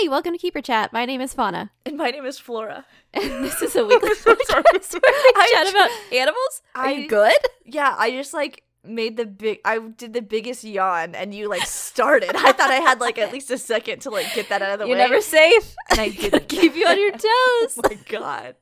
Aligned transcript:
Hey, 0.00 0.08
welcome 0.08 0.32
to 0.32 0.38
Keeper 0.38 0.60
Chat. 0.60 0.92
My 0.92 1.04
name 1.06 1.20
is 1.20 1.34
Fauna. 1.34 1.72
And 1.86 1.96
my 1.96 2.10
name 2.10 2.24
is 2.24 2.38
Flora. 2.38 2.84
And 3.12 3.44
this 3.44 3.60
is 3.62 3.74
a 3.74 3.84
weekly 3.84 4.14
so 4.14 4.32
podcast 4.34 4.92
where 4.92 5.02
I 5.04 5.50
chat 5.52 5.70
about 5.70 5.90
animals. 6.16 6.62
Are 6.76 6.86
I- 6.86 6.92
you 6.92 7.08
good? 7.08 7.34
Yeah, 7.64 7.96
I 7.98 8.12
just 8.12 8.32
like 8.32 8.62
made 8.84 9.16
the 9.16 9.26
big 9.26 9.58
I 9.64 9.78
did 9.80 10.12
the 10.12 10.22
biggest 10.22 10.62
yawn 10.62 11.16
and 11.16 11.34
you 11.34 11.48
like 11.48 11.62
started. 11.62 12.30
I 12.36 12.52
thought 12.52 12.70
I 12.70 12.76
had 12.76 13.00
like 13.00 13.18
at 13.18 13.32
least 13.32 13.50
a 13.50 13.58
second 13.58 14.00
to 14.02 14.10
like 14.10 14.32
get 14.34 14.48
that 14.50 14.62
out 14.62 14.74
of 14.74 14.78
the 14.78 14.84
way. 14.84 14.90
You're 14.90 14.98
never 14.98 15.20
safe. 15.20 15.74
and 15.90 15.98
I 16.00 16.10
didn't. 16.10 16.48
Keep 16.48 16.76
you 16.76 16.86
on 16.86 17.00
your 17.00 17.10
toes. 17.10 17.78
oh 17.78 17.80
my 17.82 17.98
god. 18.08 18.54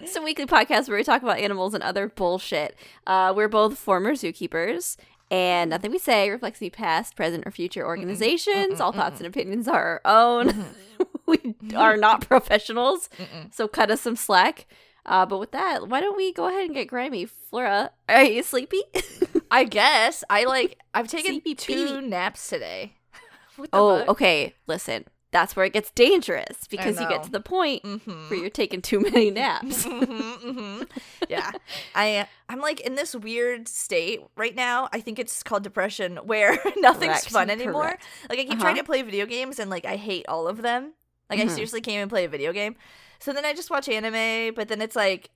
It's 0.00 0.16
a 0.16 0.22
weekly 0.22 0.46
podcast 0.46 0.88
where 0.88 0.96
we 0.96 1.04
talk 1.04 1.22
about 1.22 1.38
animals 1.38 1.74
and 1.74 1.82
other 1.82 2.08
bullshit. 2.08 2.74
Uh, 3.06 3.34
we're 3.36 3.48
both 3.48 3.76
former 3.78 4.12
zookeepers, 4.12 4.96
and 5.30 5.68
mm-hmm. 5.68 5.70
nothing 5.70 5.90
we 5.90 5.98
say 5.98 6.30
reflects 6.30 6.62
any 6.62 6.70
past, 6.70 7.16
present, 7.16 7.46
or 7.46 7.50
future 7.50 7.80
mm-hmm. 7.80 7.88
organizations. 7.88 8.74
Mm-hmm. 8.74 8.82
All 8.82 8.92
thoughts 8.92 9.20
and 9.20 9.26
opinions 9.26 9.68
are 9.68 10.00
our 10.04 10.40
own. 10.40 10.64
we 11.26 11.54
are 11.76 11.96
not 11.96 12.26
professionals, 12.26 13.08
so 13.50 13.68
cut 13.68 13.90
us 13.90 14.00
some 14.00 14.16
slack. 14.16 14.66
Uh, 15.08 15.24
but 15.24 15.38
with 15.38 15.52
that, 15.52 15.88
why 15.88 16.00
don't 16.00 16.16
we 16.16 16.32
go 16.32 16.48
ahead 16.48 16.66
and 16.66 16.74
get 16.74 16.86
grimy? 16.86 17.24
Flora, 17.24 17.90
are 18.10 18.22
you 18.24 18.42
sleepy? 18.42 18.82
I 19.50 19.64
guess 19.64 20.22
I 20.28 20.44
like 20.44 20.78
I've 20.92 21.08
taken 21.08 21.32
Sleepy 21.32 21.54
two 21.54 22.00
naps 22.02 22.48
today. 22.48 22.94
What 23.56 23.72
the 23.72 23.76
oh, 23.76 24.04
okay. 24.06 24.54
Listen, 24.68 25.04
that's 25.30 25.54
where 25.54 25.66
it 25.66 25.72
gets 25.72 25.90
dangerous 25.90 26.66
because 26.70 26.98
you 27.00 27.06
get 27.08 27.22
to 27.22 27.30
the 27.30 27.40
point 27.40 27.82
Mhm. 27.82 28.30
where 28.30 28.38
you're 28.40 28.48
taking 28.50 28.80
too 28.80 29.00
many 29.00 29.30
naps. 29.30 29.84
Mhm, 29.84 30.38
mhm. 30.40 30.88
yeah 31.28 31.52
i 31.94 32.26
i'm 32.48 32.60
like 32.60 32.80
in 32.80 32.94
this 32.94 33.14
weird 33.14 33.68
state 33.68 34.20
right 34.36 34.54
now 34.54 34.88
i 34.92 35.00
think 35.00 35.18
it's 35.18 35.42
called 35.42 35.62
depression 35.62 36.16
where 36.24 36.52
nothing's 36.78 37.20
Correct, 37.20 37.30
fun 37.30 37.50
anymore 37.50 37.82
correct. 37.82 38.04
like 38.30 38.38
i 38.38 38.42
keep 38.42 38.52
Uh-huh. 38.52 38.60
trying 38.62 38.76
to 38.76 38.84
play 38.84 39.02
video 39.02 39.26
games 39.26 39.58
and 39.58 39.70
like 39.70 39.84
i 39.84 39.96
hate 39.96 40.26
all 40.28 40.48
of 40.48 40.62
them 40.62 40.94
like 41.28 41.40
i 41.40 41.44
Mhm. 41.44 41.50
seriously 41.50 41.80
can't 41.80 41.96
even 41.96 42.08
play 42.08 42.24
a 42.24 42.28
video 42.28 42.52
game 42.52 42.76
so 43.18 43.32
then 43.32 43.44
i 43.44 43.52
just 43.52 43.70
watch 43.70 43.88
anime 43.88 44.54
but 44.54 44.68
then 44.68 44.80
it's 44.80 44.96
like 44.96 45.30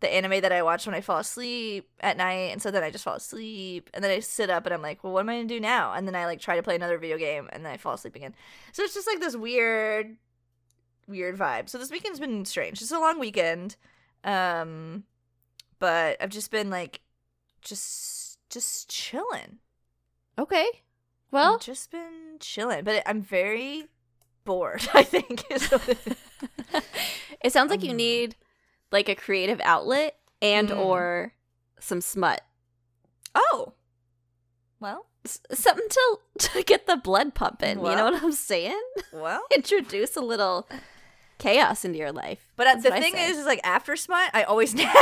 the 0.00 0.12
anime 0.12 0.40
that 0.40 0.52
i 0.52 0.62
watch 0.62 0.86
when 0.86 0.94
i 0.94 1.00
fall 1.00 1.18
asleep 1.18 1.88
at 2.00 2.16
night 2.16 2.50
and 2.52 2.60
so 2.62 2.70
then 2.70 2.82
i 2.82 2.90
just 2.90 3.04
fall 3.04 3.14
asleep 3.16 3.88
and 3.94 4.02
then 4.02 4.10
i 4.10 4.18
sit 4.20 4.50
up 4.50 4.64
and 4.66 4.74
i'm 4.74 4.82
like 4.82 5.02
well 5.04 5.12
what 5.12 5.20
am 5.20 5.28
i 5.28 5.36
gonna 5.36 5.48
do 5.48 5.60
now 5.60 5.92
and 5.92 6.06
then 6.06 6.14
i 6.16 6.26
like 6.26 6.40
try 6.40 6.56
to 6.56 6.62
play 6.62 6.74
another 6.74 6.98
video 6.98 7.16
game 7.18 7.48
and 7.52 7.64
then 7.64 7.72
i 7.72 7.76
fall 7.76 7.94
asleep 7.94 8.16
again 8.16 8.34
so 8.72 8.82
it's 8.82 8.94
just 8.94 9.06
like 9.06 9.20
this 9.20 9.36
weird 9.36 10.16
weird 11.08 11.36
vibe. 11.36 11.68
So 11.68 11.76
this 11.76 11.90
weekend's 11.90 12.20
been 12.20 12.44
strange. 12.44 12.80
It's 12.80 12.92
a 12.92 12.98
long 13.00 13.18
weekend. 13.18 13.74
Um 14.22 15.02
but 15.80 16.16
I've 16.20 16.30
just 16.30 16.52
been 16.52 16.70
like 16.70 17.00
just 17.62 18.38
just 18.48 18.88
chilling. 18.88 19.58
okay. 20.38 20.66
I've 20.72 20.82
Well, 21.32 21.58
just 21.58 21.90
been 21.90 22.36
chilling, 22.38 22.84
but 22.84 23.02
I'm 23.06 23.22
very 23.22 23.86
bored, 24.44 24.88
I 24.94 25.02
think. 25.02 25.44
is 25.50 25.68
what 25.70 25.88
it 25.88 25.98
is. 26.06 26.82
it 27.40 27.52
sounds 27.52 27.70
like 27.70 27.82
you 27.82 27.90
Um, 27.90 27.96
need 27.96 28.36
like 28.92 29.08
a 29.08 29.14
creative 29.14 29.60
outlet 29.64 30.16
and 30.42 30.68
Mm. 30.70 30.78
or 30.78 31.32
some 31.78 32.00
smut. 32.00 32.42
oh. 33.34 33.72
Well, 34.80 35.06
S- 35.26 35.40
something 35.52 35.86
to 35.88 36.18
to 36.38 36.62
get 36.62 36.86
the 36.86 36.96
blood 36.96 37.34
pumping. 37.34 37.78
you 37.78 37.84
know 37.96 38.04
what 38.10 38.22
I'm 38.22 38.32
saying? 38.32 38.80
well. 39.12 39.42
Introduce 39.54 40.16
a 40.16 40.20
little 40.22 40.66
chaos 41.38 41.84
into 41.84 41.98
your 41.98 42.12
life. 42.12 42.38
But 42.56 42.66
uh, 42.66 42.74
the 42.76 42.90
thing 42.90 43.14
is, 43.16 43.36
is 43.38 43.46
like 43.46 43.60
after 43.64 43.94
smut, 43.96 44.30
I 44.32 44.44
always 44.44 44.74
nap. 44.74 44.94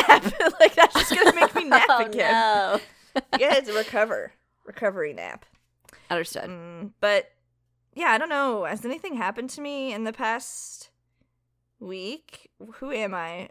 like 0.61 0.75
that's 0.75 0.94
just 0.94 1.14
gonna 1.14 1.34
make 1.34 1.55
me 1.55 1.64
nap 1.64 1.86
oh, 1.89 2.06
again. 2.06 2.33
No. 2.33 2.81
Yeah, 3.39 3.55
it's 3.55 3.69
a 3.69 3.72
recover, 3.72 4.33
recovery 4.64 5.12
nap. 5.12 5.44
Understood. 6.11 6.44
Mm, 6.50 6.91
but 7.00 7.31
yeah, 7.94 8.09
I 8.09 8.19
don't 8.19 8.28
know. 8.28 8.65
Has 8.65 8.84
anything 8.84 9.15
happened 9.16 9.50
to 9.50 9.60
me 9.60 9.93
in 9.93 10.03
the 10.04 10.12
past 10.12 10.91
week? 11.81 12.50
Who 12.77 12.91
am 12.93 13.15
I? 13.15 13.50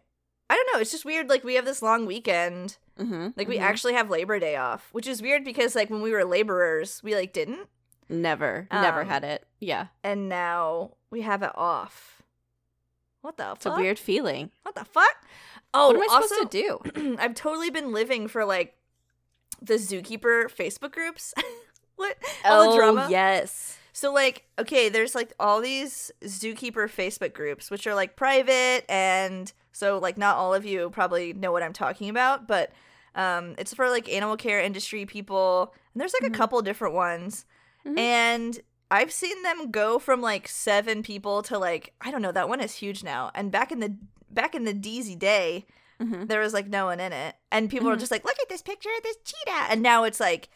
I 0.49 0.55
don't 0.55 0.69
know. 0.73 0.79
It's 0.79 0.91
just 0.91 1.05
weird. 1.05 1.29
Like 1.29 1.43
we 1.43 1.55
have 1.55 1.65
this 1.65 1.81
long 1.81 2.05
weekend. 2.05 2.77
Mm-hmm. 2.99 3.29
Like 3.35 3.47
we 3.47 3.57
actually 3.59 3.93
have 3.93 4.09
Labor 4.09 4.39
Day 4.39 4.55
off, 4.55 4.89
which 4.91 5.07
is 5.07 5.21
weird 5.21 5.43
because 5.43 5.75
like 5.75 5.89
when 5.89 6.01
we 6.01 6.11
were 6.11 6.23
laborers, 6.25 7.01
we 7.03 7.15
like 7.15 7.33
didn't, 7.33 7.67
never, 8.09 8.67
never 8.71 9.01
Um, 9.01 9.07
had 9.07 9.23
it. 9.23 9.45
Yeah, 9.59 9.87
and 10.03 10.29
now 10.29 10.91
we 11.11 11.21
have 11.21 11.43
it 11.43 11.51
off. 11.55 12.23
What 13.21 13.37
the 13.37 13.51
it's 13.51 13.65
fuck? 13.65 13.77
a 13.77 13.81
weird 13.81 13.99
feeling. 13.99 14.51
What 14.63 14.75
the 14.75 14.85
fuck? 14.85 15.25
Oh, 15.73 15.87
what 15.87 15.97
am 15.97 16.01
I 16.03 16.13
also, 16.15 16.27
supposed 16.27 16.51
to 16.51 16.91
do? 16.93 17.17
I've 17.19 17.35
totally 17.35 17.69
been 17.69 17.91
living 17.91 18.27
for 18.27 18.45
like 18.45 18.75
the 19.61 19.75
zookeeper 19.75 20.45
Facebook 20.45 20.91
groups. 20.91 21.33
what? 21.97 22.17
All 22.45 22.71
the 22.71 22.77
drama. 22.77 23.05
Oh, 23.05 23.09
yes. 23.09 23.76
So 23.99 24.13
like, 24.13 24.45
okay, 24.59 24.89
there's 24.89 25.15
like 25.15 25.33
all 25.39 25.59
these 25.59 26.11
zookeeper 26.23 26.87
Facebook 26.87 27.33
groups 27.33 27.71
which 27.71 27.87
are 27.87 27.95
like 27.95 28.15
private 28.15 28.85
and 28.87 29.51
so 29.71 29.97
like 29.97 30.19
not 30.19 30.35
all 30.37 30.53
of 30.53 30.65
you 30.65 30.91
probably 30.91 31.33
know 31.33 31.51
what 31.51 31.63
I'm 31.63 31.73
talking 31.73 32.07
about, 32.09 32.47
but 32.47 32.71
um 33.15 33.55
it's 33.57 33.73
for 33.73 33.89
like 33.89 34.07
animal 34.07 34.37
care 34.37 34.61
industry 34.61 35.07
people 35.07 35.73
and 35.93 35.99
there's 35.99 36.13
like 36.13 36.29
Mhm. 36.29 36.35
a 36.35 36.37
couple 36.37 36.61
different 36.61 36.93
ones. 36.93 37.45
Mhm. 37.87 37.97
And 37.97 38.59
I've 38.91 39.11
seen 39.11 39.41
them 39.41 39.71
go 39.71 39.97
from 39.97 40.21
like 40.21 40.47
7 40.47 41.01
people 41.01 41.41
to 41.49 41.57
like 41.57 41.95
I 41.99 42.11
don't 42.11 42.21
know, 42.21 42.31
that 42.33 42.49
one 42.49 42.61
is 42.61 42.75
huge 42.75 43.03
now. 43.03 43.31
And 43.33 43.51
back 43.51 43.71
in 43.71 43.79
the 43.79 43.97
back 44.29 44.53
in 44.53 44.63
the 44.65 44.73
DZ 44.75 45.15
day, 45.17 45.65
hmm 45.99 46.25
there 46.27 46.41
was 46.41 46.53
like 46.53 46.67
no 46.67 46.85
one 46.85 46.99
in 46.99 47.13
it 47.13 47.33
and 47.51 47.67
people 47.67 47.87
were 47.87 47.95
Mhm. 47.95 47.99
just 48.05 48.11
like 48.11 48.25
look 48.25 48.37
at 48.39 48.47
this 48.49 48.61
picture 48.61 48.91
of 48.95 49.01
this 49.01 49.17
cheetah 49.25 49.65
and 49.71 49.81
now 49.81 50.03
it's 50.03 50.19
like 50.19 50.49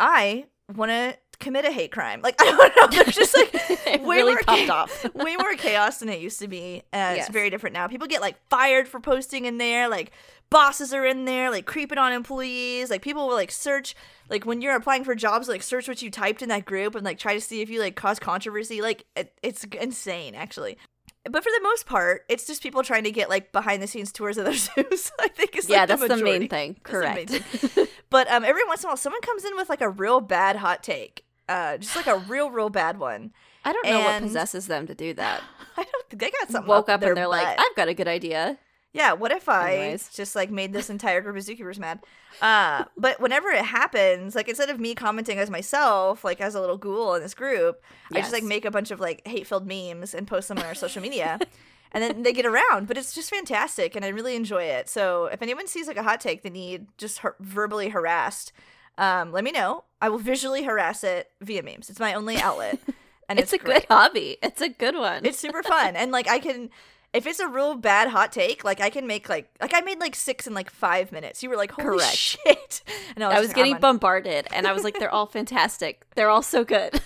i 0.00 0.46
want 0.74 0.90
to 0.90 1.16
commit 1.40 1.64
a 1.64 1.72
hate 1.72 1.90
crime 1.90 2.20
like 2.22 2.36
i 2.40 2.44
don't 2.44 2.76
know 2.76 3.02
there's 3.02 3.14
just 3.14 3.36
like 3.36 3.52
way 4.02 4.16
really 4.18 4.32
more 4.32 4.42
popped 4.46 4.70
off. 4.70 5.06
way 5.14 5.36
more 5.36 5.54
chaos 5.54 5.98
than 5.98 6.08
it 6.08 6.20
used 6.20 6.38
to 6.38 6.48
be 6.48 6.82
uh, 6.92 6.96
Yes. 6.96 7.18
it's 7.26 7.28
very 7.28 7.50
different 7.50 7.74
now 7.74 7.88
people 7.88 8.06
get 8.06 8.20
like 8.20 8.36
fired 8.48 8.86
for 8.86 9.00
posting 9.00 9.46
in 9.46 9.58
there 9.58 9.88
like 9.88 10.12
bosses 10.50 10.92
are 10.92 11.04
in 11.04 11.24
there 11.24 11.50
like 11.50 11.66
creeping 11.66 11.98
on 11.98 12.12
employees 12.12 12.90
like 12.90 13.02
people 13.02 13.26
will 13.28 13.34
like 13.34 13.50
search 13.50 13.94
like 14.28 14.44
when 14.44 14.60
you're 14.60 14.74
applying 14.76 15.04
for 15.04 15.14
jobs 15.14 15.48
like 15.48 15.62
search 15.62 15.88
what 15.88 16.02
you 16.02 16.10
typed 16.10 16.42
in 16.42 16.48
that 16.48 16.64
group 16.64 16.94
and 16.94 17.04
like 17.04 17.18
try 17.18 17.34
to 17.34 17.40
see 17.40 17.60
if 17.60 17.70
you 17.70 17.80
like 17.80 17.96
cause 17.96 18.18
controversy 18.18 18.82
like 18.82 19.04
it, 19.16 19.32
it's 19.42 19.64
insane 19.64 20.34
actually 20.34 20.76
but 21.24 21.42
for 21.42 21.50
the 21.50 21.60
most 21.62 21.84
part, 21.84 22.22
it's 22.30 22.46
just 22.46 22.62
people 22.62 22.82
trying 22.82 23.04
to 23.04 23.10
get 23.10 23.28
like 23.28 23.52
behind 23.52 23.82
the 23.82 23.86
scenes 23.86 24.10
tours 24.10 24.38
of 24.38 24.44
their 24.44 24.54
zoos. 24.54 25.12
I 25.20 25.28
think 25.28 25.54
is 25.54 25.68
yeah, 25.68 25.80
like, 25.80 25.88
that's 25.88 26.00
the, 26.00 26.08
majority. 26.08 26.38
main 26.38 26.48
thing. 26.48 26.76
That's 26.82 27.28
the 27.28 27.36
main 27.36 27.74
Correct. 27.74 27.90
But 28.08 28.30
um, 28.30 28.42
every 28.44 28.64
once 28.64 28.82
in 28.82 28.86
a 28.86 28.90
while, 28.90 28.96
someone 28.96 29.20
comes 29.20 29.44
in 29.44 29.54
with 29.56 29.68
like 29.68 29.82
a 29.82 29.88
real 29.90 30.20
bad 30.20 30.56
hot 30.56 30.82
take, 30.82 31.24
uh, 31.50 31.76
just 31.78 31.96
like 31.96 32.06
a 32.06 32.18
real, 32.18 32.50
real 32.50 32.70
bad 32.70 32.98
one. 32.98 33.32
I 33.64 33.72
don't 33.72 33.86
know 33.86 34.00
what 34.00 34.22
possesses 34.22 34.66
them 34.66 34.86
to 34.86 34.94
do 34.94 35.12
that. 35.14 35.42
I 35.76 35.82
don't 35.82 36.08
think 36.08 36.20
they 36.20 36.30
got 36.30 36.50
something. 36.50 36.68
Woke 36.68 36.88
up, 36.88 37.02
up 37.02 37.08
and 37.08 37.16
they're 37.16 37.28
like. 37.28 37.58
I've 37.58 37.76
got 37.76 37.88
a 37.88 37.94
good 37.94 38.08
idea. 38.08 38.58
Yeah, 38.92 39.12
what 39.12 39.30
if 39.30 39.48
I 39.48 39.74
Anyways. 39.74 40.08
just 40.08 40.34
like 40.34 40.50
made 40.50 40.72
this 40.72 40.90
entire 40.90 41.20
group 41.20 41.36
of 41.36 41.42
zookeepers 41.44 41.78
mad? 41.78 42.00
Uh, 42.42 42.84
but 42.96 43.20
whenever 43.20 43.48
it 43.48 43.64
happens, 43.64 44.34
like 44.34 44.48
instead 44.48 44.68
of 44.70 44.80
me 44.80 44.94
commenting 44.94 45.38
as 45.38 45.48
myself, 45.48 46.24
like 46.24 46.40
as 46.40 46.54
a 46.54 46.60
little 46.60 46.78
ghoul 46.78 47.14
in 47.14 47.22
this 47.22 47.34
group, 47.34 47.82
I 48.12 48.20
just 48.20 48.32
like 48.32 48.42
make 48.42 48.64
a 48.64 48.70
bunch 48.70 48.90
of 48.90 48.98
like 48.98 49.26
hate 49.26 49.46
filled 49.46 49.66
memes 49.66 50.12
and 50.14 50.26
post 50.26 50.48
them 50.48 50.58
on 50.58 50.64
our 50.64 50.74
social 50.74 51.02
media. 51.02 51.38
And 51.92 52.04
then 52.04 52.22
they 52.22 52.32
get 52.32 52.46
around, 52.46 52.86
but 52.86 52.96
it's 52.96 53.12
just 53.12 53.30
fantastic, 53.30 53.96
and 53.96 54.04
I 54.04 54.08
really 54.10 54.36
enjoy 54.36 54.62
it. 54.62 54.88
So 54.88 55.24
if 55.26 55.42
anyone 55.42 55.66
sees 55.66 55.88
like 55.88 55.96
a 55.96 56.04
hot 56.04 56.20
take 56.20 56.42
they 56.42 56.48
need 56.50 56.86
just 56.98 57.18
har- 57.18 57.34
verbally 57.40 57.88
harassed, 57.88 58.52
um, 58.98 59.32
let 59.32 59.44
me 59.44 59.52
know. 59.52 59.84
I 60.00 60.08
will 60.08 60.18
visually 60.18 60.62
harass 60.64 61.04
it 61.04 61.30
via 61.40 61.62
memes. 61.62 61.90
It's 61.90 62.00
my 62.00 62.14
only 62.14 62.36
outlet, 62.38 62.78
and 63.28 63.38
it's, 63.38 63.52
it's, 63.52 63.62
a 63.62 63.64
great. 63.64 63.88
good 63.88 63.94
hobby. 63.94 64.36
It's 64.42 64.60
a 64.60 64.68
good 64.68 64.96
one. 64.96 65.24
It's 65.24 65.38
super 65.38 65.62
fun. 65.62 65.96
And 65.96 66.10
like 66.12 66.28
I 66.28 66.38
can 66.38 66.70
if 67.12 67.26
it's 67.26 67.40
a 67.40 67.48
real 67.48 67.74
bad 67.74 68.08
hot 68.08 68.30
take, 68.32 68.62
like 68.62 68.80
I 68.80 68.90
can 68.90 69.06
make 69.06 69.28
like 69.28 69.50
like 69.60 69.74
I 69.74 69.80
made 69.80 69.98
like 69.98 70.14
six 70.14 70.46
in 70.46 70.54
like 70.54 70.70
five 70.70 71.10
minutes. 71.12 71.42
You 71.42 71.50
were 71.50 71.56
like, 71.56 71.72
holy 71.72 71.98
Correct. 71.98 72.16
shit. 72.16 72.82
And 73.16 73.24
I 73.24 73.28
was 73.28 73.48
just 73.48 73.48
like, 73.48 73.56
getting 73.56 73.80
bombarded, 73.80 74.46
and 74.52 74.68
I 74.68 74.72
was 74.72 74.84
like, 74.84 74.98
they're 74.98 75.10
all 75.10 75.26
fantastic. 75.38 76.06
They're 76.14 76.30
all 76.30 76.42
so 76.42 76.64
good. 76.64 77.00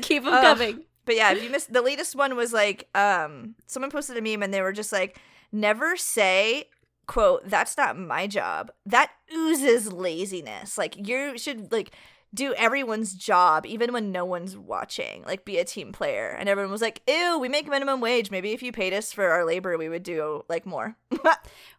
Keep 0.00 0.24
them 0.24 0.32
Ugh. 0.32 0.42
coming. 0.42 0.84
But 1.04 1.16
yeah, 1.16 1.32
if 1.32 1.42
you 1.42 1.50
missed 1.50 1.72
the 1.72 1.82
latest 1.82 2.16
one 2.16 2.34
was 2.34 2.52
like, 2.52 2.88
um, 2.94 3.54
someone 3.66 3.90
posted 3.90 4.16
a 4.16 4.22
meme 4.22 4.42
and 4.42 4.54
they 4.54 4.62
were 4.62 4.72
just 4.72 4.90
like, 4.90 5.20
never 5.52 5.96
say 5.96 6.64
quote, 7.10 7.42
that's 7.44 7.76
not 7.76 7.98
my 7.98 8.28
job. 8.28 8.70
That 8.86 9.10
oozes 9.34 9.92
laziness. 9.92 10.78
Like 10.78 11.08
you 11.08 11.36
should 11.36 11.72
like 11.72 11.90
do 12.32 12.54
everyone's 12.54 13.14
job, 13.14 13.66
even 13.66 13.92
when 13.92 14.12
no 14.12 14.24
one's 14.24 14.56
watching. 14.56 15.24
Like 15.26 15.44
be 15.44 15.58
a 15.58 15.64
team 15.64 15.90
player. 15.90 16.28
And 16.38 16.48
everyone 16.48 16.70
was 16.70 16.80
like, 16.80 17.02
Ew, 17.08 17.36
we 17.40 17.48
make 17.48 17.66
minimum 17.66 18.00
wage. 18.00 18.30
Maybe 18.30 18.52
if 18.52 18.62
you 18.62 18.70
paid 18.70 18.92
us 18.92 19.12
for 19.12 19.26
our 19.26 19.44
labor, 19.44 19.76
we 19.76 19.88
would 19.88 20.04
do 20.04 20.44
like 20.48 20.64
more. 20.64 20.94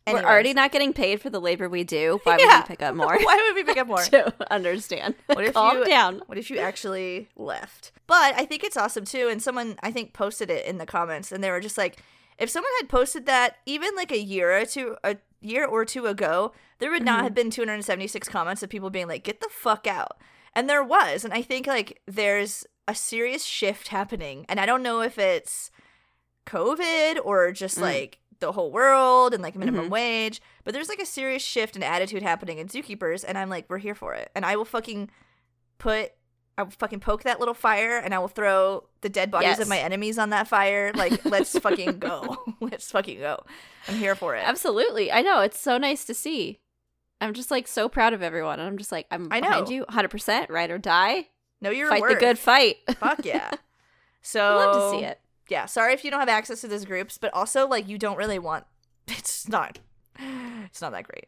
We're 0.06 0.18
already 0.22 0.54
not 0.54 0.74
getting 0.74 0.92
paid 0.92 1.22
for 1.22 1.30
the 1.30 1.39
labor 1.39 1.69
we 1.69 1.86
do. 1.86 2.19
Why 2.25 2.36
would 2.36 2.45
we 2.45 2.68
pick 2.68 2.81
up 2.81 2.94
more? 2.94 3.18
Why 3.18 3.36
would 3.48 3.56
we 3.56 3.63
pick 3.63 3.78
up 3.78 3.88
more? 3.88 4.04
to 4.04 4.33
understand. 4.51 5.16
What 5.28 5.45
if 5.45 5.54
Calm 5.54 5.78
you- 5.78 5.86
down. 5.86 6.24
What 6.25 6.38
if 6.38 6.50
you 6.50 6.57
actually 6.57 7.30
left? 7.38 7.94
But 8.06 8.36
I 8.36 8.44
think 8.44 8.66
it's 8.66 8.75
awesome 8.75 9.06
too. 9.06 9.30
And 9.31 9.42
someone 9.42 9.78
I 9.81 9.92
think 9.92 10.12
posted 10.12 10.50
it 10.50 10.66
in 10.66 10.78
the 10.78 10.86
comments, 10.86 11.31
and 11.31 11.42
they 11.42 11.51
were 11.51 11.62
just 11.62 11.78
like, 11.78 12.04
if 12.42 12.50
someone 12.50 12.72
had 12.80 12.90
posted 12.90 13.26
that 13.28 13.58
even 13.66 13.96
like 13.96 14.12
a 14.12 14.20
year 14.20 14.58
or 14.60 14.66
two, 14.66 14.98
a 15.04 15.18
year 15.42 15.66
or 15.66 15.86
two 15.86 16.06
ago, 16.08 16.52
there 16.80 16.92
would 16.92 17.04
not 17.06 17.20
Mhm. 17.22 17.24
have 17.24 17.34
been 17.34 17.50
276 17.50 18.28
comments 18.28 18.62
of 18.64 18.70
people 18.70 18.90
being 18.90 19.08
like, 19.08 19.24
"Get 19.24 19.40
the 19.42 19.50
fuck 19.50 19.88
out." 19.88 20.20
And 20.54 20.70
there 20.70 20.84
was, 20.84 21.24
and 21.24 21.34
I 21.34 21.42
think 21.42 21.68
like 21.68 22.02
there's 22.08 22.66
a 22.88 22.96
serious 22.96 23.44
shift 23.46 23.88
happening. 23.90 24.46
And 24.50 24.60
I 24.60 24.66
don't 24.66 24.84
know 24.84 25.02
if 25.02 25.18
it's 25.18 25.72
COVID 26.46 27.20
or 27.24 27.52
just 27.52 27.78
Mm. 27.78 27.82
like 27.82 28.20
the 28.40 28.52
whole 28.54 28.72
world 28.72 29.34
and 29.34 29.44
like 29.44 29.56
minimum 29.56 29.86
Mhm. 29.88 29.92
wage, 29.92 30.42
but 30.64 30.74
there's 30.74 30.90
like 30.90 31.00
a 31.00 31.06
serious 31.06 31.44
shift 31.44 31.76
in 31.76 31.84
attitude 31.84 32.24
happening 32.24 32.58
in 32.58 32.68
zookeepers. 32.68 33.24
And 33.28 33.38
I'm 33.38 33.50
like, 33.50 33.66
we're 33.70 33.78
here 33.78 33.94
for 33.96 34.14
it. 34.16 34.32
And 34.36 34.44
I 34.46 34.56
will 34.56 34.66
fucking 34.66 35.12
put. 35.78 36.14
I 36.57 36.63
will 36.63 36.71
fucking 36.71 37.00
poke 37.00 37.24
that 37.24 37.39
little 37.39 37.53
fire 37.53 37.98
and 37.98 38.13
I 38.13 38.19
will 38.19 38.27
throw 38.27 38.83
the 39.01 39.09
dead 39.09 39.31
bodies 39.31 39.48
Yes. 39.51 39.59
of 39.59 39.68
my 39.68 39.80
enemies 39.80 40.18
on 40.19 40.30
that 40.31 40.48
fire. 40.48 40.92
Like, 40.94 41.24
let's 41.25 41.57
fucking 41.59 42.00
go. 42.00 42.38
let's 42.59 42.92
fucking 42.92 43.19
go. 43.19 43.44
I'm 43.88 43.95
here 43.95 44.15
for 44.15 44.36
it. 44.36 44.44
Absolutely. 44.45 45.12
I 45.12 45.21
know. 45.21 45.39
It's 45.42 45.59
so 45.59 45.77
nice 45.77 46.03
to 46.06 46.13
see. 46.13 46.59
I'm 47.21 47.33
just 47.33 47.51
like 47.51 47.68
so 47.68 47.88
proud 47.88 48.13
of 48.13 48.21
everyone. 48.21 48.59
And 48.59 48.68
I'm 48.68 48.77
just 48.77 48.92
like, 48.92 49.07
I'm 49.12 49.27
I 49.31 49.39
behind 49.42 49.68
know. 49.69 49.71
you 49.74 49.86
100%, 49.86 50.50
right 50.50 50.69
or 50.69 50.77
die. 50.77 51.27
No, 51.62 51.69
you're 51.69 51.88
fight 51.89 52.01
worth. 52.01 52.13
the 52.15 52.19
good 52.19 52.38
fight. 52.39 52.77
Fuck 52.97 53.25
yeah. 53.25 53.51
So 54.24 54.39
Love 54.39 54.75
to 54.94 54.97
see 55.00 55.04
it. 55.06 55.19
Yeah, 55.50 55.65
sorry 55.65 55.94
if 55.94 56.04
you 56.06 56.12
don't 56.12 56.19
have 56.19 56.30
access 56.30 56.62
to 56.62 56.68
those 56.68 56.86
groups, 56.86 57.18
but 57.18 57.33
also 57.33 57.68
like 57.68 57.88
you 57.88 57.97
don't 57.97 58.18
really 58.18 58.38
want. 58.38 58.65
It's 59.07 59.50
not. 59.50 59.80
It's 60.65 60.80
not 60.81 60.92
that 60.92 61.06
great. 61.07 61.25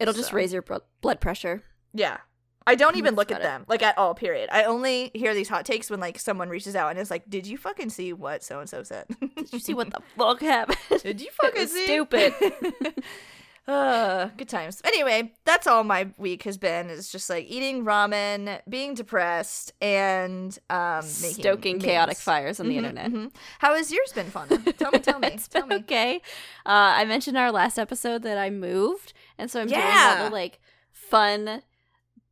It'll 0.00 0.12
just 0.12 0.32
raise 0.32 0.52
your 0.52 0.64
blood 1.00 1.20
pressure. 1.20 1.62
Yeah. 1.94 2.18
I 2.66 2.74
don't 2.74 2.96
even 2.96 3.14
That's 3.14 3.16
look 3.16 3.32
at 3.32 3.40
it. 3.40 3.44
them 3.44 3.64
like 3.68 3.82
at 3.82 3.96
all. 3.96 4.14
Period. 4.14 4.48
I 4.52 4.64
only 4.64 5.10
hear 5.14 5.34
these 5.34 5.48
hot 5.48 5.64
takes 5.64 5.88
when 5.88 6.00
like 6.00 6.18
someone 6.18 6.48
reaches 6.48 6.74
out 6.74 6.90
and 6.90 6.98
is 6.98 7.10
like, 7.10 7.28
"Did 7.30 7.46
you 7.46 7.56
fucking 7.58 7.90
see 7.90 8.12
what 8.12 8.42
so 8.42 8.58
and 8.60 8.68
so 8.68 8.82
said? 8.82 9.06
Did 9.20 9.52
you 9.52 9.58
see 9.60 9.74
what 9.74 9.90
the 9.92 10.00
fuck 10.16 10.40
happened? 10.40 11.02
Did 11.02 11.20
you 11.20 11.28
fucking 11.40 11.66
see? 11.68 11.84
stupid. 11.84 12.34
uh, 13.68 14.28
good 14.36 14.48
times. 14.48 14.80
Anyway, 14.84 15.32
that's 15.44 15.66
all 15.66 15.82
my 15.84 16.08
week 16.18 16.44
has 16.44 16.56
been. 16.56 16.88
Is 16.88 17.10
just 17.10 17.28
like 17.28 17.46
eating 17.48 17.84
ramen, 17.84 18.60
being 18.68 18.94
depressed, 18.94 19.72
and 19.80 20.56
um, 20.70 21.04
making 21.20 21.42
Stoking 21.42 21.78
chaotic 21.80 22.16
memes. 22.16 22.22
fires 22.22 22.60
on 22.60 22.68
the 22.68 22.74
Mhm, 22.74 22.78
internet. 22.78 23.10
mhm. 23.10 23.30
How 23.58 23.74
has 23.74 23.90
yours 23.92 24.12
been, 24.12 24.26
Fauna? 24.30 24.58
Tell 24.78 24.92
me, 24.92 24.98
tell 25.00 25.18
me, 25.18 25.28
It's 25.28 25.48
tell 25.48 25.62
been 25.62 25.78
me. 25.78 25.84
okay. 25.84 26.16
Uh, 26.64 26.94
I 26.98 27.04
mentioned 27.06 27.36
in 27.36 27.42
our 27.42 27.52
last 27.52 27.78
episode 27.78 28.22
that 28.22 28.38
I 28.38 28.50
moved, 28.50 29.12
and 29.38 29.50
so 29.50 29.60
I'm 29.60 29.68
doing 29.68 29.80
all 29.82 30.24
the 30.24 30.30
like 30.30 30.60
fun 30.92 31.62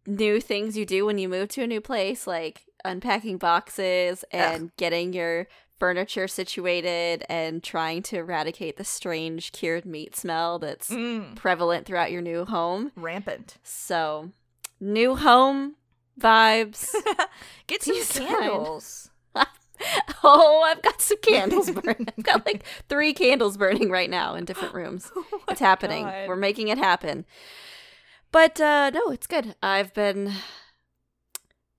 new 0.06 0.40
things 0.40 0.76
you 0.76 0.84
do 0.86 1.06
when 1.06 1.18
you 1.18 1.28
move 1.28 1.48
to 1.50 1.62
a 1.62 1.66
new 1.66 1.80
place, 1.80 2.26
like 2.26 2.62
unpacking 2.84 3.38
boxes 3.38 4.24
and 4.30 4.70
getting 4.76 5.12
your 5.12 5.46
furniture 5.78 6.28
situated 6.28 7.24
and 7.28 7.62
trying 7.62 8.02
to 8.02 8.16
eradicate 8.16 8.76
the 8.76 8.84
strange 8.84 9.52
cured 9.52 9.84
meat 9.84 10.14
smell 10.16 10.58
that's 10.58 10.88
Mm, 10.90 11.34
prevalent 11.36 11.86
throughout 11.86 12.12
your 12.12 12.22
new 12.22 12.44
home. 12.44 12.92
rampant. 12.96 13.56
So, 13.62 14.30
new 14.80 15.16
home 15.16 15.76
vibes. 16.20 16.94
Get 17.66 17.82
some 17.82 18.26
candles. 18.26 19.10
oh, 20.22 20.62
I've 20.66 20.82
got 20.82 21.00
some 21.00 21.18
candles 21.22 21.70
burning. 21.70 22.06
I've 22.18 22.24
got 22.24 22.46
like 22.46 22.64
three 22.88 23.12
candles 23.12 23.56
burning 23.56 23.90
right 23.90 24.08
now 24.10 24.34
in 24.34 24.44
different 24.44 24.74
rooms. 24.74 25.10
Oh 25.16 25.24
it's 25.48 25.60
happening. 25.60 26.04
God. 26.04 26.28
We're 26.28 26.36
making 26.36 26.68
it 26.68 26.78
happen. 26.78 27.24
But 28.34 28.60
uh 28.60 28.90
no, 28.90 29.10
it's 29.10 29.28
good. 29.28 29.54
I've 29.62 29.94
been 29.94 30.32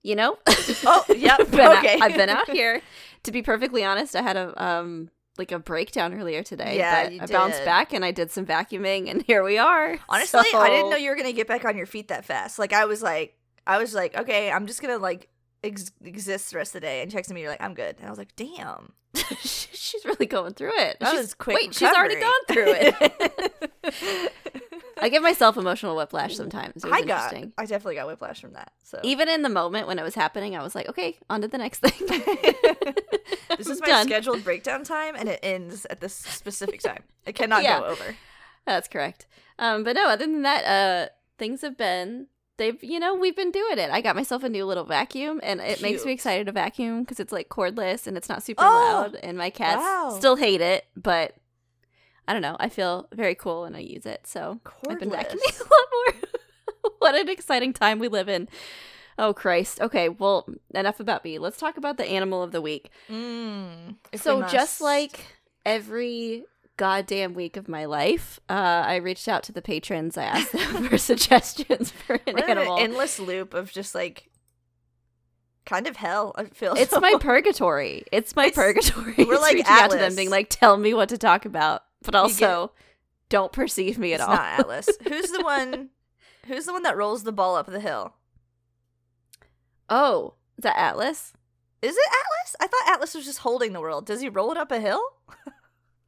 you 0.04 0.16
know 0.16 0.38
Oh, 0.86 1.04
yep. 1.10 1.40
I've 1.42 1.52
been 1.52 1.60
out- 1.60 1.78
okay. 1.80 2.00
I've 2.02 2.16
been 2.16 2.30
out 2.30 2.50
here. 2.50 2.82
To 3.24 3.32
be 3.34 3.42
perfectly 3.42 3.84
honest, 3.84 4.16
I 4.16 4.22
had 4.22 4.38
a 4.38 4.64
um 4.64 5.10
like 5.38 5.52
a 5.52 5.60
breakdown 5.60 6.14
earlier 6.14 6.44
today. 6.44 6.78
Yeah, 6.78 7.10
I 7.22 7.26
bounced 7.26 7.66
back 7.66 7.92
and 7.92 8.06
I 8.06 8.12
did 8.12 8.32
some 8.32 8.46
vacuuming 8.46 9.10
and 9.12 9.22
here 9.24 9.44
we 9.44 9.58
are. 9.58 10.00
Honestly, 10.08 10.40
I 10.54 10.70
didn't 10.70 10.92
know 10.92 10.96
you 10.96 11.10
were 11.10 11.18
gonna 11.18 11.34
get 11.34 11.46
back 11.48 11.66
on 11.66 11.76
your 11.76 11.86
feet 11.88 12.08
that 12.08 12.24
fast. 12.24 12.58
Like 12.58 12.72
I 12.72 12.86
was 12.86 13.04
like, 13.04 13.36
I 13.68 13.78
was 13.78 13.94
like, 13.94 14.18
okay, 14.18 14.50
I'm 14.50 14.66
just 14.66 14.82
gonna 14.82 14.98
like 14.98 15.28
ex- 15.62 15.92
exist 16.06 16.52
the 16.52 16.58
rest 16.58 16.70
of 16.74 16.80
the 16.82 16.88
day. 16.88 17.02
And 17.02 17.12
texted 17.12 17.32
me, 17.34 17.42
you're 17.42 17.50
like, 17.50 17.62
I'm 17.62 17.74
good. 17.74 17.98
And 17.98 18.08
I 18.08 18.10
was 18.10 18.18
like, 18.18 18.34
damn, 18.38 18.94
she's 19.42 20.06
really 20.06 20.26
going 20.26 20.54
through 20.54 20.72
it. 20.80 20.98
that 21.02 21.10
She's- 21.12 21.22
was 21.22 21.34
quick. 21.34 21.58
Wait, 21.58 21.74
she's 21.76 21.90
already 21.92 22.18
gone 22.18 22.46
through 22.48 22.74
it. 22.78 24.32
I 25.02 25.10
give 25.10 25.22
myself 25.24 25.58
emotional 25.58 25.96
whiplash 25.96 26.36
sometimes. 26.36 26.84
I 26.86 27.02
got. 27.02 27.34
I 27.58 27.66
definitely 27.66 27.96
got 27.96 28.08
whiplash 28.08 28.40
from 28.42 28.54
that. 28.54 28.72
So 28.84 29.00
Even 29.04 29.28
in 29.30 29.42
the 29.42 29.50
moment 29.50 29.88
when 29.88 30.00
it 30.00 30.04
was 30.04 30.16
happening, 30.16 30.56
I 30.56 30.64
was 30.64 30.76
like, 30.76 30.88
okay, 30.90 31.18
on 31.30 31.42
to 31.42 31.48
the 31.48 31.58
next 31.58 31.80
thing. 31.80 32.08
this 33.58 33.68
is 33.68 33.80
my 33.82 33.88
Done. 33.88 34.08
scheduled 34.08 34.44
breakdown 34.44 34.84
time, 34.84 35.16
and 35.16 35.30
it 35.30 35.40
ends 35.44 35.86
at 35.90 36.00
this 36.02 36.14
specific 36.14 36.82
time. 36.82 37.04
It 37.26 37.36
cannot 37.36 37.64
Yeah. 37.64 37.80
go 37.80 37.86
over. 37.88 38.16
That's 38.66 38.88
correct. 38.88 39.28
Um, 39.60 39.84
but 39.84 39.96
no, 39.96 40.08
other 40.08 40.26
than 40.26 40.42
that, 40.44 40.66
uh, 40.66 41.10
things 41.38 41.62
have 41.62 41.78
been 41.78 42.28
they've 42.58 42.82
you 42.84 43.00
know 43.00 43.14
we've 43.16 43.36
been 43.36 43.52
doing 43.52 43.78
it. 43.78 43.90
I 43.92 44.02
got 44.02 44.16
myself 44.16 44.44
a 44.44 44.50
new 44.50 44.66
little 44.66 44.86
vacuum, 44.86 45.40
and 45.44 45.60
it 45.62 45.82
makes 45.82 46.06
me 46.06 46.12
excited 46.14 46.46
to 46.48 46.52
vacuum 46.52 47.02
because 47.02 47.20
it's 47.20 47.32
like 47.32 47.50
cordless 47.50 48.08
and 48.08 48.18
it's 48.18 48.30
not 48.30 48.44
super 48.44 48.64
Oh, 48.64 49.02
loud. 49.02 49.16
And 49.16 49.38
my 49.38 49.50
cats 49.50 49.82
wow. 49.82 50.16
still 50.18 50.36
hate 50.36 50.62
it, 50.62 50.86
but 50.96 51.36
I 52.28 52.34
don't 52.34 52.42
know. 52.42 52.58
I 52.60 52.70
feel 52.70 53.08
very 53.14 53.36
cool 53.36 53.62
when 53.64 53.76
I 53.76 53.80
use 53.80 54.06
it, 54.06 54.26
so 54.28 54.60
I've 54.90 55.00
been 55.00 55.10
vacuuming 55.10 55.38
Cordless. 55.38 55.60
a 55.62 55.64
lot 55.64 55.88
more. 55.92 56.92
what 57.00 57.16
an 57.16 57.30
exciting 57.30 57.74
time 57.74 58.00
we 58.00 58.08
live 58.08 58.28
in. 58.30 58.48
Oh 59.18 59.34
Christ. 59.34 59.80
Okay, 59.80 60.10
well, 60.10 60.46
enough 60.74 61.00
about 61.00 61.24
me. 61.24 61.40
Let's 61.40 61.58
talk 61.58 61.78
about 61.78 61.98
the 61.98 62.06
animal 62.06 62.42
of 62.44 62.52
the 62.52 62.62
week. 62.62 62.90
Mm, 63.10 63.96
if 64.12 64.26
we 64.26 64.32
so 64.32 64.42
just 64.44 64.82
like 64.82 65.20
every 65.66 66.44
goddamn 66.78 67.34
week 67.34 67.56
of 67.56 67.70
my 67.70 67.86
life, 67.86 68.40
uh, 68.50 68.54
I 68.86 68.96
reached 68.98 69.28
out 69.30 69.44
to 69.44 69.52
the 69.54 69.62
patrons. 69.62 70.18
I 70.18 70.24
asked 70.24 70.52
them 70.52 70.84
for 70.90 70.98
suggestions 70.98 71.92
for 71.92 72.16
an 72.28 72.36
We're 72.36 72.44
animal. 72.44 72.76
an 72.76 72.84
endless 72.84 73.20
loop 73.20 73.54
of 73.54 73.72
just 73.72 73.96
like 73.96 74.30
kind 75.66 75.88
of 75.88 75.96
hell. 75.96 76.34
I 76.38 76.46
feel 76.46 76.74
it's 76.74 76.92
so. 76.92 77.00
my 77.00 77.16
purgatory. 77.20 78.04
It's 78.12 78.36
my 78.36 78.48
It's- 78.48 78.56
purgatory. 78.56 79.14
we're 79.26 79.40
like 79.40 79.54
reaching 79.56 79.66
out 79.70 79.92
to 79.92 79.98
them, 79.98 80.16
being 80.16 80.30
like, 80.30 80.48
"Tell 80.50 80.76
me 80.76 80.94
what 80.94 81.10
to 81.10 81.18
talk 81.18 81.46
about," 81.46 81.84
but 82.06 82.16
also 82.16 82.72
don't 83.30 83.52
perceive 83.52 83.98
me 83.98 84.14
at 84.14 84.20
It's 84.20 84.24
all. 84.30 84.36
not 84.36 84.60
Atlas. 84.60 84.90
Who's 85.08 85.32
the 85.32 85.44
one? 85.44 85.90
Who's 86.48 86.66
the 86.66 86.74
one 86.74 86.84
that 86.84 86.96
rolls 86.98 87.24
the 87.24 87.32
ball 87.32 87.56
up 87.56 87.66
the 87.68 87.80
hill? 87.80 88.14
oh, 89.90 90.34
is 90.58 90.64
that 90.64 90.78
Atlas? 90.78 91.34
Is 91.82 91.96
it 91.96 92.08
Atlas? 92.08 92.56
I 92.60 92.68
thought 92.68 92.94
Atlas 92.94 93.14
was 93.14 93.26
just 93.26 93.40
holding 93.40 93.74
the 93.74 93.82
world. 93.82 94.06
Does 94.06 94.22
he 94.22 94.30
roll 94.30 94.52
it 94.52 94.58
up 94.58 94.72
a 94.72 94.80
hill? 94.80 95.02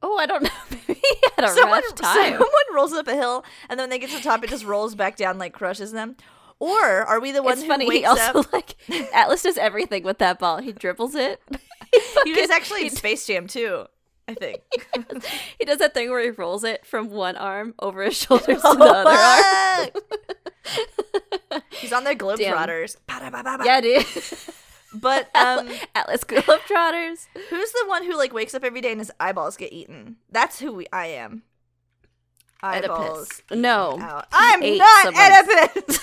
Oh, 0.02 0.16
I 0.18 0.26
don't 0.26 0.42
know. 0.44 0.50
Maybe 0.70 1.00
he 1.00 1.16
had 1.36 1.44
a 1.44 1.48
someone, 1.48 1.82
rough 1.82 1.94
time. 1.94 2.32
someone 2.32 2.48
rolls 2.74 2.92
up 2.92 3.06
a 3.08 3.14
hill, 3.14 3.44
and 3.68 3.78
then 3.78 3.84
when 3.84 3.90
they 3.90 3.98
get 3.98 4.10
to 4.10 4.16
the 4.16 4.22
top, 4.22 4.42
it 4.44 4.50
just 4.50 4.64
rolls 4.64 4.94
back 4.94 5.16
down, 5.16 5.38
like 5.38 5.52
crushes 5.52 5.92
them. 5.92 6.16
Or 6.60 6.80
are 6.82 7.20
we 7.20 7.30
the 7.30 7.42
ones 7.42 7.58
It's 7.58 7.62
who 7.64 7.68
funny. 7.68 7.88
He 7.90 8.04
also 8.04 8.40
up? 8.40 8.52
like 8.52 8.74
Atlas 9.14 9.42
does 9.42 9.58
everything 9.58 10.02
with 10.02 10.18
that 10.18 10.40
ball. 10.40 10.58
He 10.58 10.72
dribbles 10.72 11.14
it. 11.14 11.40
He 12.24 12.32
was 12.32 12.50
actually 12.50 12.86
in 12.86 12.90
Space 12.90 13.26
Jam 13.26 13.46
too. 13.46 13.86
I 14.28 14.34
think. 14.34 14.60
he 15.58 15.64
does 15.64 15.78
that 15.78 15.94
thing 15.94 16.10
where 16.10 16.22
he 16.22 16.28
rolls 16.30 16.62
it 16.62 16.84
from 16.84 17.08
one 17.10 17.36
arm 17.36 17.74
over 17.80 18.04
his 18.04 18.16
shoulders 18.18 18.60
to 18.62 18.76
the 18.76 18.84
other 18.84 19.10
arm. 19.10 19.88
He's 21.70 21.92
on 21.94 22.04
the 22.04 22.14
Globetrotters. 22.14 22.96
Yeah, 23.64 23.80
dude. 23.80 24.04
But 24.92 25.34
um, 25.34 25.70
Atlas 25.94 26.24
Globetrotters. 26.24 27.26
who's 27.48 27.72
the 27.72 27.84
one 27.86 28.04
who 28.04 28.14
like 28.16 28.34
wakes 28.34 28.54
up 28.54 28.64
every 28.64 28.82
day 28.82 28.90
and 28.90 29.00
his 29.00 29.10
eyeballs 29.18 29.56
get 29.56 29.72
eaten? 29.72 30.16
That's 30.30 30.58
who 30.58 30.72
we, 30.72 30.86
I 30.92 31.06
am. 31.06 31.42
Eyeballs. 32.62 33.28
Oedipus. 33.50 33.58
No. 33.58 33.98
out. 34.00 34.26
I'm 34.32 34.60
not 34.76 35.14
Oedipus. 35.14 35.98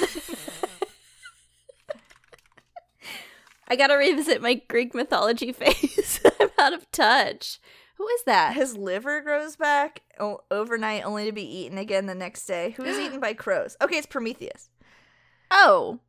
I 3.67 3.75
gotta 3.75 3.98
revisit 3.98 4.41
my 4.41 4.55
Greek 4.67 4.96
mythology 4.96 5.51
phase. 5.51 6.22
I'm 6.39 6.50
out 6.60 6.74
of 6.74 6.89
touch. 6.91 7.60
Who 7.95 8.07
is 8.09 8.23
that? 8.23 8.55
His 8.55 8.75
liver 8.77 9.21
grows 9.21 9.55
back 9.55 10.01
o- 10.19 10.41
overnight, 10.51 11.05
only 11.05 11.25
to 11.25 11.31
be 11.31 11.43
eaten 11.43 11.77
again 11.77 12.05
the 12.07 12.15
next 12.15 12.45
day. 12.45 12.71
Who 12.71 12.83
is 12.83 12.97
eaten 12.99 13.19
by 13.19 13.33
crows? 13.33 13.77
Okay, 13.81 13.97
it's 13.97 14.05
Prometheus. 14.07 14.69
Oh, 15.51 15.99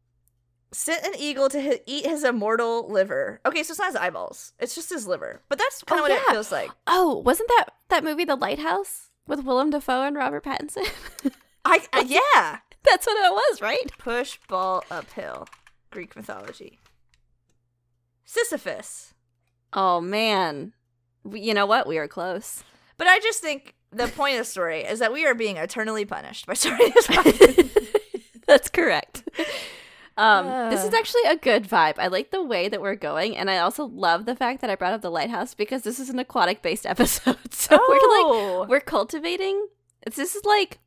Sent 0.72 1.06
an 1.06 1.14
eagle 1.16 1.48
to 1.50 1.62
hi- 1.62 1.80
eat 1.86 2.04
his 2.04 2.24
immortal 2.24 2.88
liver. 2.90 3.40
Okay, 3.46 3.62
so 3.62 3.70
it's 3.70 3.78
not 3.78 3.86
his 3.86 3.96
eyeballs; 3.96 4.52
it's 4.58 4.74
just 4.74 4.90
his 4.90 5.06
liver. 5.06 5.40
But 5.48 5.58
that's 5.58 5.82
kind 5.84 6.00
Oh, 6.00 6.04
of 6.04 6.10
what 6.10 6.20
it 6.20 6.30
feels 6.32 6.50
like. 6.52 6.70
oh, 6.88 7.18
wasn't 7.24 7.48
that 7.50 7.68
that 7.88 8.02
movie 8.04 8.24
The 8.24 8.34
Lighthouse 8.36 9.10
with 9.28 9.44
Willem 9.44 9.70
Dafoe 9.70 10.02
and 10.02 10.16
Robert 10.16 10.44
Pattinson? 10.44 10.86
I 11.64 11.86
uh, 11.92 12.04
yeah. 12.06 12.58
That's 12.84 13.06
what 13.06 13.16
it 13.16 13.32
was, 13.32 13.62
right? 13.62 13.90
Push 13.98 14.38
ball 14.48 14.82
uphill. 14.90 15.46
Greek 15.90 16.14
mythology. 16.16 16.78
Sisyphus. 18.24 19.14
Oh 19.72 20.00
man, 20.00 20.72
you 21.34 21.54
know 21.54 21.66
what? 21.66 21.86
We 21.86 21.98
are 21.98 22.08
close. 22.08 22.62
But 22.98 23.06
I 23.06 23.18
just 23.20 23.40
think 23.40 23.74
the 23.92 24.08
point 24.08 24.34
of 24.34 24.38
the 24.40 24.44
story 24.44 24.80
is 24.82 24.98
that 25.00 25.12
we 25.12 25.26
are 25.26 25.34
being 25.34 25.56
eternally 25.56 26.04
punished 26.04 26.46
by 26.46 26.54
starting 26.54 26.90
this 26.94 27.06
podcast. 27.06 27.92
That's 28.46 28.68
correct. 28.68 29.28
Um, 30.16 30.70
this 30.70 30.82
is 30.84 30.94
Uh. 30.94 30.96
actually 30.96 31.22
a 31.28 31.36
good 31.36 31.64
vibe. 31.68 31.98
I 31.98 32.06
like 32.06 32.30
the 32.30 32.42
way 32.42 32.68
that 32.68 32.80
we're 32.80 32.94
going, 32.94 33.36
and 33.36 33.50
I 33.50 33.58
also 33.58 33.84
love 33.86 34.24
the 34.24 34.34
fact 34.36 34.60
that 34.62 34.70
I 34.70 34.74
brought 34.74 34.94
up 34.94 35.02
the 35.02 35.10
lighthouse 35.10 35.52
because 35.54 35.82
this 35.82 35.98
is 36.00 36.08
an 36.08 36.18
aquatic 36.18 36.62
based 36.62 36.86
episode. 36.94 37.52
So 37.52 37.76
we're 37.76 37.94
like 37.94 38.00
oh, 38.26 38.66
we're 38.68 38.80
cultivating. 38.80 39.66
It's 40.06 40.16
this 40.16 40.34
is 40.34 40.44
like 40.44 40.78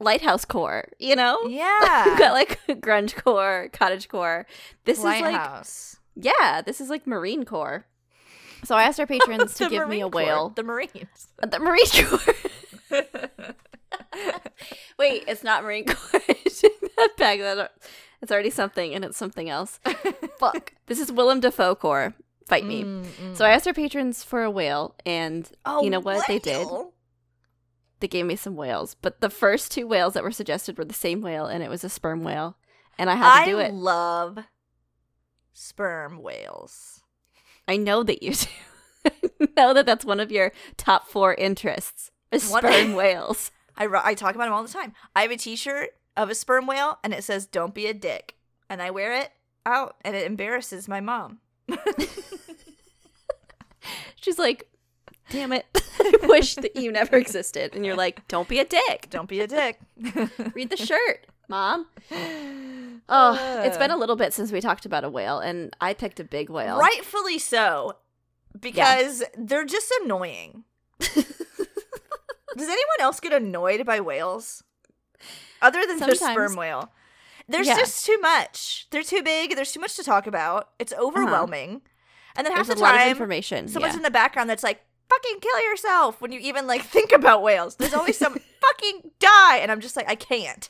lighthouse 0.00 0.44
core, 0.44 0.88
you 0.98 1.16
know? 1.16 1.42
yeah. 1.48 2.06
We've 2.08 2.18
got 2.18 2.32
like 2.32 2.60
grunge 2.68 3.16
core, 3.22 3.68
cottage 3.72 4.08
core. 4.08 4.46
This 4.84 4.98
is 4.98 5.04
like 5.04 5.66
Yeah, 6.14 6.62
this 6.62 6.80
is 6.80 6.88
like 6.88 7.06
Marine 7.06 7.44
Corps. 7.44 7.84
So 8.68 8.76
I 8.76 8.82
asked 8.82 9.00
our 9.00 9.06
patrons 9.06 9.54
to 9.56 9.70
give 9.70 9.88
me 9.88 10.02
a 10.02 10.02
Marine 10.02 10.12
Corps, 10.12 10.22
whale. 10.22 10.48
The 10.50 10.62
Marines. 10.62 11.28
The 11.38 11.58
Marine 11.58 11.86
Corps. 12.04 12.34
Wait, 14.98 15.24
it's 15.26 15.42
not 15.42 15.64
Marine 15.64 15.86
Corps. 15.86 16.20
that 16.20 17.12
bag 17.16 17.40
that 17.40 17.72
it's 18.20 18.30
already 18.30 18.50
something 18.50 18.92
and 18.92 19.06
it's 19.06 19.16
something 19.16 19.48
else. 19.48 19.80
Fuck. 20.38 20.74
This 20.84 21.00
is 21.00 21.10
Willem 21.10 21.40
Dafoe 21.40 21.76
Corps. 21.76 22.12
Fight 22.46 22.66
me. 22.66 22.84
Mm, 22.84 23.04
mm. 23.04 23.36
So 23.36 23.46
I 23.46 23.52
asked 23.52 23.66
our 23.66 23.72
patrons 23.72 24.22
for 24.22 24.42
a 24.42 24.50
whale, 24.50 24.96
and 25.06 25.50
oh, 25.64 25.82
you 25.82 25.88
know 25.88 26.00
what 26.00 26.26
they 26.26 26.38
did? 26.38 26.68
they 28.00 28.08
gave 28.08 28.26
me 28.26 28.36
some 28.36 28.54
whales. 28.54 28.96
But 29.00 29.22
the 29.22 29.30
first 29.30 29.72
two 29.72 29.86
whales 29.86 30.12
that 30.12 30.22
were 30.22 30.30
suggested 30.30 30.76
were 30.76 30.84
the 30.84 30.92
same 30.92 31.22
whale, 31.22 31.46
and 31.46 31.62
it 31.62 31.70
was 31.70 31.84
a 31.84 31.88
sperm 31.88 32.22
whale, 32.22 32.58
and 32.98 33.08
I 33.08 33.14
had 33.14 33.34
to 33.34 33.42
I 33.42 33.44
do 33.46 33.58
it. 33.60 33.68
I 33.68 33.70
love 33.70 34.38
sperm 35.54 36.22
whales. 36.22 37.02
I 37.68 37.76
know 37.76 38.02
that 38.02 38.22
you 38.22 38.32
do. 38.34 38.48
I 39.04 39.48
know 39.56 39.74
that 39.74 39.86
that's 39.86 40.04
one 40.04 40.18
of 40.20 40.32
your 40.32 40.52
top 40.76 41.06
four 41.06 41.34
interests. 41.34 42.10
Is 42.32 42.42
sperm 42.42 42.94
whales. 42.96 43.50
I, 43.76 43.86
I 44.04 44.14
talk 44.14 44.34
about 44.34 44.44
them 44.46 44.54
all 44.54 44.62
the 44.64 44.68
time. 44.72 44.92
I 45.14 45.22
have 45.22 45.30
a 45.30 45.36
T-shirt 45.36 45.90
of 46.16 46.30
a 46.30 46.34
sperm 46.34 46.66
whale, 46.66 46.98
and 47.04 47.14
it 47.14 47.22
says 47.24 47.46
"Don't 47.46 47.74
be 47.74 47.86
a 47.86 47.94
dick," 47.94 48.34
and 48.68 48.82
I 48.82 48.90
wear 48.90 49.12
it 49.12 49.30
out, 49.64 49.96
and 50.02 50.16
it 50.16 50.26
embarrasses 50.26 50.88
my 50.88 51.00
mom. 51.00 51.38
She's 54.16 54.38
like, 54.38 54.68
"Damn 55.30 55.52
it! 55.52 55.66
I 56.00 56.12
wish 56.24 56.56
that 56.56 56.76
you 56.76 56.90
never 56.92 57.16
existed." 57.16 57.74
And 57.74 57.86
you're 57.86 57.96
like, 57.96 58.26
"Don't 58.28 58.48
be 58.48 58.58
a 58.58 58.64
dick. 58.64 59.06
Don't 59.10 59.28
be 59.28 59.40
a 59.40 59.46
dick. 59.46 59.78
Read 60.54 60.70
the 60.70 60.76
shirt, 60.76 61.26
mom." 61.48 61.86
Oh, 63.10 63.62
it's 63.64 63.78
been 63.78 63.90
uh. 63.90 63.96
a 63.96 63.98
little 63.98 64.16
bit 64.16 64.34
since 64.34 64.52
we 64.52 64.60
talked 64.60 64.84
about 64.84 65.02
a 65.02 65.08
whale, 65.08 65.38
and 65.38 65.74
I 65.80 65.94
picked 65.94 66.20
a 66.20 66.24
big 66.24 66.50
whale. 66.50 66.78
rightfully 66.78 67.38
so, 67.38 67.96
because 68.60 69.24
they're 69.34 69.64
just 69.64 69.90
annoying. 70.02 70.64
Does 72.58 72.68
anyone 72.68 73.00
else 73.00 73.20
get 73.20 73.32
annoyed 73.32 73.86
by 73.86 74.00
whales? 74.00 74.62
Other 75.62 75.86
than 75.86 75.98
the 76.00 76.14
sperm 76.14 76.56
whale. 76.56 76.92
There's 77.48 77.66
Yeah. 77.66 77.76
just 77.76 78.04
too 78.04 78.18
much. 78.18 78.86
They're 78.90 79.02
too 79.02 79.22
big. 79.22 79.56
There's 79.56 79.72
too 79.72 79.80
much 79.80 79.96
to 79.96 80.04
talk 80.04 80.26
about. 80.26 80.70
It's 80.78 80.92
uh-huh. 80.92 81.06
overwhelming. 81.06 81.82
And 82.36 82.44
then 82.46 82.52
half 82.52 82.66
There's 82.66 82.78
the 82.78 82.84
a 82.84 82.86
lot 82.86 82.94
of 82.94 83.00
time, 83.00 83.10
information. 83.10 83.68
someone's 83.68 83.94
yeah. 83.94 83.98
in 83.98 84.02
the 84.02 84.10
background 84.10 84.50
that's 84.50 84.62
like, 84.62 84.84
fucking 85.08 85.40
kill 85.40 85.60
yourself 85.62 86.20
when 86.20 86.32
you 86.32 86.40
even 86.40 86.66
like 86.66 86.82
think 86.94 87.12
about 87.12 87.42
whales. 87.42 87.76
There's 87.76 87.94
always 87.94 88.18
some 88.18 88.34
fucking 88.60 89.12
die. 89.18 89.58
And 89.58 89.72
I'm 89.72 89.80
just 89.80 89.96
like, 89.96 90.08
I 90.08 90.14
can't. 90.14 90.68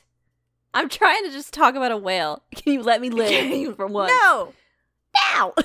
I'm 0.75 0.89
trying 0.89 1.25
to 1.25 1.31
just 1.31 1.53
talk 1.55 1.75
about 1.75 1.91
a 1.93 1.97
whale. 1.97 2.43
Can 2.55 2.73
you 2.75 2.83
let 2.83 3.01
me 3.01 3.11
live 3.11 3.77
for 3.77 3.87
once? 3.87 4.13
No. 4.23 4.53
Now. 5.33 5.55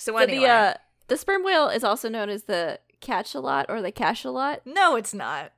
So, 0.00 0.16
So 0.16 0.26
the 0.26 0.46
uh, 0.46 0.74
the 1.08 1.16
sperm 1.16 1.42
whale 1.44 1.68
is 1.68 1.82
also 1.82 2.08
known 2.08 2.28
as 2.28 2.44
the 2.44 2.78
cachalot 3.00 3.66
or 3.68 3.82
the 3.82 3.90
cachalot. 3.92 4.60
no, 4.64 4.94
it's 4.96 5.12
not. 5.12 5.52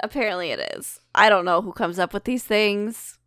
Apparently, 0.00 0.50
it 0.50 0.74
is. 0.76 1.00
I 1.14 1.28
don't 1.30 1.44
know 1.46 1.62
who 1.62 1.72
comes 1.72 1.98
up 1.98 2.12
with 2.12 2.24
these 2.24 2.44
things. 2.44 3.18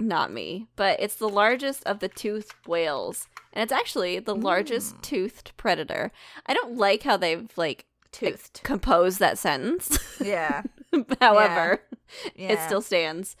Not 0.00 0.32
me, 0.32 0.68
but 0.76 1.00
it's 1.00 1.16
the 1.16 1.28
largest 1.28 1.82
of 1.84 1.98
the 1.98 2.08
toothed 2.08 2.54
whales, 2.66 3.26
and 3.52 3.64
it's 3.64 3.72
actually 3.72 4.20
the 4.20 4.36
largest 4.36 4.96
Mm. 4.98 5.02
toothed 5.02 5.52
predator. 5.56 6.12
I 6.46 6.54
don't 6.54 6.76
like 6.76 7.02
how 7.02 7.16
they've 7.16 7.50
like 7.56 7.84
Toothed. 8.12 8.60
composed 8.62 9.18
that 9.18 9.36
sentence. 9.36 9.98
Yeah. 10.24 10.62
However, 11.20 11.82
yeah. 12.34 12.52
it 12.52 12.60
still 12.66 12.80
stands. 12.82 13.36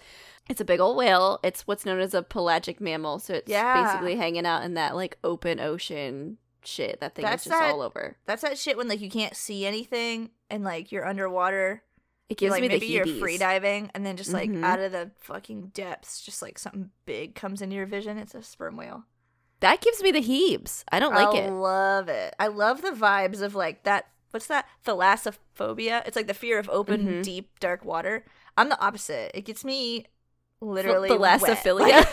It's 0.48 0.60
a 0.60 0.64
big 0.64 0.80
old 0.80 0.96
whale. 0.96 1.40
It's 1.42 1.66
what's 1.66 1.84
known 1.84 2.00
as 2.00 2.14
a 2.14 2.22
pelagic 2.22 2.80
mammal, 2.80 3.18
so 3.18 3.34
it's 3.34 3.50
Yeah. 3.50 3.82
basically 3.84 4.16
hanging 4.16 4.46
out 4.46 4.64
in 4.64 4.74
that 4.74 4.94
like 4.96 5.18
open 5.22 5.60
ocean 5.60 6.38
shit. 6.64 7.00
That 7.00 7.14
thing 7.14 7.24
That's 7.24 7.46
is 7.46 7.50
just 7.50 7.60
that- 7.60 7.70
all 7.72 7.82
over. 7.82 8.16
That's 8.26 8.42
that 8.42 8.58
shit 8.58 8.76
when 8.76 8.88
like 8.88 9.00
you 9.00 9.10
can't 9.10 9.36
see 9.36 9.66
anything 9.66 10.30
and 10.50 10.64
like 10.64 10.90
you're 10.92 11.06
underwater. 11.06 11.82
It 12.28 12.36
gives 12.36 12.50
like 12.52 12.60
me 12.62 12.68
maybe 12.68 12.86
the 12.86 12.92
you're 12.92 13.06
free 13.06 13.38
diving 13.38 13.90
and 13.94 14.04
then 14.04 14.16
just 14.18 14.32
like 14.34 14.50
Mhm. 14.50 14.62
out 14.62 14.80
of 14.80 14.92
the 14.92 15.10
fucking 15.18 15.68
depths, 15.68 16.20
just 16.20 16.42
like 16.42 16.58
something 16.58 16.90
big 17.06 17.34
comes 17.34 17.62
into 17.62 17.74
your 17.76 17.86
vision. 17.86 18.18
It's 18.18 18.34
a 18.34 18.42
sperm 18.42 18.76
whale. 18.76 19.04
That 19.60 19.80
gives 19.80 20.02
me 20.02 20.10
the 20.12 20.20
heebs. 20.22 20.84
I 20.92 21.00
don't 21.00 21.14
like 21.14 21.34
I 21.34 21.38
it. 21.38 21.46
I 21.46 21.48
love 21.50 22.08
it. 22.08 22.34
I 22.38 22.46
love 22.48 22.82
the 22.82 22.90
vibes 22.90 23.40
of 23.42 23.54
like 23.54 23.84
that. 23.84 24.06
What's 24.30 24.46
that? 24.46 24.66
Thalassophobia. 24.86 26.06
It's 26.06 26.16
like 26.16 26.26
the 26.26 26.34
fear 26.34 26.58
of 26.58 26.68
open, 26.70 27.06
Mhm. 27.06 27.22
deep, 27.22 27.58
dark 27.60 27.84
water. 27.84 28.24
I'm 28.56 28.68
the 28.68 28.80
opposite 28.80 29.30
It 29.34 29.42
gets 29.42 29.64
me 29.64 30.06
literally 30.60 31.08
thalassophilia? 31.08 32.04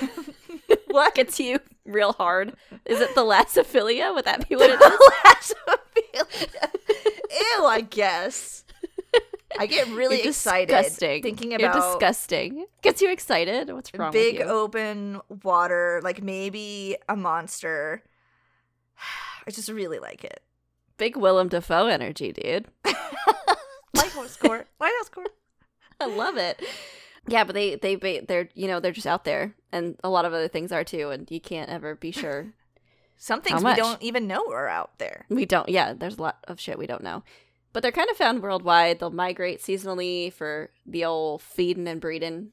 Like- 0.69 0.79
what? 0.87 1.15
Gets 1.15 1.39
you 1.39 1.59
real 1.85 2.13
hard. 2.13 2.55
Is 2.85 3.01
it 3.01 3.09
thalassophobia? 3.15 4.13
Would 4.13 4.25
that 4.25 4.47
be 4.47 4.55
what 4.55 4.69
it 4.69 4.79
is? 4.81 5.53
Thalassophobia. 6.13 6.69
Ew, 7.57 7.65
I 7.65 7.81
guess. 7.81 8.63
I 9.57 9.65
get 9.67 9.87
really 9.95 10.17
You're 10.19 10.27
excited 10.27 10.67
disgusting. 10.73 11.23
thinking 11.23 11.51
You're 11.51 11.69
about 11.69 11.93
disgusting. 11.99 12.65
Gets 12.81 13.01
you 13.01 13.09
excited? 13.11 13.71
What's 13.71 13.91
wrong 13.93 14.11
big 14.11 14.37
with 14.39 14.47
you? 14.47 14.51
open 14.53 15.21
water, 15.43 16.01
like 16.03 16.21
maybe 16.21 16.97
a 17.09 17.15
monster. 17.15 18.03
I 19.47 19.51
just 19.51 19.69
really 19.69 19.99
like 19.99 20.23
it. 20.23 20.41
Big 20.97 21.15
Willem 21.17 21.47
Dafoe 21.49 21.87
energy, 21.87 22.31
dude. 22.31 22.65
Lighthouse 23.95 24.37
Court. 24.37 24.67
Lighthouse 24.79 25.09
Court. 25.09 25.29
I 25.99 26.05
love 26.07 26.37
it. 26.37 26.61
Yeah, 27.27 27.43
but 27.43 27.53
they 27.53 27.75
they 27.75 27.95
they're 27.95 28.49
you 28.53 28.67
know 28.67 28.79
they're 28.79 28.91
just 28.91 29.07
out 29.07 29.23
there, 29.25 29.55
and 29.71 29.95
a 30.03 30.09
lot 30.09 30.25
of 30.25 30.33
other 30.33 30.47
things 30.47 30.71
are 30.71 30.83
too, 30.83 31.09
and 31.09 31.29
you 31.31 31.39
can't 31.39 31.69
ever 31.69 31.95
be 31.95 32.11
sure. 32.23 32.53
Some 33.17 33.41
things 33.41 33.63
we 33.63 33.73
don't 33.75 34.01
even 34.03 34.27
know 34.27 34.51
are 34.51 34.67
out 34.67 34.99
there. 34.99 35.25
we 35.29 35.45
don't. 35.45 35.69
Yeah, 35.69 35.93
there's 35.93 36.17
a 36.17 36.21
lot 36.21 36.37
of 36.49 36.59
shit 36.59 36.77
we 36.77 36.85
don't 36.85 37.01
know, 37.03 37.23
but 37.71 37.81
they're 37.81 37.91
kind 37.93 38.09
of 38.09 38.17
found 38.17 38.43
worldwide. 38.43 38.99
They'll 38.99 39.09
migrate 39.09 39.61
seasonally 39.61 40.31
for 40.33 40.69
the 40.85 41.05
old 41.05 41.41
feeding 41.41 41.87
and 41.87 42.01
breeding, 42.01 42.51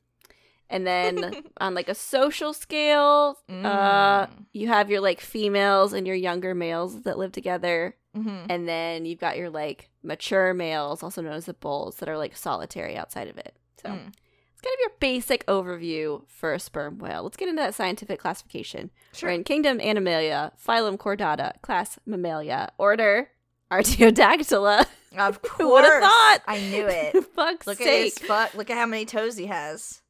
and 0.70 0.86
then 0.86 1.42
on 1.60 1.74
like 1.74 1.88
a 1.88 1.94
social 1.96 2.52
scale, 2.52 3.38
uh, 3.48 4.26
Mm. 4.26 4.30
you 4.52 4.68
have 4.68 4.88
your 4.88 5.00
like 5.00 5.20
females 5.20 5.92
and 5.92 6.06
your 6.06 6.16
younger 6.16 6.54
males 6.54 7.02
that 7.02 7.18
live 7.18 7.32
together, 7.32 7.96
Mhm. 8.16 8.46
and 8.50 8.68
then 8.68 9.04
you've 9.06 9.18
got 9.20 9.38
your 9.38 9.48
like 9.50 9.88
mature 10.02 10.52
males, 10.52 11.02
also 11.02 11.22
known 11.22 11.32
as 11.32 11.46
the 11.46 11.54
bulls, 11.54 11.96
that 11.96 12.08
are 12.08 12.18
like 12.18 12.36
solitary 12.36 12.96
outside 12.96 13.28
of 13.28 13.38
it. 13.38 13.54
So. 13.82 13.88
Mm. 13.88 14.12
It's 14.52 14.60
kind 14.60 14.74
of 14.74 14.80
your 14.80 14.92
basic 15.00 15.44
overview 15.46 16.22
for 16.28 16.52
a 16.52 16.60
sperm 16.60 16.98
whale. 16.98 17.24
Let's 17.24 17.36
get 17.36 17.48
into 17.48 17.60
that 17.62 17.74
scientific 17.74 18.20
classification. 18.20 18.90
Sure. 19.12 19.28
We're 19.30 19.34
in 19.34 19.42
Kingdom 19.44 19.80
Animalia, 19.80 20.52
Phylum 20.64 20.96
Chordata, 20.98 21.60
Class 21.62 21.98
Mammalia, 22.06 22.70
Order 22.78 23.30
Artiodactyla. 23.72 24.86
Of 25.18 25.42
course. 25.42 25.56
Who 25.58 25.72
would've 25.72 26.00
thought? 26.02 26.38
I 26.46 26.60
knew 26.60 26.86
it. 26.86 27.24
Fuck's 27.34 27.66
Look 27.66 27.80
at 27.80 27.86
his 27.86 28.14
sake. 28.14 28.24
fuck. 28.26 28.54
Look 28.54 28.70
at 28.70 28.76
how 28.78 28.86
many 28.86 29.04
toes 29.04 29.36
he 29.36 29.46
has. 29.46 30.00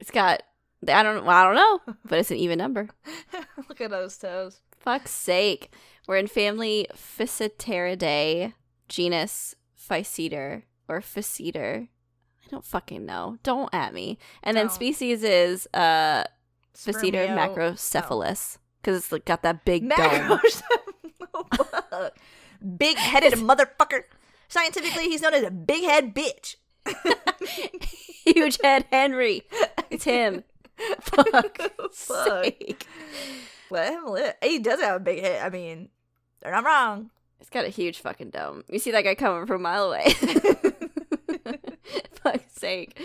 It's 0.00 0.10
got 0.10 0.42
I 0.88 1.02
don't 1.02 1.24
well, 1.24 1.36
I 1.36 1.44
don't 1.44 1.54
know, 1.86 1.94
but 2.04 2.18
it's 2.18 2.30
an 2.30 2.36
even 2.38 2.58
number. 2.58 2.88
Look 3.68 3.80
at 3.80 3.90
those 3.90 4.16
toes. 4.16 4.60
Fuck's 4.78 5.10
sake. 5.10 5.72
We're 6.08 6.16
in 6.16 6.26
family 6.26 6.88
Physeteridae, 6.94 8.54
genus 8.88 9.54
Physeter 9.78 10.62
or 10.88 11.00
Physeter. 11.00 11.88
I 12.44 12.48
don't 12.50 12.64
fucking 12.64 13.04
know. 13.04 13.38
Don't 13.42 13.72
at 13.74 13.92
me. 13.92 14.18
And 14.42 14.56
then 14.56 14.70
species 14.70 15.22
is 15.22 15.68
uh 15.74 16.24
Physeter 16.74 17.28
macrocephalus 17.28 18.56
because 18.80 18.96
it's 18.96 19.12
like, 19.12 19.26
got 19.26 19.42
that 19.42 19.64
big 19.64 19.88
dome. 19.88 20.40
Big 22.76 22.96
headed 22.96 23.34
motherfucker. 23.34 24.02
Scientifically, 24.48 25.04
he's 25.04 25.22
known 25.22 25.34
as 25.34 25.44
a 25.44 25.50
big 25.50 25.84
head 25.84 26.14
bitch. 26.14 26.56
Huge 28.24 28.58
head 28.62 28.86
Henry. 28.90 29.42
It's 29.90 30.04
him. 30.04 30.42
Fuck. 31.00 31.60
Fuck. 31.92 32.44
sake. 32.44 32.86
Let 33.70 33.92
him 33.92 34.06
live. 34.06 34.34
He 34.42 34.58
does 34.58 34.80
have 34.80 34.96
a 34.96 35.04
big 35.04 35.22
head. 35.22 35.44
I 35.44 35.50
mean, 35.50 35.90
they're 36.40 36.52
not 36.52 36.64
wrong. 36.64 37.10
It's 37.40 37.50
got 37.50 37.64
a 37.64 37.68
huge 37.68 38.00
fucking 38.00 38.30
dome. 38.30 38.64
You 38.68 38.78
see 38.78 38.90
that 38.90 39.04
guy 39.04 39.14
coming 39.14 39.46
from 39.46 39.60
a 39.60 39.62
mile 39.62 39.84
away. 39.92 40.12
Fuck's 42.22 42.52
sake. 42.54 43.00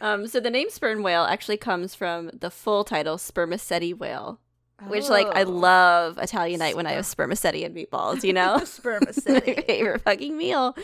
Um, 0.00 0.26
so 0.26 0.40
the 0.40 0.50
name 0.50 0.70
sperm 0.70 1.02
whale 1.02 1.24
actually 1.24 1.56
comes 1.56 1.94
from 1.94 2.30
the 2.32 2.50
full 2.50 2.84
title 2.84 3.18
spermaceti 3.18 3.94
whale, 3.94 4.40
which 4.88 5.08
like 5.08 5.26
I 5.34 5.42
Oh. 5.44 5.50
love 5.50 6.18
Italianite 6.18 6.76
when 6.76 6.86
I 6.86 6.92
have 6.92 7.06
spermaceti 7.06 7.64
and 7.64 7.74
meatballs. 7.74 8.24
You 8.24 8.32
know, 8.32 8.54
my 8.58 8.64
Spermaceti. 8.64 9.66
favorite 9.66 10.02
fucking 10.02 10.36
meal. 10.36 10.76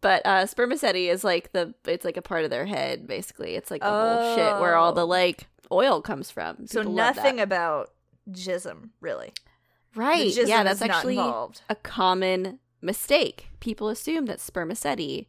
But 0.00 0.24
uh, 0.26 0.46
spermaceti 0.46 1.08
is 1.08 1.22
like 1.24 1.52
the 1.52 1.74
it's 1.86 2.04
like 2.04 2.16
a 2.16 2.22
part 2.22 2.44
of 2.44 2.50
their 2.50 2.66
head 2.66 3.06
basically. 3.06 3.54
It's 3.54 3.70
like 3.70 3.82
the 3.82 3.88
whole 3.90 4.36
shit 4.36 4.60
where 4.60 4.76
all 4.76 4.92
the 4.92 5.02
Oh. 5.02 5.06
like 5.06 5.46
oil 5.70 6.00
comes 6.02 6.30
from. 6.30 6.66
so 6.66 6.80
People 6.80 6.94
that. 6.96 7.16
nothing 7.16 7.40
about 7.40 7.90
jism, 8.30 8.90
really. 9.00 9.32
Right? 9.94 10.34
Yeah, 10.34 10.62
that's 10.62 10.82
actually 10.82 11.16
involved. 11.18 11.62
a 11.68 11.74
common 11.74 12.58
mistake. 12.80 13.48
People 13.60 13.88
assume 13.88 14.26
that 14.26 14.40
spermaceti 14.40 15.28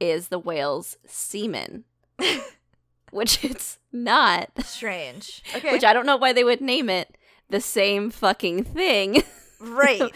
is 0.00 0.28
the 0.28 0.38
whale's 0.38 0.96
semen, 1.06 1.84
which 3.10 3.44
it's 3.44 3.78
not. 3.92 4.50
Strange. 4.64 5.42
Okay. 5.56 5.72
Which 5.72 5.84
I 5.84 5.92
don't 5.92 6.06
know 6.06 6.16
why 6.16 6.32
they 6.32 6.44
would 6.44 6.60
name 6.60 6.88
it 6.90 7.16
the 7.50 7.60
same 7.60 8.10
fucking 8.10 8.64
thing, 8.64 9.22
right. 9.60 10.12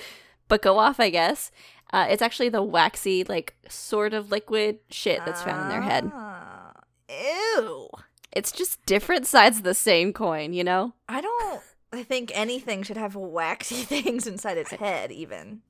but 0.49 0.63
go 0.63 0.79
off, 0.79 0.99
I 0.99 1.11
guess. 1.11 1.51
Uh, 1.93 2.07
it's 2.11 2.23
actually 2.23 2.49
the 2.51 2.63
waxy, 2.63 3.25
like, 3.25 3.55
sort 3.69 4.13
of 4.13 4.31
liquid 4.31 4.79
shit 4.91 5.25
that's 5.25 5.43
found 5.43 5.63
in 5.63 5.69
their 5.69 5.83
head. 5.83 6.11
Ah. 6.15 6.73
Ew. 7.09 7.89
It's 8.33 8.53
just 8.53 8.85
different 8.85 9.27
sides 9.27 9.59
of 9.59 9.63
the 9.63 9.75
same 9.75 10.13
coin, 10.13 10.53
you 10.53 10.65
know? 10.65 10.93
I 11.09 11.21
don't 11.23 11.63
I 11.93 12.03
think 12.03 12.33
anything 12.35 12.83
should 12.83 12.97
have 12.97 13.15
waxy 13.17 13.77
things 13.83 14.27
inside 14.27 14.59
its 14.59 14.71
head 14.73 15.11
even. 15.13 15.63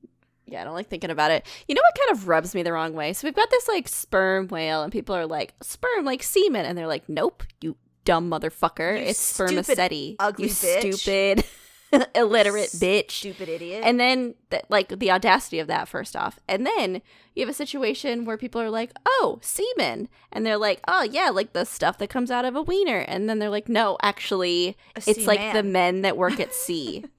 Yeah, 0.45 0.61
I 0.61 0.63
don't 0.63 0.73
like 0.73 0.87
thinking 0.87 1.11
about 1.11 1.31
it. 1.31 1.45
You 1.67 1.75
know 1.75 1.81
what 1.81 1.97
kind 1.97 2.17
of 2.19 2.27
rubs 2.27 2.55
me 2.55 2.63
the 2.63 2.73
wrong 2.73 2.93
way? 2.93 3.13
So 3.13 3.27
we've 3.27 3.35
got 3.35 3.51
this 3.51 3.67
like 3.67 3.87
sperm 3.87 4.47
whale, 4.47 4.81
and 4.81 4.91
people 4.91 5.15
are 5.15 5.27
like, 5.27 5.53
sperm 5.61 6.05
like 6.05 6.23
semen, 6.23 6.65
and 6.65 6.77
they're 6.77 6.87
like, 6.87 7.07
nope, 7.07 7.43
you 7.61 7.75
dumb 8.03 8.29
motherfucker. 8.29 8.97
You 8.99 9.05
it's 9.05 9.19
spermaceti. 9.19 10.15
ugly 10.19 10.47
you 10.47 10.51
bitch. 10.51 10.95
stupid, 10.95 11.45
illiterate 12.15 12.69
bitch. 12.69 13.11
Stupid 13.11 13.49
idiot. 13.49 13.81
And 13.85 13.99
then, 13.99 14.35
th- 14.51 14.63
like, 14.69 14.99
the 14.99 15.11
audacity 15.11 15.59
of 15.59 15.67
that, 15.67 15.87
first 15.87 16.15
off. 16.15 16.39
And 16.47 16.65
then 16.65 17.01
you 17.35 17.41
have 17.41 17.49
a 17.49 17.53
situation 17.53 18.25
where 18.25 18.37
people 18.37 18.61
are 18.61 18.69
like, 18.69 18.91
oh, 19.05 19.39
semen. 19.41 20.09
And 20.31 20.45
they're 20.45 20.57
like, 20.57 20.81
oh, 20.87 21.03
yeah, 21.03 21.29
like 21.29 21.53
the 21.53 21.65
stuff 21.65 21.97
that 21.99 22.09
comes 22.09 22.29
out 22.31 22.45
of 22.45 22.55
a 22.55 22.61
wiener. 22.61 22.99
And 22.99 23.29
then 23.29 23.39
they're 23.39 23.49
like, 23.49 23.69
no, 23.69 23.97
actually, 24.01 24.77
A 24.95 25.01
it's 25.07 25.25
like 25.25 25.53
the 25.53 25.63
men 25.63 26.01
that 26.01 26.17
work 26.17 26.39
at 26.39 26.53
sea. 26.53 27.05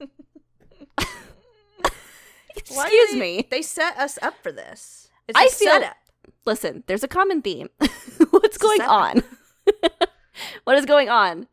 Excuse 2.55 3.11
they- 3.11 3.19
me. 3.19 3.47
They 3.49 3.61
set 3.61 3.97
us 3.97 4.19
up 4.21 4.35
for 4.43 4.51
this. 4.51 5.09
It's 5.27 5.37
I 5.37 5.47
feel- 5.47 5.71
setup. 5.73 5.97
Listen, 6.45 6.83
there's 6.87 7.03
a 7.03 7.07
common 7.07 7.41
theme. 7.41 7.69
What's 8.31 8.57
going 8.57 8.81
on? 8.81 9.21
what 10.63 10.75
is 10.77 10.85
going 10.85 11.07
on? 11.09 11.47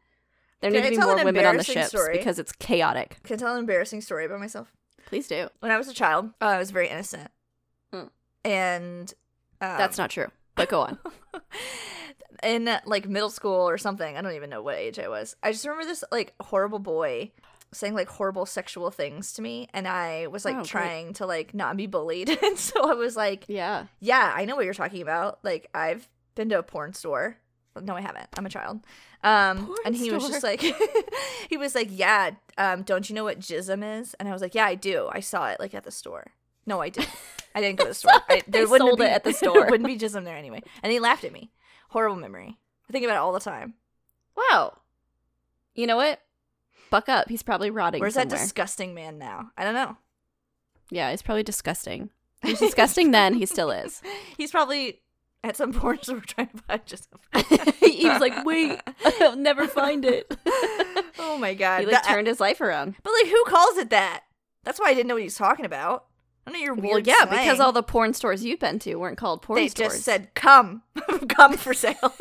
There 0.61 0.71
Can 0.71 0.81
need 0.81 0.87
I 0.87 0.91
to 0.91 0.97
be 1.01 1.07
more 1.07 1.25
women 1.25 1.45
on 1.45 1.57
the 1.57 1.65
ships 1.65 1.89
story? 1.89 2.19
because 2.19 2.39
it's 2.39 2.53
chaotic. 2.53 3.19
Can 3.23 3.35
I 3.35 3.37
tell 3.39 3.53
an 3.53 3.61
embarrassing 3.61 4.01
story 4.01 4.25
about 4.25 4.41
myself? 4.41 4.73
Please 5.07 5.29
do. 5.29 5.49
When 5.61 5.71
I 5.71 5.79
was 5.79 5.89
a 5.89 5.95
child, 5.95 6.31
uh, 6.41 6.47
I 6.47 6.59
was 6.59 6.71
very 6.71 6.89
innocent. 6.89 7.31
Hmm. 7.93 8.07
And 8.45 9.13
um, 9.61 9.79
That's 9.79 9.99
not 9.99 10.11
true. 10.11 10.27
But 10.57 10.69
go 10.69 10.81
on. 10.81 10.99
in 12.43 12.71
like 12.85 13.09
middle 13.09 13.31
school 13.31 13.69
or 13.69 13.79
something. 13.79 14.17
I 14.17 14.21
don't 14.21 14.35
even 14.35 14.51
know 14.51 14.63
what 14.63 14.77
age 14.77 14.99
I 14.99 15.09
was. 15.09 15.37
I 15.43 15.53
just 15.53 15.65
remember 15.65 15.87
this 15.87 16.05
like 16.11 16.35
horrible 16.41 16.79
boy 16.79 17.33
saying 17.73 17.95
like 17.95 18.09
horrible 18.09 18.47
sexual 18.47 18.91
things 18.91 19.35
to 19.35 19.43
me 19.43 19.69
and 19.75 19.87
I 19.87 20.27
was 20.29 20.45
like 20.45 20.55
Oh, 20.55 20.59
great. 20.59 20.67
trying 20.69 21.13
to 21.15 21.27
like 21.27 21.55
not 21.55 21.77
be 21.77 21.87
bullied. 21.87 22.31
and 22.43 22.59
so 22.59 22.91
I 22.91 22.95
was 22.95 23.17
like, 23.17 23.45
yeah. 23.49 23.87
"Yeah, 24.01 24.33
I 24.35 24.45
know 24.45 24.57
what 24.57 24.65
you're 24.65 24.75
talking 24.75 25.03
about. 25.03 25.39
Like 25.45 25.69
I've 25.75 26.09
been 26.35 26.49
to 26.51 26.59
a 26.59 26.63
porn 26.63 26.93
store." 26.95 27.37
No, 27.85 27.97
I 27.97 28.01
haven't. 28.01 28.29
I'm 28.37 28.47
a 28.47 28.51
child. 28.51 28.81
Um 29.25 29.67
Porn 29.67 29.79
and 29.85 29.97
he 29.97 30.11
was 30.13 30.27
just 30.29 30.43
like 30.45 30.61
he 31.51 31.57
was 31.57 31.75
like, 31.75 31.89
"Yeah, 31.91 32.31
um 32.57 32.83
don't 32.83 33.09
you 33.09 33.15
know 33.15 33.25
what 33.25 33.41
jism 33.41 34.01
is?" 34.01 34.15
And 34.15 34.29
I 34.29 34.33
was 34.33 34.41
like, 34.43 34.55
"Yeah, 34.55 34.67
I 34.67 34.75
do. 34.75 35.09
I 35.13 35.21
saw 35.21 35.49
it 35.49 35.59
like 35.61 35.75
at 35.75 35.85
the 35.85 35.91
store." 35.91 36.33
No, 36.67 36.81
I 36.81 36.89
didn't. 36.91 37.11
I 37.55 37.61
didn't 37.61 37.79
go 37.79 37.85
to 37.85 37.91
the 37.91 37.95
store. 37.95 38.13
I, 38.29 38.43
They 38.49 38.65
wouldn't 38.65 38.89
sold 38.89 38.99
be, 38.99 39.07
it 39.07 39.11
at 39.11 39.25
the 39.25 39.33
store. 39.41 39.65
wouldn't 39.71 39.87
be 39.87 39.97
jism 39.99 40.25
there 40.25 40.37
anyway. 40.37 40.63
And 40.83 40.93
he 40.93 41.01
laughed 41.01 41.25
at 41.25 41.33
me. 41.33 41.51
Horrible 41.89 42.17
memory. 42.21 42.59
I 42.89 42.93
think 42.93 43.05
about 43.05 43.15
it 43.15 43.21
all 43.21 43.33
the 43.33 43.41
time. 43.41 43.75
Wow. 44.37 44.77
You 45.75 45.87
know 45.87 45.97
what? 45.97 46.21
Buck 46.91 47.09
up. 47.09 47.29
He's 47.29 47.43
probably 47.43 47.71
rotting 47.71 48.01
Where's 48.01 48.15
somewhere. 48.15 48.37
that 48.39 48.43
disgusting 48.45 48.95
man 48.95 49.19
now? 49.19 49.51
I 49.57 49.65
don't 49.65 49.75
know. 49.75 49.97
yeah, 50.91 51.11
he's 51.11 51.23
probably 51.23 51.43
disgusting. 51.43 52.11
He 52.43 52.51
was 52.51 52.61
disgusting 52.61 53.11
then. 53.11 53.35
He 53.35 53.47
still 53.47 53.71
is. 53.71 54.01
He's 54.37 54.51
probably 54.51 55.01
at 55.45 55.57
some 55.57 55.73
porn 55.73 55.99
store 56.03 56.21
trying 56.21 56.49
to 56.49 56.63
buy 56.67 56.79
jism. 56.79 57.77
he 57.81 58.09
was 58.09 58.21
like, 58.21 58.45
wait, 58.45 58.81
I'll 59.21 59.37
never 59.37 59.67
find 59.69 60.05
it. 60.05 60.35
oh 61.19 61.39
my 61.39 61.55
god. 61.55 61.81
he 61.81 61.87
like 61.87 61.95
That- 61.95 62.07
uh, 62.11 62.15
turned 62.15 62.27
his 62.27 62.41
life 62.41 62.61
around. 62.61 62.95
but 63.03 63.13
like, 63.23 63.31
who 63.31 63.45
calls 63.47 63.77
it 63.79 63.91
that? 63.91 64.25
That's 64.65 64.79
why 64.81 64.87
I 64.89 64.95
didn't 64.95 65.09
know 65.09 65.15
what 65.15 65.23
he 65.23 65.27
was 65.27 65.37
talking 65.37 65.65
about. 65.65 66.05
I 66.47 66.51
know 66.51 66.59
your 66.59 66.75
weird. 66.75 67.07
Well, 67.07 67.17
yeah, 67.19 67.25
because 67.27 67.61
all 67.61 67.73
the 67.73 67.83
porn 67.83 68.15
stores 68.15 68.43
you've 68.45 68.59
been 68.59 68.79
to 68.81 68.95
weren't 68.97 69.19
called 69.19 69.43
porn 69.43 69.59
they 69.61 69.69
stores. 69.69 69.91
They 69.93 69.95
just 69.97 70.05
said 70.05 70.35
come, 70.35 70.83
come 71.29 71.57
for 71.59 71.75
sale. 71.75 72.15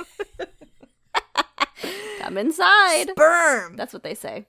Come 2.20 2.38
inside. 2.38 3.10
Sperm. 3.12 3.76
That's 3.78 3.94
what 3.94 4.04
they 4.04 4.16
say. 4.16 4.46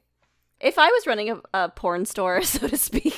If 0.61 0.79
I 0.79 0.89
was 0.89 1.07
running 1.07 1.31
a, 1.31 1.41
a 1.55 1.69
porn 1.69 2.05
store, 2.07 2.43
so 2.43 2.67
to 2.67 2.77
speak, 2.77 3.17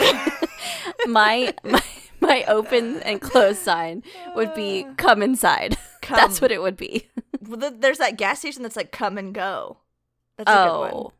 my, 1.07 1.55
my 1.65 1.83
my 2.31 2.45
open 2.45 3.03
and 3.03 3.21
close 3.21 3.59
sign 3.59 4.03
would 4.35 4.55
be 4.55 4.85
uh. 4.85 4.95
"Come 4.97 5.23
inside." 5.23 5.77
Come. 6.03 6.17
That's 6.17 6.41
what 6.41 6.51
it 6.53 6.63
would 6.63 6.77
be. 6.77 7.09
Well, 7.49 7.59
th- 7.59 7.75
There's 7.81 7.99
that 7.99 8.17
gas 8.19 8.39
station 8.41 8.63
that's 8.63 8.77
like 8.77 8.93
come 8.93 9.17
and 9.19 9.35
go. 9.35 9.79
That's 10.37 10.51
a 10.51 10.55
good 10.69 10.79
one. 10.79 10.91
oh, 10.95 11.13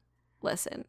listen, 0.43 0.85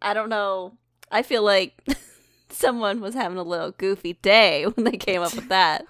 I 0.00 0.14
don't 0.14 0.28
know. 0.28 0.74
I 1.10 1.22
feel 1.22 1.42
like 1.42 1.82
someone 2.48 3.00
was 3.00 3.14
having 3.14 3.38
a 3.38 3.42
little 3.42 3.72
goofy 3.72 4.14
day 4.22 4.64
when 4.64 4.84
they 4.84 4.96
came 4.96 5.20
up 5.20 5.34
with 5.34 5.48
that. 5.48 5.84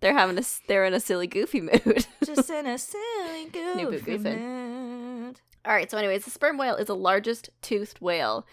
They're 0.00 0.12
having 0.16 0.38
a 0.38 0.42
they're 0.68 0.84
in 0.84 0.94
a 0.94 1.00
silly 1.00 1.26
goofy 1.26 1.60
mood. 1.62 2.06
Just 2.24 2.50
in 2.50 2.66
a 2.66 2.78
silly 2.78 3.46
New 3.74 3.90
goofy 3.90 4.18
goofing. 4.18 4.38
mood. 4.38 5.40
All 5.64 5.72
right, 5.74 5.90
so 5.90 5.96
anyways, 5.98 6.24
the 6.24 6.30
sperm 6.30 6.56
whale 6.58 6.76
is 6.76 6.86
the 6.86 6.94
largest 6.94 7.50
toothed 7.62 8.00
whale. 8.00 8.46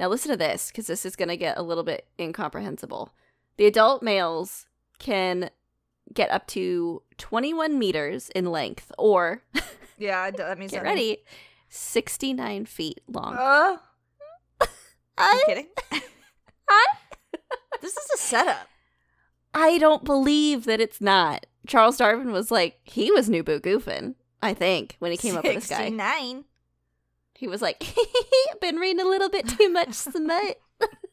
Now 0.00 0.08
listen 0.08 0.30
to 0.32 0.36
this 0.36 0.68
because 0.70 0.88
this 0.88 1.06
is 1.06 1.16
going 1.16 1.28
to 1.28 1.36
get 1.36 1.56
a 1.56 1.62
little 1.62 1.84
bit 1.84 2.06
incomprehensible. 2.18 3.14
The 3.56 3.66
adult 3.66 4.02
males 4.02 4.66
can 4.98 5.50
get 6.12 6.30
up 6.30 6.46
to 6.48 7.02
21 7.18 7.78
meters 7.78 8.30
in 8.30 8.46
length 8.46 8.92
or 8.98 9.42
Yeah, 9.98 10.30
that 10.30 10.58
means 10.58 10.72
get 10.72 10.82
ready 10.82 11.18
69 11.68 12.66
feet 12.66 13.00
long. 13.06 13.34
Uh, 13.34 13.76
are 14.60 14.68
I, 15.18 15.34
you 15.34 15.44
kidding? 15.46 15.68
This 17.80 17.96
is 17.96 18.10
a 18.14 18.18
setup. 18.18 18.68
I 19.52 19.76
don't 19.78 20.04
believe 20.04 20.64
that 20.66 20.80
it's 20.80 21.00
not. 21.00 21.46
Charles 21.66 21.96
Darwin 21.96 22.30
was 22.30 22.50
like, 22.52 22.78
he 22.84 23.10
was 23.10 23.28
new 23.28 23.42
boo 23.42 23.58
goofing, 23.58 24.14
I 24.40 24.54
think, 24.54 24.96
when 25.00 25.10
he 25.10 25.16
came 25.16 25.36
up 25.36 25.42
with 25.42 25.54
this 25.54 25.68
guy. 25.68 25.88
69. 25.88 26.44
He 27.34 27.48
was 27.48 27.60
like, 27.60 27.84
been 28.60 28.76
reading 28.76 29.04
a 29.04 29.08
little 29.08 29.28
bit 29.28 29.48
too 29.48 29.68
much 29.68 29.94
smut. 29.94 30.60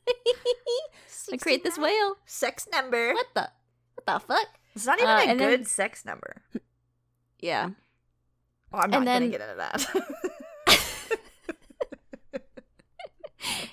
I 1.31 1.37
create 1.37 1.63
this 1.63 1.77
whale. 1.77 2.15
sex 2.25 2.67
number. 2.71 3.13
What 3.13 3.27
the? 3.35 3.49
What 3.95 4.05
the 4.05 4.19
fuck? 4.25 4.47
It's 4.75 4.85
not 4.85 4.99
even 4.99 5.09
Uh, 5.09 5.17
a 5.17 5.21
and 5.27 5.39
then- 5.39 5.49
good 5.49 5.67
sex 5.67 6.05
number. 6.05 6.41
Yeah. 7.41 7.69
Well, 8.71 8.81
I'm 8.83 8.89
not 8.91 8.97
And 8.97 9.05
gonna 9.07 9.19
then- 9.21 9.31
get 9.31 9.41
into 9.41 9.55
that. 9.55 9.85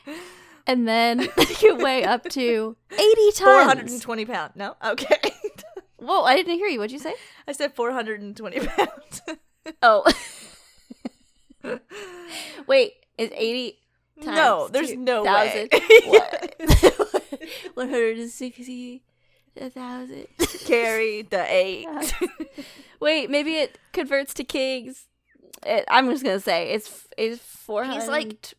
And 0.68 0.86
then 0.88 1.28
you 1.60 1.76
weigh 1.76 2.04
up 2.04 2.24
to 2.30 2.76
80 2.92 3.30
tons. 3.34 3.94
420 4.02 4.24
pounds. 4.24 4.52
No? 4.56 4.74
Okay. 4.84 5.20
Whoa, 5.98 6.22
I 6.24 6.34
didn't 6.36 6.54
hear 6.54 6.66
you. 6.66 6.78
What'd 6.80 6.92
you 6.92 6.98
say? 6.98 7.14
I 7.46 7.52
said 7.52 7.74
420 7.74 8.66
pounds. 8.66 9.22
Oh. 9.82 10.04
Wait, 12.66 12.92
is 13.16 13.30
80 13.32 13.70
times 13.70 13.80
no, 14.24 14.68
there's 14.68 14.94
no 14.94 15.22
way. 15.24 15.68
2,000? 15.70 16.06
What? 16.10 16.54
160 17.74 19.02
a 19.58 19.70
thousand. 19.70 20.26
Carry 20.66 21.22
the 21.30 21.44
eight. 21.48 21.86
Wait, 23.00 23.30
maybe 23.30 23.54
it 23.56 23.78
converts 23.92 24.34
to 24.34 24.44
kings. 24.44 25.06
It, 25.64 25.84
I'm 25.88 26.10
just 26.10 26.24
gonna 26.24 26.40
say 26.40 26.72
it's 26.72 27.06
it's 27.16 27.40
400 27.42 28.00
He's 28.00 28.08
like- 28.08 28.54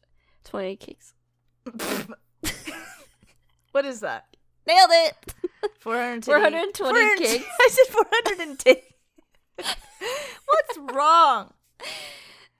20 0.45 0.75
kings. 0.77 1.13
what 3.71 3.85
is 3.85 3.99
that? 3.99 4.25
Nailed 4.65 4.89
it. 4.91 5.13
420. 5.79 6.41
420 6.51 7.17
kicks. 7.17 7.45
I 7.61 7.69
said 7.71 7.93
410. 7.93 8.75
What's 10.45 10.93
wrong? 10.93 11.53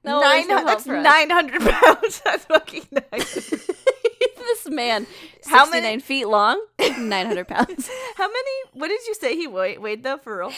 No, 0.07 0.21
Nine, 0.21 0.47
no 0.47 0.65
that's 0.65 0.85
900 0.85 1.61
pounds. 1.69 2.21
That's 2.25 2.45
fucking 2.45 2.87
nice. 3.11 3.33
this 4.37 4.69
man, 4.69 5.05
How 5.45 5.65
69 5.65 5.81
many- 5.83 6.01
feet 6.01 6.25
long, 6.27 6.63
900 6.79 7.47
pounds. 7.47 7.89
How 8.15 8.27
many? 8.27 8.51
What 8.73 8.87
did 8.87 9.05
you 9.07 9.13
say 9.15 9.35
he 9.35 9.47
weighed, 9.47 9.79
weighed 9.79 10.03
though 10.03 10.17
for 10.17 10.37
real? 10.39 10.53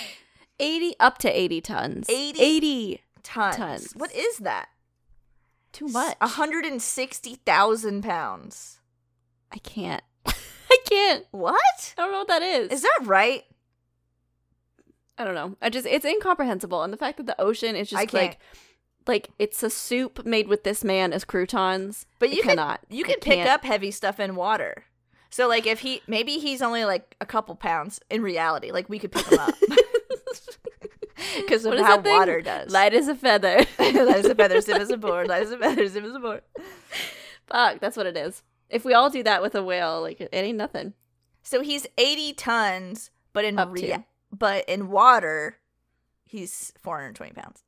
80 0.59 0.95
up 0.99 1.17
to 1.19 1.29
80 1.39 1.61
tons. 1.61 2.09
80? 2.09 2.39
80. 2.41 3.01
Tons. 3.23 3.55
Tons. 3.55 3.93
What 3.95 4.13
is 4.15 4.37
that? 4.39 4.69
Too 5.71 5.87
much. 5.87 6.15
160,000 6.19 8.01
pounds. 8.03 8.79
I 9.51 9.57
can't. 9.59 10.03
I 10.25 10.77
can't. 10.89 11.25
What? 11.31 11.93
I 11.97 12.01
don't 12.01 12.11
know 12.11 12.19
what 12.19 12.27
that 12.27 12.41
is. 12.41 12.71
Is 12.71 12.81
that 12.83 12.99
right? 13.03 13.43
I 15.17 15.23
don't 15.25 15.35
know. 15.35 15.55
I 15.61 15.69
just 15.69 15.85
it's 15.85 16.05
incomprehensible, 16.05 16.81
and 16.83 16.93
the 16.93 16.97
fact 16.97 17.17
that 17.17 17.25
the 17.25 17.39
ocean 17.41 17.75
is 17.75 17.89
just 17.89 18.07
can't. 18.07 18.13
like 18.13 18.39
like 19.09 19.31
it's 19.39 19.63
a 19.63 19.69
soup 19.69 20.23
made 20.23 20.47
with 20.47 20.63
this 20.63 20.83
man 20.83 21.11
as 21.11 21.25
croutons. 21.25 22.05
But 22.19 22.29
you 22.29 22.43
can 22.43 22.51
cannot. 22.51 22.79
you 22.89 23.03
can 23.03 23.15
pick 23.15 23.39
can't. 23.39 23.49
up 23.49 23.65
heavy 23.65 23.91
stuff 23.91 24.19
in 24.19 24.35
water. 24.35 24.85
So 25.31 25.47
like 25.47 25.65
if 25.67 25.79
he 25.79 26.01
maybe 26.07 26.37
he's 26.37 26.61
only 26.61 26.85
like 26.85 27.15
a 27.19 27.25
couple 27.25 27.55
pounds 27.55 27.99
in 28.09 28.21
reality, 28.21 28.71
like 28.71 28.87
we 28.87 28.99
could 28.99 29.11
pick 29.11 29.25
him 29.25 29.39
up. 29.39 29.55
because 31.37 31.65
of 31.65 31.77
how 31.79 31.99
water 31.99 32.39
does. 32.41 32.71
Light 32.71 32.93
as 32.93 33.07
a 33.07 33.15
feather. 33.15 33.57
light 33.79 33.95
as 33.95 34.25
a 34.25 34.35
feather, 34.35 34.61
stiff 34.61 34.77
as 34.77 34.91
a 34.91 34.97
board. 34.97 35.27
Light 35.27 35.41
as 35.41 35.51
a 35.51 35.57
feather, 35.57 35.89
stiff 35.89 36.03
as 36.03 36.15
a 36.15 36.19
board. 36.19 36.41
Fuck, 37.47 37.79
that's 37.79 37.97
what 37.97 38.05
it 38.05 38.15
is. 38.15 38.43
If 38.69 38.85
we 38.85 38.93
all 38.93 39.09
do 39.09 39.23
that 39.23 39.41
with 39.41 39.55
a 39.55 39.63
whale, 39.63 40.01
like 40.01 40.21
it 40.21 40.29
ain't 40.31 40.57
nothing. 40.57 40.93
So 41.41 41.61
he's 41.61 41.87
80 41.97 42.33
tons, 42.33 43.09
but 43.33 43.43
in 43.43 43.55
rea- 43.55 44.05
but 44.31 44.69
in 44.69 44.89
water, 44.89 45.57
he's 46.25 46.71
420 46.79 47.33
pounds. 47.33 47.63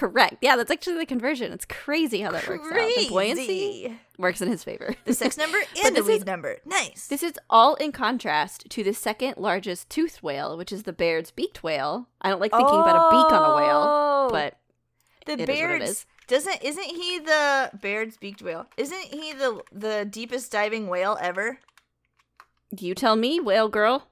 Correct. 0.00 0.36
Yeah, 0.40 0.56
that's 0.56 0.70
actually 0.70 0.96
the 0.96 1.04
conversion. 1.04 1.52
It's 1.52 1.66
crazy 1.66 2.22
how 2.22 2.30
that 2.30 2.48
works 2.48 2.66
out. 2.66 2.74
The 2.96 3.08
buoyancy 3.10 3.44
Crazy. 3.46 3.98
works 4.16 4.40
in 4.40 4.48
his 4.48 4.64
favor. 4.64 4.94
The 5.04 5.12
sex 5.12 5.36
number 5.36 5.58
and 5.84 5.94
the 5.94 6.02
weed 6.02 6.14
is- 6.14 6.24
number. 6.26 6.56
Nice. 6.64 7.06
This 7.08 7.22
is 7.22 7.34
all 7.50 7.74
in 7.74 7.92
contrast 7.92 8.70
to 8.70 8.82
the 8.82 8.94
second 8.94 9.34
largest 9.36 9.90
toothed 9.90 10.22
whale, 10.22 10.56
which 10.56 10.72
is 10.72 10.84
the 10.84 10.94
Baird's 10.94 11.30
beaked 11.30 11.62
whale. 11.62 12.08
I 12.22 12.30
don't 12.30 12.40
like 12.40 12.50
thinking 12.50 12.80
about 12.80 12.96
a 12.96 13.10
beak 13.10 13.30
on 13.30 13.50
a 13.50 13.56
whale, 13.56 13.84
Oh, 13.86 14.28
but 14.32 14.56
the 15.26 15.32
it 15.34 15.40
is 15.40 15.48
what 15.48 15.50
it 15.50 15.58
Baird's 15.80 15.90
is. 15.90 16.06
doesn't 16.28 16.62
isn't 16.62 16.82
he 16.84 17.18
the 17.18 17.70
Baird's 17.82 18.16
beaked 18.16 18.40
whale? 18.40 18.66
Isn't 18.78 19.02
he 19.12 19.34
the 19.34 19.60
the 19.70 20.06
deepest 20.06 20.50
diving 20.50 20.88
whale 20.88 21.18
ever? 21.20 21.58
you 22.78 22.94
tell 22.94 23.16
me, 23.16 23.38
whale 23.38 23.68
girl. 23.68 24.06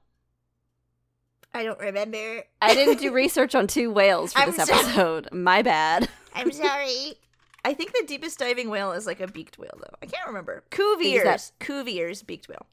I 1.53 1.63
don't 1.63 1.79
remember. 1.79 2.43
I 2.61 2.73
didn't 2.75 2.99
do 2.99 3.11
research 3.11 3.55
on 3.55 3.67
two 3.67 3.91
whales 3.91 4.33
for 4.33 4.39
I'm 4.39 4.51
this 4.51 4.67
sorry. 4.67 4.79
episode. 4.83 5.29
My 5.33 5.61
bad. 5.61 6.07
I'm 6.35 6.51
sorry. 6.53 7.15
I 7.65 7.73
think 7.73 7.91
the 7.93 8.05
deepest 8.07 8.39
diving 8.39 8.69
whale 8.69 8.91
is 8.93 9.05
like 9.05 9.19
a 9.19 9.27
beaked 9.27 9.57
whale, 9.57 9.77
though. 9.77 9.95
I 10.01 10.05
can't 10.05 10.27
remember. 10.27 10.63
They 10.71 10.77
use 11.09 11.23
that- 11.23 11.51
Cuvier's, 11.51 11.51
Cuvier's 11.59 12.23
beaked 12.23 12.47
whale. 12.47 12.65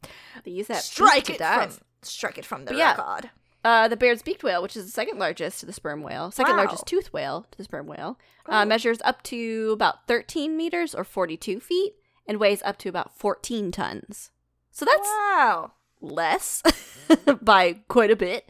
They 0.45 0.53
use 0.53 0.67
that 0.69 0.83
strike 0.83 1.29
it 1.31 1.39
dive. 1.39 1.75
from, 1.75 1.85
strike 2.03 2.39
it 2.39 2.45
from 2.45 2.65
the 2.67 2.73
But 2.73 2.79
yeah. 2.79 2.91
record. 2.97 3.31
Uh, 3.65 3.89
the 3.89 3.97
Baird's 3.97 4.23
beaked 4.23 4.45
whale, 4.45 4.63
which 4.63 4.77
is 4.77 4.85
the 4.85 4.93
second 4.93 5.19
largest 5.19 5.59
to 5.59 5.67
the 5.67 5.73
sperm 5.73 6.03
whale, 6.03 6.31
second 6.31 6.53
Wow. 6.53 6.59
largest 6.59 6.87
tooth 6.87 7.13
whale 7.13 7.47
to 7.51 7.59
the 7.59 7.65
sperm 7.65 7.87
whale, 7.89 8.17
Oh. 8.49 8.59
uh, 8.59 8.65
measures 8.65 8.99
up 9.05 9.23
to 9.25 9.71
about 9.73 10.07
13 10.07 10.57
meters 10.57 10.95
or 10.95 11.03
42 11.03 11.59
feet 11.59 11.95
and 12.29 12.39
weighs 12.39 12.63
up 12.63 12.79
to 12.79 12.89
about 12.89 13.19
14 13.19 13.73
tons. 13.73 14.31
So 14.71 14.85
that's 14.85 15.01
wow. 15.09 15.73
Less 16.07 16.63
by 17.43 17.81
quite 17.89 18.11
a 18.11 18.17
bit. 18.17 18.49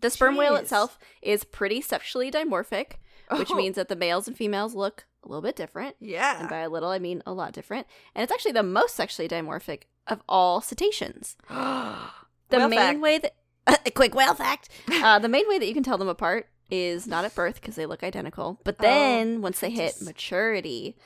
The 0.00 0.10
sperm 0.10 0.36
whale 0.36 0.56
itself 0.56 0.98
is 1.22 1.44
pretty 1.44 1.80
sexually 1.80 2.30
dimorphic, 2.30 2.92
which 3.36 3.50
Oh. 3.50 3.56
means 3.56 3.76
that 3.76 3.88
the 3.88 3.96
males 3.96 4.28
and 4.28 4.36
females 4.36 4.74
look 4.74 5.06
a 5.24 5.28
little 5.28 5.42
bit 5.42 5.56
different. 5.56 5.96
Yeah. 6.00 6.38
And 6.40 6.48
by 6.48 6.58
a 6.58 6.68
little, 6.68 6.90
I 6.90 6.98
mean 6.98 7.22
a 7.26 7.32
lot 7.32 7.52
different. 7.52 7.86
And 8.14 8.22
it's 8.22 8.32
actually 8.32 8.52
the 8.52 8.62
most 8.62 8.94
sexually 8.94 9.28
dimorphic 9.28 9.82
of 10.06 10.22
all 10.28 10.60
cetaceans. 10.60 11.36
The 12.50 12.56
Whale 12.56 12.68
main 12.70 12.78
fact. 12.78 13.00
way 13.00 13.18
that 13.18 13.34
a 13.86 13.90
quick 13.90 14.14
whale 14.14 14.32
fact. 14.34 14.70
Uh, 14.90 15.18
the 15.18 15.28
main 15.28 15.46
way 15.50 15.58
that 15.58 15.66
you 15.66 15.74
can 15.74 15.82
tell 15.82 15.98
them 15.98 16.08
apart 16.08 16.48
is 16.70 17.06
not 17.06 17.26
at 17.26 17.34
birth 17.34 17.56
because 17.60 17.74
they 17.76 17.84
look 17.84 18.02
identical, 18.02 18.58
but 18.64 18.76
Oh, 18.78 18.82
then 18.82 19.42
once 19.42 19.60
they 19.60 19.68
hit 19.68 19.92
just- 19.92 20.02
maturity, 20.06 20.96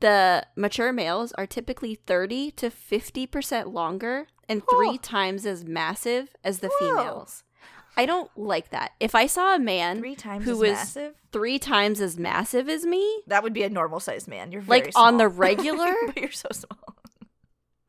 the 0.00 0.44
mature 0.56 0.92
males 0.92 1.30
are 1.32 1.46
typically 1.46 1.94
thirty 1.94 2.50
to 2.52 2.68
fifty 2.68 3.28
percent 3.28 3.68
longer 3.68 4.26
and 4.48 4.62
three 4.68 4.98
times 4.98 5.44
as 5.46 5.64
massive 5.64 6.34
as 6.44 6.58
the 6.60 6.68
Whoa. 6.68 6.88
females. 6.96 7.42
I 7.96 8.06
don't 8.06 8.30
like 8.38 8.70
that. 8.70 8.92
If 9.00 9.14
I 9.16 9.26
saw 9.26 9.56
a 9.56 9.58
man 9.58 9.98
Three 9.98 10.14
times 10.14 10.44
who 10.44 10.52
as 10.52 10.58
was 10.58 10.70
massive? 10.70 11.14
three 11.32 11.58
times 11.58 12.00
as 12.00 12.16
massive 12.16 12.68
as 12.68 12.86
me, 12.86 13.22
That 13.26 13.42
would 13.42 13.52
be 13.52 13.64
a 13.64 13.68
normal 13.68 13.98
sized 13.98 14.28
man. 14.28 14.52
You're 14.52 14.62
very 14.62 14.82
like 14.82 14.92
on 14.94 15.16
the 15.16 15.26
regular, 15.46 15.92
but 16.06 16.16
you're 16.16 16.30
so 16.30 16.48
small. 16.52 16.96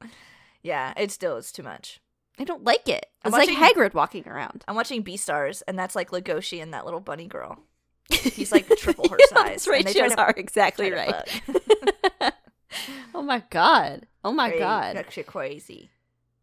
yeah, 0.64 0.94
it 0.98 1.12
still 1.12 1.38
is 1.38 1.52
too 1.52 1.64
much. 1.64 2.02
I 2.40 2.44
don't 2.44 2.64
like 2.64 2.88
it. 2.88 3.06
It's 3.26 3.34
like 3.34 3.50
Hagrid 3.50 3.94
walking 3.94 4.28
around. 4.28 4.64
I'm 4.68 4.76
watching 4.76 5.04
Beastars, 5.04 5.62
and 5.68 5.78
that's 5.78 5.96
like 5.96 6.10
Legoshi 6.12 6.62
and 6.62 6.74
that 6.74 6.86
little 6.86 7.02
bunny 7.02 7.28
girl. 7.28 7.60
He's 8.10 8.52
like 8.52 8.68
triple 8.78 9.08
her 9.10 9.18
Yeah, 9.20 9.26
size. 9.44 9.66
Those 9.66 9.76
and 9.78 9.86
they 9.86 9.94
try 9.94 10.02
ratios 10.04 10.16
to- 10.16 10.22
are 10.24 10.34
exactly 10.38 10.92
right. 10.92 11.42
oh 13.14 13.22
my 13.22 13.44
god. 13.50 14.08
Oh 14.24 14.32
my 14.32 14.58
god. 14.58 14.96
Actually 14.96 15.24
crazy. 15.24 15.90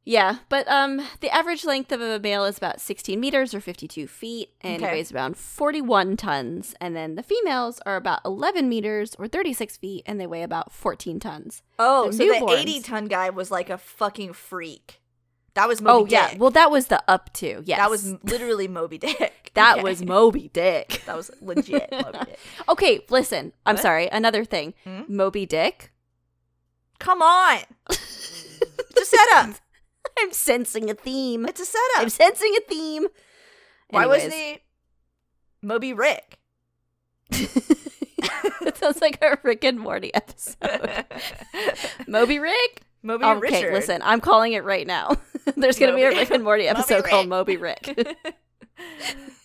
Yeah, 0.09 0.37
but 0.49 0.69
um 0.69 1.03
the 1.21 1.29
average 1.31 1.65
length 1.65 1.91
of 1.91 2.01
a 2.01 2.21
male 2.21 2.45
is 2.45 2.57
about 2.57 2.81
16 2.81 3.19
meters 3.19 3.53
or 3.53 3.61
52 3.61 4.07
feet 4.07 4.51
and 4.61 4.81
he 4.81 4.87
Okay. 4.87 4.95
weighs 4.95 5.11
around 5.11 5.37
41 5.37 6.17
tons 6.17 6.77
and 6.81 6.95
then 6.95 7.17
the 7.17 7.25
females 7.25 7.81
are 7.85 7.97
about 7.97 8.21
11 8.25 8.69
meters 8.69 9.17
or 9.19 9.27
36 9.27 9.77
feet 9.77 10.05
and 10.07 10.21
they 10.21 10.27
weigh 10.29 10.45
about 10.45 10.71
14 10.73 11.19
tons. 11.19 11.65
Oh, 11.81 12.13
so 12.13 12.23
newborns. 12.25 12.47
the 12.49 12.57
80 12.57 12.81
ton 12.83 13.05
guy 13.07 13.31
was 13.31 13.51
like 13.51 13.69
a 13.69 13.77
fucking 13.77 14.33
freak. 14.35 15.01
That 15.55 15.67
was 15.67 15.81
Moby 15.83 16.11
Dick. 16.11 16.19
oh 16.21 16.29
yeah, 16.33 16.39
well 16.39 16.51
that 16.51 16.71
was 16.71 16.87
the 16.87 17.03
up 17.09 17.33
to. 17.35 17.63
Yes. 17.65 17.79
That 17.79 17.91
was 17.91 18.15
literally 18.23 18.69
Moby 18.69 18.99
Dick. 18.99 19.51
that 19.55 19.79
Okay. 19.79 19.83
was 19.83 20.05
Moby 20.05 20.51
Dick. 20.53 21.03
that 21.07 21.17
was 21.17 21.33
legit 21.41 21.91
Moby 21.91 22.19
Dick. 22.27 22.39
Okay, 22.69 23.01
listen. 23.11 23.53
I'm 23.67 23.75
What? 23.75 23.83
sorry. 23.83 24.09
Another 24.09 24.45
thing. 24.45 24.75
Hmm? 24.85 25.01
Moby 25.09 25.47
Dick. 25.47 25.93
Come 27.01 27.23
on. 27.23 27.59
A 27.91 29.05
setup. 29.05 29.57
I'm 30.19 30.33
sensing 30.33 30.91
a 30.91 30.95
theme. 30.95 31.47
It's 31.47 31.61
a 31.61 31.65
setup. 31.65 31.99
I'm 31.99 32.09
sensing 32.09 32.55
a 32.57 32.61
theme. 32.69 33.07
Why 33.91 34.07
wasn't 34.07 34.33
he 34.33 34.59
Moby 35.63 35.93
Rick? 35.93 36.39
it 37.31 38.77
sounds 38.77 39.01
like 39.01 39.19
a 39.23 39.39
Rick 39.43 39.65
and 39.65 39.79
Morty 39.79 40.15
episode. 40.15 41.05
Moby 42.07 42.39
Rick? 42.39 42.83
Moby 43.03 43.25
okay, 43.25 43.41
Richard. 43.41 43.73
listen, 43.73 44.01
I'm 44.03 44.21
calling 44.21 44.53
it 44.53 44.65
right 44.65 44.87
now. 44.87 45.17
There's 45.57 45.79
going 45.79 45.93
to 45.93 45.97
be 45.97 46.03
a 46.03 46.11
Rick 46.11 46.31
and 46.31 46.43
Morty 46.43 46.65
Moby 46.65 46.69
episode 46.69 47.05
called 47.05 47.29
Moby 47.29 47.57
Rick. 47.57 48.17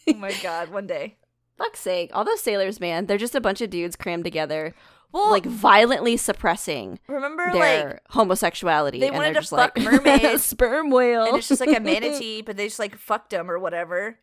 oh 0.07 0.13
my 0.13 0.33
god, 0.41 0.69
one 0.69 0.87
day. 0.87 1.17
Fuck's 1.57 1.79
sake. 1.79 2.09
All 2.13 2.25
those 2.25 2.41
sailors, 2.41 2.79
man, 2.79 3.05
they're 3.05 3.17
just 3.19 3.35
a 3.35 3.41
bunch 3.41 3.61
of 3.61 3.69
dudes 3.69 3.95
crammed 3.95 4.23
together, 4.23 4.73
Well, 5.11 5.29
like 5.31 5.45
violently 5.45 6.15
suppressing 6.17 6.99
remember 7.07 7.51
their 7.51 7.89
like 7.89 8.01
homosexuality. 8.09 8.99
they 8.99 9.11
wanted 9.11 9.25
they're 9.25 9.33
to 9.33 9.39
just 9.41 9.49
fuck 9.49 9.77
like, 9.77 9.85
mermaids, 9.85 10.43
sperm 10.45 10.89
whale. 10.89 11.25
and 11.25 11.37
it's 11.37 11.47
just 11.47 11.59
like 11.59 11.75
a 11.75 11.81
manatee, 11.81 12.41
but 12.45 12.57
they 12.57 12.67
just 12.67 12.79
like 12.79 12.95
fucked 12.97 13.31
them 13.31 13.49
or 13.51 13.59
whatever. 13.59 14.19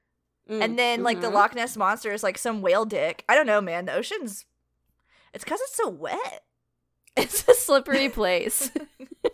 Mm, 0.51 0.63
And 0.65 0.79
then 0.79 1.03
like 1.03 1.21
the 1.21 1.29
mhm. 1.29 1.35
Loch 1.35 1.55
Ness 1.55 1.77
monster 1.77 2.13
is 2.13 2.23
like 2.23 2.39
some 2.39 2.63
whale 2.63 2.85
dick. 2.87 3.25
I 3.29 3.35
don't 3.35 3.47
know, 3.47 3.61
man. 3.61 3.85
The 3.85 3.95
ocean's 3.95 4.47
it's 5.35 5.45
because 5.45 5.61
it's 5.61 5.77
so 5.77 5.89
wet. 5.89 6.45
It's 7.17 7.49
a 7.49 7.55
slippery 7.55 8.09
place. 8.09 8.71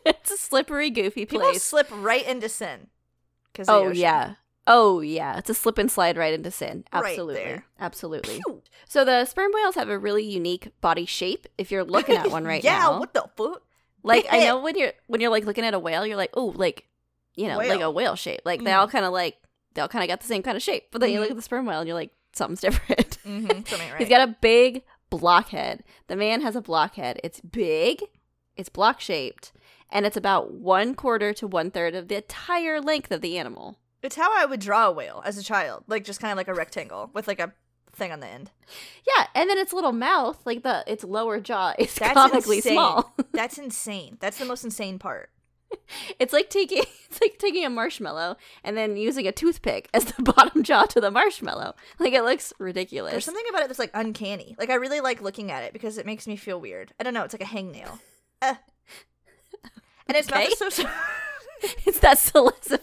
it's 0.07 0.31
a 0.31 0.39
slippery, 0.39 0.89
goofy 0.89 1.27
place. 1.27 1.41
People 1.43 1.61
slip 1.61 1.87
right 1.93 2.27
into 2.27 2.49
sin. 2.49 2.89
Because 3.53 3.69
Oh 3.69 3.91
yeah. 3.91 4.37
Oh 4.67 5.01
yeah. 5.01 5.37
It's 5.39 5.51
a 5.51 5.55
slip 5.55 5.77
and 5.79 5.91
slide 5.91 6.17
right 6.17 6.33
into 6.33 6.51
sin. 6.51 6.85
Right 6.93 7.05
Absolutely. 7.11 7.35
there. 7.35 7.67
Absolutely. 7.79 8.41
So 8.89 9.05
the 9.05 9.25
sperm 9.27 9.53
whales 9.55 9.75
have 9.75 9.89
a 9.91 9.99
really 9.99 10.25
unique 10.25 10.69
body 10.81 11.05
shape. 11.07 11.47
If 11.59 11.71
you're 11.71 11.85
looking 11.97 12.17
at 12.17 12.31
one 12.31 12.45
right 12.45 12.65
yeah, 12.65 12.79
now, 12.79 12.93
yeah, 12.93 12.99
what 12.99 13.15
the 13.15 13.29
fuck? 13.37 13.63
like 14.03 14.27
I 14.31 14.41
know 14.41 14.61
when 14.63 14.77
you're 14.79 14.93
when 15.07 15.21
you're 15.21 15.31
like 15.31 15.45
looking 15.45 15.65
at 15.65 15.75
a 15.75 15.79
whale, 15.79 16.07
you're 16.07 16.17
like, 16.17 16.31
oh, 16.35 16.53
like 16.57 16.87
you 17.35 17.49
know, 17.49 17.59
like 17.59 17.81
a 17.81 17.91
whale 17.91 18.15
shape. 18.17 18.41
Like 18.45 18.63
they 18.63 18.71
Mhm. 18.71 18.79
all 18.79 18.89
kind 18.89 19.05
of 19.05 19.13
like 19.13 19.37
they 19.75 19.83
all 19.83 19.89
kind 19.89 20.03
of 20.05 20.09
got 20.09 20.21
the 20.21 20.27
same 20.27 20.43
kind 20.43 20.57
of 20.57 20.63
shape. 20.63 20.85
But 20.93 21.01
then 21.01 21.11
you 21.11 21.21
look 21.21 21.31
at 21.31 21.37
the 21.37 21.43
sperm 21.43 21.67
whale 21.67 21.81
and 21.81 21.89
you're 21.89 21.97
like, 21.97 22.13
something's 22.33 22.61
different. 22.63 23.19
Mm-hmm, 23.27 23.47
something 23.67 23.91
right. 23.91 23.99
He's 23.99 24.09
got 24.09 24.27
a 24.29 24.37
big 24.41 24.83
blockhead. 25.11 25.85
The 26.07 26.17
man 26.17 26.41
has 26.43 26.57
a 26.57 26.61
blockhead. 26.63 27.21
It's 27.25 27.41
big, 27.41 28.03
it's 28.57 28.69
block 28.69 29.01
shaped, 29.01 29.53
and 29.91 30.07
it's 30.07 30.17
about 30.17 30.53
one 30.53 30.95
quarter 30.95 31.33
to 31.35 31.47
one 31.47 31.71
third 31.71 31.95
of 31.95 32.09
the 32.09 32.17
entire 32.17 32.81
length 32.81 33.11
of 33.11 33.21
the 33.21 33.37
animal. 33.37 33.79
It's 34.05 34.17
how 34.17 34.31
I 34.37 34.45
would 34.45 34.61
draw 34.61 34.87
a 34.89 34.93
whale 34.93 35.23
as 35.25 35.39
a 35.39 35.43
child, 35.43 35.85
like 35.89 36.05
just 36.05 36.21
kind 36.21 36.31
of 36.33 36.37
like 36.37 36.49
a 36.49 36.55
rectangle 36.55 37.11
with 37.15 37.27
like 37.27 37.41
a 37.41 37.53
thing 37.93 38.13
on 38.13 38.21
the 38.21 38.27
end. 38.27 38.51
Yeah, 39.07 39.27
and 39.35 39.49
then 39.49 39.59
its 39.59 39.73
little 39.73 39.93
mouth, 39.93 40.45
like 40.45 40.63
the 40.63 40.85
its 40.87 41.05
lower 41.05 41.41
jaw, 41.41 41.75
is 41.79 41.95
That's 41.95 42.13
comically 42.15 42.57
insane. 42.57 42.75
small. 42.75 43.15
That's 43.33 43.59
insane. 43.59 44.19
That's 44.21 44.39
the 44.39 44.45
most 44.45 44.65
insane 44.65 44.99
part. 44.99 45.31
It's 46.21 46.33
like 46.33 46.51
taking 46.51 46.79
it's 47.11 47.21
like 47.21 47.39
taking 47.39 47.65
a 47.65 47.71
marshmallow 47.71 48.37
and 48.63 48.77
then 48.77 48.97
using 48.97 49.27
a 49.27 49.33
toothpick 49.33 49.89
as 49.93 50.05
the 50.05 50.23
bottom 50.35 50.63
jaw 50.63 50.85
to 50.85 51.01
the 51.01 51.11
marshmallow. 51.11 51.75
Like 51.99 52.13
it 52.13 52.23
looks 52.23 52.53
ridiculous. 52.59 53.11
There's 53.13 53.25
something 53.25 53.45
about 53.51 53.63
it 53.63 53.69
that's 53.69 53.79
like 53.81 53.91
uncanny. 53.95 54.55
Like 54.59 54.71
I 54.71 54.75
really 54.75 55.01
like 55.01 55.21
looking 55.23 55.51
at 55.51 55.65
it 55.65 55.73
because 55.73 55.99
it 55.99 56.07
makes 56.07 56.27
me 56.27 56.37
feel 56.37 56.61
weird. 56.61 56.93
I 57.01 57.03
don't 57.03 57.15
know. 57.15 57.25
It's 57.25 57.35
like 57.35 57.43
a 57.43 57.53
hangnail. 57.53 57.99
Eh. 58.43 58.55
And 60.07 60.17
its 60.19 60.31
Okay. 60.31 60.45
is 60.45 60.59
so. 60.59 60.69
so 60.69 60.89
it's 61.87 61.99
that 62.01 62.19
thalassophil- 62.19 62.81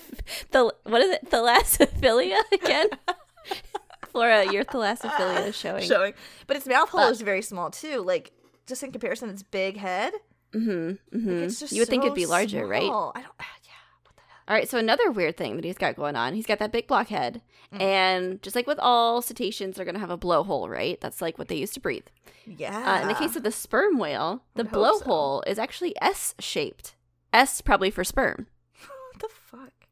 the 0.52 0.74
what 0.84 1.02
is 1.02 1.12
it? 1.16 1.30
Thalassophilia 1.30 2.38
again? 2.54 2.88
Flora, 4.10 4.52
your 4.52 4.64
thalassophilia 4.66 5.48
is 5.48 5.56
showing. 5.56 5.84
showing, 5.84 6.14
but 6.48 6.58
its 6.58 6.68
mouth 6.68 6.90
hole 6.90 7.02
But- 7.02 7.12
is 7.12 7.22
very 7.22 7.42
small 7.42 7.72
too. 7.72 8.02
Like 8.02 8.32
just 8.68 8.84
in 8.84 8.92
comparison, 8.92 9.30
its 9.30 9.44
big 9.44 9.78
head. 9.78 10.14
Mm-hmm. 10.54 11.18
Mm-hmm. 11.18 11.44
it's 11.44 11.60
just 11.62 11.72
You 11.72 11.82
would 11.82 11.88
think 11.88 12.04
it'd 12.04 12.14
be 12.16 12.26
larger, 12.26 12.68
right? 12.68 12.84
I 12.84 12.86
don't. 12.88 12.96
ah, 13.16 13.16
Yeah. 13.64 13.72
What 14.04 14.16
the 14.18 14.22
hell? 14.28 14.44
All 14.50 14.56
right, 14.56 14.68
so 14.70 14.78
another 14.78 15.10
weird 15.10 15.38
thing 15.38 15.56
that 15.56 15.64
he's 15.64 15.78
got 15.78 15.96
going 15.96 16.18
on, 16.18 16.34
he's 16.34 16.46
got 16.46 16.60
that 16.60 16.74
big 16.74 16.88
blockhead. 16.88 17.42
Mm. 17.74 17.82
And 17.82 18.42
just 18.42 18.54
like 18.56 18.68
with 18.68 18.80
all 18.80 19.22
cetaceans, 19.22 19.78
they're 19.78 19.86
going 19.86 19.96
to 19.96 20.02
have 20.02 20.10
a 20.10 20.18
blowhole, 20.18 20.68
right? 20.68 21.00
That's 21.00 21.22
like 21.22 21.38
what 21.38 21.48
they 21.48 21.56
used 21.56 21.74
to 21.76 21.80
breathe. 21.80 22.04
Yeah. 22.46 22.96
Uh, 22.98 23.02
in 23.04 23.08
the 23.08 23.14
case 23.14 23.38
of 23.38 23.44
the 23.44 23.52
sperm 23.52 23.98
whale, 23.98 24.44
the 24.56 24.64
would 24.64 24.72
hope 24.74 25.00
so. 25.00 25.06
blowhole 25.06 25.48
is 25.48 25.58
actually 25.58 25.96
S 26.02 26.36
shaped. 26.40 26.96
S 27.32 27.62
probably 27.62 27.90
for 27.90 28.04
sperm, 28.04 28.36
what 28.36 28.38
the 28.38 28.44
fuck? 28.44 28.48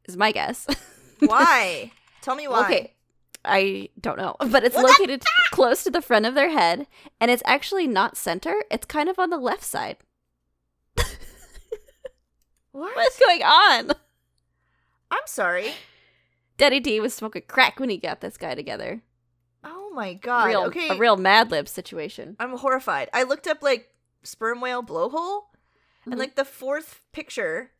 Is 0.10 0.18
my 0.18 0.32
guess. 0.32 0.68
Why? 1.20 1.92
Tell 2.22 2.36
me 2.36 2.48
why. 2.48 2.66
Okay. 2.66 2.94
I 3.46 3.90
don't 4.00 4.18
know, 4.18 4.36
but 4.52 4.64
it's 4.66 4.76
located 4.76 5.24
close 5.52 5.84
to 5.84 5.90
the 5.90 6.02
front 6.02 6.26
of 6.26 6.36
their 6.36 6.50
head, 6.50 6.86
and 7.22 7.32
it's 7.32 7.44
actually 7.46 7.88
not 7.88 8.18
center. 8.18 8.54
It's 8.70 8.86
kind 8.86 9.08
of 9.10 9.18
on 9.20 9.30
the 9.30 9.38
left 9.38 9.64
side. 9.64 9.98
What? 12.72 12.96
What's 12.96 13.20
going 13.20 13.42
on? 13.44 13.92
I'm 15.12 15.20
sorry. 15.26 15.74
Daddy 16.58 16.80
D 16.80 17.00
was 17.00 17.14
smoking 17.14 17.44
crack 17.48 17.80
when 17.80 17.90
he 17.90 17.98
got 17.98 18.22
this 18.22 18.38
guy 18.38 18.54
together. 18.56 19.02
Oh 19.64 19.92
my 19.94 20.14
god. 20.14 20.46
real, 20.46 20.62
okay. 20.66 20.90
a 20.90 20.98
real 20.98 21.18
Mad 21.18 21.52
Lib 21.52 21.68
situation. 21.68 22.36
I'm 22.40 22.58
horrified. 22.58 23.10
I 23.14 23.24
looked 23.24 23.48
up 23.48 23.62
like 23.64 23.90
sperm 24.24 24.62
whale 24.62 24.84
blowhole, 24.84 25.42
Mhm. 26.06 26.12
and 26.12 26.20
like 26.20 26.36
the 26.36 26.46
fourth 26.46 27.02
picture 27.12 27.72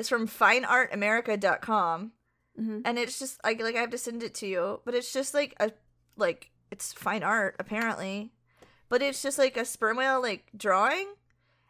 is 0.00 0.08
from 0.08 0.26
fineartamerica.com, 0.26 2.12
Mhm. 2.60 2.82
and 2.84 2.98
it's 2.98 3.18
just 3.18 3.38
like 3.44 3.60
like 3.60 3.76
I 3.76 3.80
have 3.80 3.90
to 3.90 3.98
send 3.98 4.22
it 4.22 4.34
to 4.36 4.46
you, 4.46 4.80
but 4.84 4.94
it's 4.94 5.12
just 5.12 5.34
like 5.34 5.54
a 5.60 5.70
like 6.16 6.50
it's 6.70 6.92
fine 6.92 7.22
art 7.22 7.56
apparently, 7.58 8.32
but 8.88 9.02
it's 9.02 9.22
just 9.22 9.38
like 9.38 9.56
a 9.56 9.64
sperm 9.64 9.96
whale 9.96 10.20
like 10.20 10.50
drawing, 10.56 11.14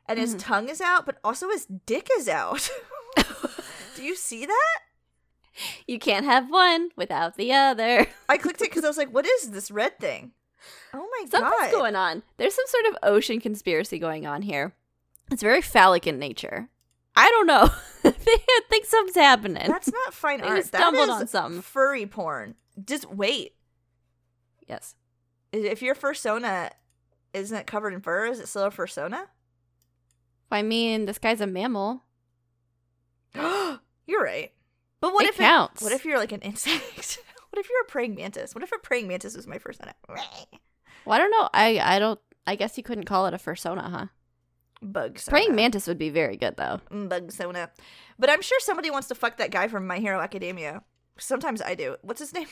and 0.07 0.19
his 0.19 0.35
Mhm. 0.35 0.39
tongue 0.41 0.69
is 0.69 0.81
out, 0.81 1.07
but 1.07 1.19
also 1.23 1.49
his 1.51 1.67
dick 1.67 2.09
is 2.19 2.29
out. 2.29 2.71
Do 3.97 4.03
you 4.05 4.17
see 4.17 4.47
that? 4.47 4.79
You 5.87 5.99
can't 5.99 6.25
have 6.25 6.49
one 6.51 6.91
without 6.97 7.37
the 7.37 7.53
other. 7.53 8.07
I 8.29 8.39
clicked 8.39 8.63
it 8.63 8.71
because 8.71 8.85
I 8.85 8.89
was 8.89 8.97
like, 8.97 9.11
"What 9.13 9.27
is 9.27 9.51
this 9.51 9.71
red 9.71 9.99
thing?" 9.99 10.33
Oh 10.95 11.09
my 11.19 11.27
Something's 11.31 11.61
god! 11.63 11.71
going 11.71 11.97
on. 11.97 12.23
There's 12.37 12.55
some 12.55 12.67
sort 12.67 12.87
of 12.87 12.97
ocean 13.03 13.41
conspiracy 13.41 13.99
going 13.99 14.27
on 14.27 14.43
here. 14.43 14.75
It's 15.31 15.43
very 15.43 15.61
phallic 15.63 16.07
in 16.07 16.19
nature. 16.19 16.69
I 17.17 17.29
don't 17.31 17.47
know. 17.47 17.71
I 18.27 18.61
think 18.69 18.85
something's 18.85 19.17
happening. 19.17 19.67
That's 19.67 19.91
not 19.93 20.15
fine 20.15 20.41
art. 20.41 20.65
stumbled 20.65 21.09
is 21.09 21.11
on 21.11 21.27
something. 21.27 21.63
furry 21.63 22.07
porn. 22.07 22.55
Just 22.85 23.11
wait. 23.11 23.55
yes. 24.67 24.95
If 25.53 25.83
your 25.83 25.95
fursona 25.95 26.71
isn't 27.33 27.67
covered 27.67 27.93
in 27.93 28.01
fur, 28.01 28.27
is 28.27 28.41
it 28.41 28.49
still 28.49 28.65
a 28.65 28.71
fursona? 28.71 29.27
I 30.51 30.63
mean, 30.63 31.07
this 31.07 31.19
guy's 31.19 31.41
a 31.41 31.47
mammal. 31.47 32.03
you're 33.35 34.23
right. 34.23 34.53
But 35.01 35.15
what 35.15 35.25
It 35.25 35.31
if 35.31 35.37
counts. 35.39 35.81
It, 35.81 35.85
what 35.85 35.93
if 35.93 36.05
you're 36.05 36.19
like 36.19 36.33
an 36.33 36.43
insect? 36.43 37.19
what 37.51 37.59
if 37.59 37.69
you're 37.69 37.83
a 37.83 37.87
praying 37.87 38.15
mantis? 38.15 38.55
What 38.55 38.63
if 38.63 38.73
a 38.73 38.79
praying 38.79 39.09
mantis 39.09 39.37
was 39.37 39.47
my 39.47 39.59
fursona? 39.59 39.93
Well, 40.09 41.17
I 41.17 41.19
don't 41.19 41.31
know. 41.31 41.49
I 41.53 41.79
I 41.79 41.99
don't. 41.99 42.21
I 42.47 42.57
guess 42.57 42.77
you 42.77 42.83
couldn't 42.83 43.05
call 43.05 43.27
it 43.27 43.35
a 43.35 43.39
fursona, 43.39 43.91
huh? 43.91 44.07
Bug 44.83 45.19
sona. 45.19 45.33
Praying 45.33 45.55
mantis 45.55 45.87
would 45.87 45.99
be 45.99 46.11
very 46.11 46.37
good 46.37 46.57
though. 46.57 46.81
Mm, 46.91 47.09
Bug 47.09 47.33
sona. 47.33 47.71
But 48.19 48.31
I'm 48.31 48.43
sure 48.43 48.59
somebody 48.61 48.91
wants 48.91 49.09
to 49.09 49.15
fuck 49.15 49.37
that 49.39 49.51
guy 49.51 49.69
from 49.69 49.87
My 49.87 49.99
Hero 49.99 50.21
Academia. 50.21 50.83
Sometimes 51.19 51.61
I 51.61 51.75
do. 51.75 51.97
What's 52.03 52.21
his 52.21 52.33
name? 52.33 52.47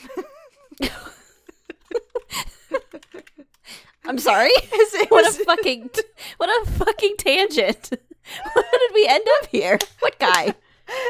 I'm 4.05 4.17
sorry. 4.17 4.51
what 5.09 5.27
a 5.27 5.31
fucking 5.43 5.89
what 6.37 6.49
a 6.49 6.71
fucking 6.71 7.15
tangent. 7.17 7.91
How 8.43 8.61
did 8.61 8.91
we 8.93 9.07
end 9.07 9.25
up 9.39 9.49
here? 9.49 9.77
What 9.99 10.17
guy? 10.19 10.55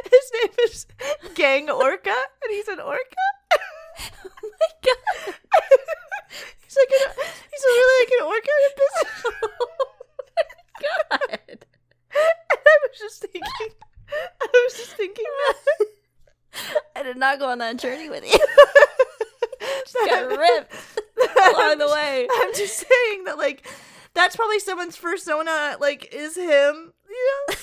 His 0.03 0.31
name 0.33 0.53
is 0.65 0.85
Gang 1.35 1.69
Orca, 1.69 2.09
and 2.09 2.51
he's 2.51 2.67
an 2.67 2.79
orca. 2.79 2.99
Oh 4.01 4.29
my 4.41 4.69
god. 4.83 5.35
he's 6.63 6.77
like 6.77 6.91
an, 7.01 7.11
he's 7.51 7.63
really 7.65 8.05
like 8.05 8.13
an 8.19 8.25
orca 8.27 8.51
in 8.63 8.71
business. 8.79 9.88
God. 10.81 11.39
and 11.41 11.65
I 12.51 12.77
was 12.87 12.97
just 12.97 13.21
thinking, 13.21 13.75
I 14.41 14.47
was 14.51 14.73
just 14.77 14.91
thinking 14.95 15.25
that. 15.25 15.85
I 16.95 17.03
did 17.03 17.17
not 17.17 17.39
go 17.39 17.49
on 17.49 17.59
that 17.59 17.77
journey 17.77 18.09
with 18.09 18.23
you. 18.23 18.37
just 19.85 19.95
Got 20.05 20.27
ripped 20.27 20.73
along 21.55 21.77
the 21.77 21.87
way. 21.87 22.27
I'm 22.31 22.53
just 22.53 22.77
saying 22.77 23.25
that 23.25 23.37
like 23.37 23.67
that's 24.13 24.35
probably 24.35 24.59
someone's 24.59 24.97
persona 24.97 25.77
like 25.79 26.13
is 26.13 26.35
him. 26.35 26.93
You 27.09 27.45
know? 27.49 27.55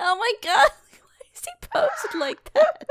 Oh 0.00 0.16
my 0.16 0.32
god. 0.42 0.68
Why 1.00 1.26
is 1.34 1.42
he 1.44 1.68
posed 1.72 2.20
like 2.20 2.52
that? 2.54 2.84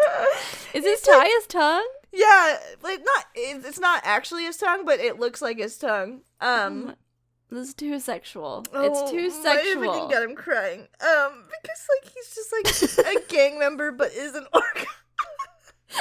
Is 0.73 0.83
his 0.83 1.01
tie 1.01 1.25
his 1.25 1.47
tongue? 1.47 1.87
yeah, 2.17 2.57
like 2.81 2.99
not 3.03 3.25
it's 3.35 3.65
it's 3.65 3.79
not 3.79 4.01
actually 4.03 4.43
his 4.43 4.57
tongue, 4.57 4.85
but 4.85 4.99
it 4.99 5.19
looks 5.19 5.41
like 5.41 5.57
his 5.57 5.77
tongue. 5.77 6.21
Um 6.41 6.95
This 7.49 7.69
is 7.69 7.73
too 7.73 7.99
sexual. 7.99 8.65
oh, 8.73 8.83
it's 8.83 9.09
too 9.11 9.29
sexual. 9.29 9.83
freaking 9.83 10.11
god, 10.11 10.23
I'm 10.23 10.35
crying. 10.35 10.79
Um 11.01 11.43
because 11.61 11.87
like 12.03 12.13
he's 12.13 12.35
just 12.35 12.97
like 12.97 13.15
a 13.15 13.27
gang 13.29 13.57
member 13.59 13.91
but 13.91 14.11
is 14.11 14.35
an 14.35 14.45
orc. 14.53 14.85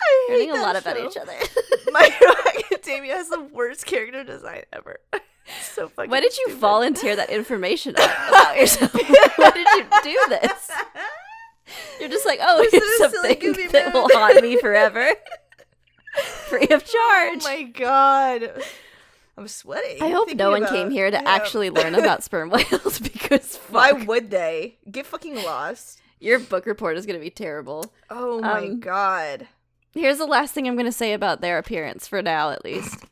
I 0.00 0.26
hate 0.28 0.48
Learning 0.48 0.50
a 0.52 0.62
lot 0.62 0.76
about 0.76 0.96
each 0.98 1.16
other. 1.16 1.32
My 1.92 2.04
Hero 2.18 2.34
Academia 2.58 3.14
has 3.14 3.28
the 3.28 3.40
worst 3.40 3.84
character 3.86 4.24
design 4.24 4.62
ever. 4.72 5.00
So 5.62 5.88
fucking 5.88 6.10
Why 6.10 6.20
did 6.20 6.36
you 6.36 6.44
stupid. 6.46 6.60
volunteer 6.60 7.16
that 7.16 7.30
information 7.30 7.94
about 7.94 8.56
yourself? 8.56 8.92
Why 8.94 9.50
did 9.50 9.66
you 9.76 9.86
do 10.02 10.18
this? 10.28 10.70
You're 12.00 12.08
just 12.08 12.26
like, 12.26 12.38
oh, 12.42 12.58
This 12.58 12.72
here's 12.72 12.82
is 12.84 13.00
a 13.00 13.10
silly 13.10 13.28
something 13.40 13.68
that 13.72 13.92
will 13.94 14.08
haunt 14.12 14.42
me 14.42 14.56
forever, 14.58 15.10
free 16.48 16.68
of 16.70 16.84
charge. 16.84 17.40
Oh 17.44 17.44
my 17.44 17.62
god. 17.64 18.62
I'm 19.38 19.48
sweating. 19.48 20.02
I 20.02 20.10
hope 20.10 20.34
no 20.34 20.50
one 20.50 20.66
came 20.66 20.90
here 20.90 21.10
to 21.10 21.28
actually 21.28 21.70
learn 21.70 21.94
about 21.94 22.22
sperm 22.24 22.50
whales 22.50 22.98
because 23.12 23.56
Why 23.70 23.92
would 23.92 24.30
they? 24.30 24.78
Get 24.90 25.06
fucking 25.06 25.36
lost. 25.36 26.00
your 26.20 26.38
book 26.40 26.66
report 26.66 26.96
is 26.96 27.06
going 27.06 27.18
to 27.18 27.24
be 27.24 27.30
terrible. 27.30 27.92
Oh 28.10 28.40
my 28.40 28.58
Um, 28.66 28.80
god. 28.80 29.46
Here's 29.92 30.18
the 30.18 30.26
last 30.26 30.52
thing 30.54 30.66
I'm 30.66 30.74
going 30.74 30.86
to 30.86 30.92
say 30.92 31.12
about 31.12 31.40
their 31.40 31.56
appearance 31.58 32.06
for 32.08 32.20
now, 32.20 32.50
at 32.50 32.64
least. 32.64 33.04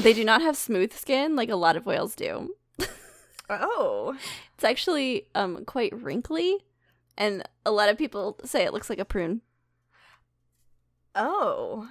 They 0.00 0.12
do 0.12 0.24
not 0.24 0.40
have 0.42 0.56
smooth 0.56 0.92
skin 0.92 1.36
like 1.36 1.48
a 1.50 1.56
lot 1.56 1.76
of 1.76 1.84
whales 1.86 2.14
do. 2.14 2.54
Oh. 3.48 4.16
It's 4.54 4.64
actually 4.64 5.28
um 5.34 5.64
quite 5.66 5.92
wrinkly, 5.94 6.58
and 7.16 7.42
a 7.64 7.70
lot 7.70 7.88
of 7.88 7.96
people 7.98 8.38
say 8.44 8.64
it 8.64 8.72
looks 8.72 8.90
like 8.90 8.98
a 8.98 9.04
prune. 9.04 9.40
Oh. 11.14 11.88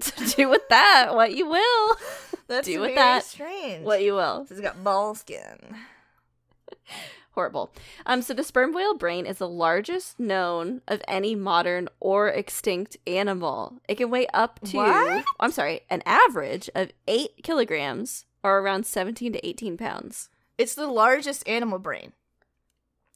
do 0.36 0.48
with 0.48 0.68
that 0.68 1.14
what 1.14 1.34
you 1.34 1.48
will. 1.48 1.96
That's 2.48 2.66
Do 2.66 2.80
with 2.80 2.88
very 2.90 2.96
that 2.96 3.24
strange. 3.24 3.84
What 3.84 4.02
you 4.02 4.14
will. 4.14 4.46
It's 4.50 4.60
got 4.60 4.82
ball 4.82 5.14
skin. 5.14 5.76
Horrible. 7.34 7.72
Um, 8.04 8.20
so 8.20 8.34
the 8.34 8.42
sperm 8.44 8.72
whale 8.74 8.94
brain 8.94 9.24
is 9.24 9.38
the 9.38 9.48
largest 9.48 10.20
known 10.20 10.82
of 10.86 11.00
any 11.08 11.34
modern 11.34 11.88
or 11.98 12.28
extinct 12.28 12.98
animal. 13.06 13.80
It 13.88 13.94
can 13.96 14.10
weigh 14.10 14.26
up 14.34 14.60
to 14.66 14.76
What? 14.76 15.24
I'm 15.40 15.50
sorry, 15.52 15.80
an 15.88 16.02
average 16.04 16.68
of 16.74 16.90
eight 17.08 17.42
kilograms 17.42 18.26
or 18.42 18.58
around 18.58 18.84
seventeen 18.84 19.32
to 19.32 19.46
eighteen 19.46 19.78
pounds. 19.78 20.28
It's 20.58 20.74
the 20.74 20.86
largest 20.86 21.48
animal 21.48 21.78
brain. 21.78 22.12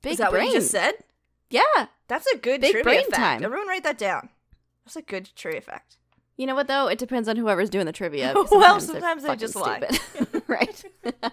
Big 0.02 0.12
Is 0.12 0.18
that 0.18 0.30
brain. 0.30 0.44
what 0.46 0.52
you 0.54 0.60
just 0.60 0.70
said? 0.70 0.94
Yeah. 1.50 1.86
That's 2.08 2.26
a 2.28 2.38
good 2.38 2.60
Big 2.62 2.70
trivia 2.72 2.84
brain 2.84 3.10
fact. 3.10 3.16
time. 3.16 3.44
Everyone 3.44 3.68
write 3.68 3.82
that 3.84 3.98
down. 3.98 4.30
That's 4.84 4.96
a 4.96 5.02
good 5.02 5.28
trivia 5.36 5.60
fact. 5.60 5.96
You 6.36 6.46
know 6.46 6.54
what 6.54 6.68
though? 6.68 6.86
It 6.88 6.98
depends 6.98 7.28
on 7.28 7.36
whoever's 7.36 7.70
doing 7.70 7.86
the 7.86 7.92
trivia. 7.92 8.34
Well, 8.50 8.80
sometimes 8.80 9.22
they 9.22 9.36
just 9.36 9.56
lie. 9.56 9.80
stupid. 9.88 10.42
right. 10.48 10.84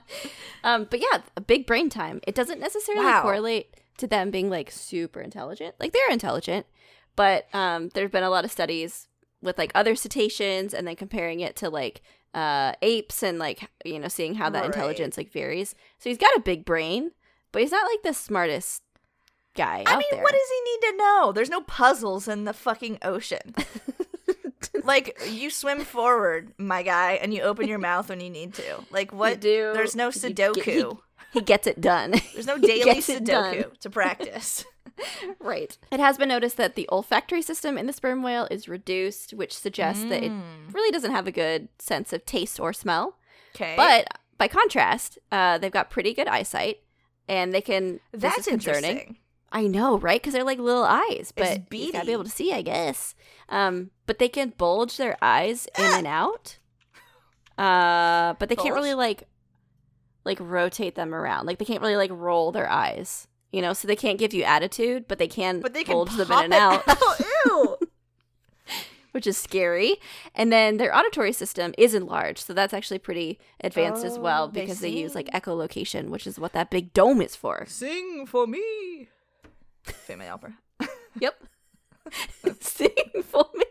um, 0.63 0.87
but 0.89 0.99
yeah, 0.99 1.21
a 1.35 1.41
big 1.41 1.65
brain 1.67 1.89
time. 1.89 2.21
It 2.27 2.35
doesn't 2.35 2.59
necessarily 2.59 3.05
Wow. 3.05 3.21
correlate 3.21 3.75
to 3.97 4.07
them 4.07 4.31
being 4.31 4.49
like 4.49 4.71
super 4.71 5.19
intelligent. 5.21 5.75
Like 5.79 5.91
they're 5.93 6.09
intelligent, 6.11 6.65
but 7.15 7.53
um, 7.53 7.89
there's 7.93 8.11
been 8.11 8.23
a 8.23 8.29
lot 8.29 8.45
of 8.45 8.51
studies 8.51 9.07
with 9.41 9.57
like 9.57 9.71
other 9.75 9.95
cetaceans 9.95 10.73
and 10.73 10.87
then 10.87 10.95
comparing 10.95 11.41
it 11.41 11.55
to 11.57 11.69
like 11.69 12.01
uh 12.33 12.73
apes 12.81 13.21
and 13.21 13.37
like 13.37 13.69
you 13.85 13.99
know 13.99 14.07
seeing 14.07 14.33
how 14.35 14.49
that 14.49 14.61
Right. 14.61 14.65
intelligence 14.67 15.17
like 15.17 15.31
varies. 15.31 15.75
So 15.99 16.09
he's 16.09 16.17
got 16.17 16.35
a 16.35 16.39
big 16.39 16.65
brain, 16.65 17.11
but 17.51 17.61
he's 17.61 17.71
not 17.71 17.85
like 17.91 18.01
the 18.03 18.13
smartest 18.13 18.81
guy 19.55 19.83
I 19.85 19.97
mean, 19.97 20.05
there. 20.11 20.23
what 20.23 20.31
does 20.31 20.49
he 20.49 20.71
need 20.71 20.91
to 20.91 20.97
know? 20.97 21.31
There's 21.31 21.49
no 21.49 21.61
puzzles 21.61 22.27
in 22.27 22.45
the 22.45 22.53
fucking 22.53 22.97
ocean. 23.03 23.53
like 24.87 25.19
you 25.29 25.49
swim 25.49 25.83
forward, 25.85 26.53
my 26.57 26.83
guy, 26.83 27.13
and 27.13 27.33
you 27.33 27.41
open 27.41 27.67
your 27.67 27.79
mouth 27.79 28.09
when 28.09 28.19
you 28.19 28.29
need 28.29 28.53
to. 28.55 28.83
Like 28.91 29.11
You 29.11 29.17
what? 29.17 29.41
do. 29.41 29.71
There's 29.73 29.95
no 29.95 30.09
Sudoku. 30.09 30.63
he- 30.63 30.97
he 31.33 31.41
gets 31.41 31.65
it 31.65 31.81
done. 31.81 32.11
There's 32.33 32.45
no 32.45 32.59
daily 32.59 32.83
gets 32.83 33.09
it 33.09 33.25
done. 33.25 33.55
Sudoku 33.55 33.77
to 33.79 33.89
practice. 33.89 34.65
Right. 35.39 35.75
It 35.91 35.99
has 35.99 36.17
been 36.19 36.29
noticed 36.29 36.57
that 36.57 36.75
the 36.75 36.87
olfactory 36.91 37.41
system 37.41 37.77
in 37.77 37.87
the 37.87 37.93
sperm 37.93 38.21
whale 38.21 38.47
is 38.51 38.69
reduced, 38.69 39.33
which 39.33 39.51
suggests 39.57 40.03
that 40.03 40.23
it 40.23 40.31
Mm. 40.31 40.71
really 40.73 40.91
doesn't 40.91 41.11
have 41.11 41.25
a 41.27 41.31
good 41.31 41.69
sense 41.79 42.13
of 42.13 42.25
taste 42.25 42.59
or 42.59 42.71
smell. 42.73 43.17
Okay, 43.55 43.73
But 43.75 44.07
by 44.37 44.47
contrast, 44.47 45.17
uh, 45.31 45.57
they've 45.57 45.71
got 45.71 45.89
pretty 45.89 46.13
good 46.13 46.27
eyesight, 46.27 46.81
and 47.27 47.51
they 47.53 47.61
can. 47.61 47.99
that's 48.11 48.47
concerning. 48.47 48.91
interesting. 48.91 49.17
I 49.51 49.67
know, 49.67 49.97
right? 49.99 50.21
Because 50.21 50.33
they're 50.33 50.43
like 50.43 50.59
little 50.59 50.83
eyes, 50.83 51.31
but 51.35 51.71
you 51.71 51.91
gotta 51.91 52.05
be 52.05 52.11
able 52.11 52.23
to 52.23 52.29
see, 52.29 52.51
I 52.53 52.61
guess. 52.63 53.13
Um, 53.49 53.91
but 54.05 54.19
they 54.19 54.29
can 54.29 54.53
bulge 54.57 54.97
their 54.97 55.17
eyes 55.21 55.67
in 55.77 55.85
and 55.85 56.07
out. 56.21 56.57
Uh, 57.57 58.33
but 58.39 58.49
they 58.49 58.55
can't 58.55 58.75
really 58.75 58.93
like, 58.93 59.27
like 60.25 60.39
rotate 60.39 60.95
them 60.95 61.13
around. 61.13 61.45
Like 61.45 61.59
they 61.59 61.65
can't 61.65 61.81
really 61.81 61.95
like 61.97 62.11
roll 62.11 62.51
their 62.51 62.69
eyes. 62.69 63.27
You 63.51 63.61
know, 63.61 63.73
so 63.73 63.87
they 63.87 63.95
can't 63.95 64.17
give 64.17 64.33
you 64.33 64.43
attitude, 64.43 65.07
but 65.07 65.19
they 65.19 65.27
can 65.27 65.59
But 65.59 65.73
they 65.75 65.83
can 65.83 65.93
bulge 65.93 66.15
them 66.15 66.31
in 66.31 66.43
and 66.45 66.53
it 66.53 66.59
out. 66.59 66.83
Ew. 67.45 67.77
which 69.11 69.27
is 69.27 69.37
scary. 69.37 69.97
And 70.35 70.51
then 70.51 70.77
their 70.77 70.95
auditory 70.95 71.31
system 71.31 71.73
is 71.77 71.93
enlarged, 71.93 72.39
so 72.39 72.53
that's 72.53 72.73
actually 72.73 72.97
pretty 72.97 73.39
advanced 73.61 74.03
as 74.03 74.17
well 74.19 74.45
Oh, 74.45 74.47
they 74.47 74.61
because 74.61 74.79
they 74.79 74.89
use 74.89 75.13
like 75.15 75.27
echolocation, 75.27 76.09
which 76.09 76.25
is 76.25 76.39
what 76.39 76.53
that 76.53 76.71
big 76.71 76.93
dome 76.93 77.21
is 77.21 77.35
for. 77.35 77.65
Sing 77.67 78.25
for 78.25 78.45
me. 78.47 79.07
Family 79.83 80.27
opera. 80.27 80.57
Yep. 81.19 81.43
Sing 82.59 82.89
for 83.23 83.45
me, 83.53 83.65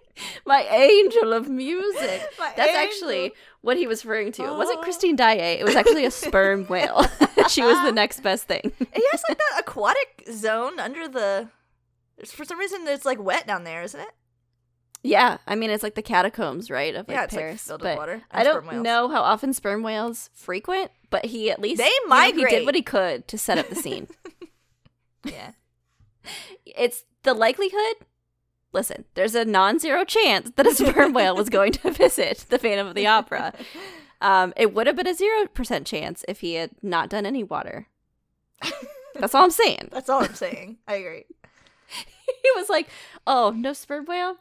my 0.53 0.63
angel 0.65 1.33
of 1.33 1.49
music. 1.49 2.23
My 2.39 2.53
That's 2.57 2.69
angel. 2.71 2.85
actually 2.85 3.33
what 3.63 3.77
he 3.77 3.87
was 3.87 4.05
referring 4.05 4.33
to. 4.33 4.43
It 4.45 4.57
wasn't 4.57 4.79
Oh. 4.81 4.83
Christine 4.83 5.17
Daae. 5.17 5.59
It 5.61 5.65
was 5.65 5.77
actually 5.77 6.05
a 6.05 6.11
sperm 6.11 6.65
whale. 6.73 7.05
she 7.49 7.63
was 7.63 7.77
the 7.85 7.93
next 7.93 8.21
best 8.23 8.45
thing. 8.49 8.73
It 8.81 9.05
has 9.13 9.23
like 9.29 9.39
that 9.39 9.61
aquatic 9.61 10.25
zone 10.33 10.79
under 10.79 11.09
the. 11.09 11.49
For 12.27 12.45
some 12.45 12.59
reason, 12.59 12.81
it's 12.87 13.05
like 13.05 13.19
wet 13.21 13.47
down 13.47 13.65
there, 13.65 13.83
isn't 13.83 14.01
it? 14.01 14.11
Yeah, 15.05 15.39
I 15.49 15.57
mean 15.57 15.71
it's 15.71 15.83
like 15.83 15.97
the 15.97 16.03
catacombs, 16.03 16.71
right? 16.71 16.95
Of 16.95 17.09
like 17.09 17.17
yeah, 17.17 17.25
it's 17.25 17.35
Paris. 17.35 17.53
like 17.55 17.61
filled 17.69 17.81
but 17.81 17.89
with 17.95 17.99
water. 17.99 18.13
and 18.13 18.23
I 18.31 18.45
don't 18.45 18.63
sperm 18.63 18.67
whales. 18.75 18.85
know 18.85 19.09
how 19.09 19.23
often 19.23 19.53
sperm 19.53 19.83
whales 19.83 20.31
frequent, 20.35 20.93
but 21.11 21.25
he 21.25 21.51
at 21.51 21.61
least 21.61 21.79
They 21.79 21.91
you 22.05 22.09
know, 22.09 22.31
he 22.31 22.45
did 22.45 22.65
what 22.67 22.77
he 22.77 22.83
could 22.83 23.27
to 23.29 23.37
set 23.39 23.59
up 23.59 23.69
the 23.69 23.75
scene. 23.75 24.07
Yeah. 25.25 25.53
it's 26.67 27.03
the 27.25 27.35
likelihood. 27.35 27.97
Listen, 28.73 29.05
there's 29.15 29.35
a 29.35 29.45
non-zero 29.45 30.05
chance 30.05 30.51
that 30.57 30.67
a 30.67 30.75
sperm 30.75 31.13
whale 31.15 31.37
was 31.37 31.51
going 31.51 31.73
to 31.73 31.91
visit 31.91 32.47
the 32.49 32.59
Phantom 32.59 32.87
of 32.87 32.95
the 32.95 33.07
Opera. 33.07 33.53
Um, 34.21 34.53
it 34.57 34.73
would 34.73 34.87
have 34.87 34.97
been 34.97 35.07
a 35.07 35.15
zero 35.15 35.47
percent 35.47 35.87
chance 35.87 36.25
if 36.29 36.41
he 36.41 36.55
had 36.55 36.71
not 36.83 37.09
done 37.11 37.27
any 37.27 37.43
water. 37.43 37.89
That's 39.15 39.35
all 39.35 39.45
I'm 39.45 39.51
saying. 39.51 39.89
That's 39.93 40.09
all 40.09 40.23
I'm 40.23 40.35
saying. 40.35 40.79
I 40.89 40.95
agree. 40.95 41.25
he 42.27 42.51
was 42.57 42.69
like, 42.69 42.89
"Oh, 43.27 43.51
no 43.55 43.73
sperm 43.73 44.07
whale. 44.07 44.37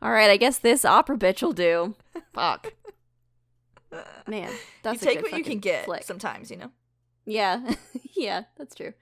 All 0.00 0.10
right, 0.10 0.30
I 0.30 0.36
guess 0.36 0.58
this 0.58 0.84
opera 0.84 1.16
bitch 1.16 1.42
will 1.42 1.52
do." 1.52 1.94
Fuck, 2.32 2.72
man. 4.26 4.50
That's 4.82 5.02
you 5.02 5.08
take 5.08 5.22
what 5.22 5.36
you 5.36 5.44
can 5.44 5.58
get 5.58 5.84
flick. 5.84 6.02
sometimes, 6.02 6.50
you 6.50 6.56
know? 6.56 6.70
Yeah, 7.24 7.74
yeah, 8.16 8.44
that's 8.56 8.74
true. 8.74 8.94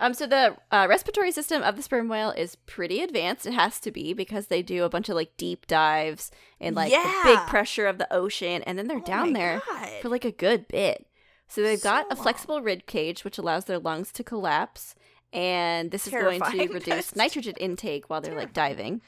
Um, 0.00 0.14
so 0.14 0.26
the 0.26 0.56
uh, 0.70 0.86
respiratory 0.88 1.32
system 1.32 1.62
of 1.62 1.76
the 1.76 1.82
sperm 1.82 2.08
whale 2.08 2.30
is 2.30 2.54
pretty 2.54 3.00
advanced. 3.00 3.46
It 3.46 3.52
has 3.54 3.80
to 3.80 3.90
be 3.90 4.12
because 4.12 4.46
they 4.46 4.62
do 4.62 4.84
a 4.84 4.88
bunch 4.88 5.08
of 5.08 5.16
like 5.16 5.36
deep 5.36 5.66
dives 5.66 6.30
in 6.60 6.74
like 6.74 6.90
the 7.24 7.30
big 7.30 7.38
pressure 7.48 7.86
of 7.86 7.98
the 7.98 8.12
ocean, 8.12 8.62
and 8.62 8.78
then 8.78 8.86
they're 8.86 8.98
Oh 8.98 9.04
down 9.04 9.32
there 9.32 9.60
God. 9.66 9.88
for 10.00 10.08
like 10.08 10.24
a 10.24 10.30
good 10.32 10.68
bit. 10.68 11.06
So 11.48 11.62
they've 11.62 11.82
got 11.82 12.06
a 12.10 12.16
flexible 12.16 12.60
rib 12.62 12.86
cage, 12.86 13.24
which 13.24 13.38
allows 13.38 13.64
their 13.64 13.78
lungs 13.78 14.12
to 14.12 14.22
collapse, 14.22 14.94
and 15.32 15.90
this 15.90 16.06
is 16.06 16.12
going 16.12 16.40
to 16.42 16.68
reduce 16.74 17.16
nitrogen 17.16 17.54
intake 17.58 18.08
while 18.08 18.20
they're 18.20 18.36
like 18.36 18.52
diving. 18.52 19.00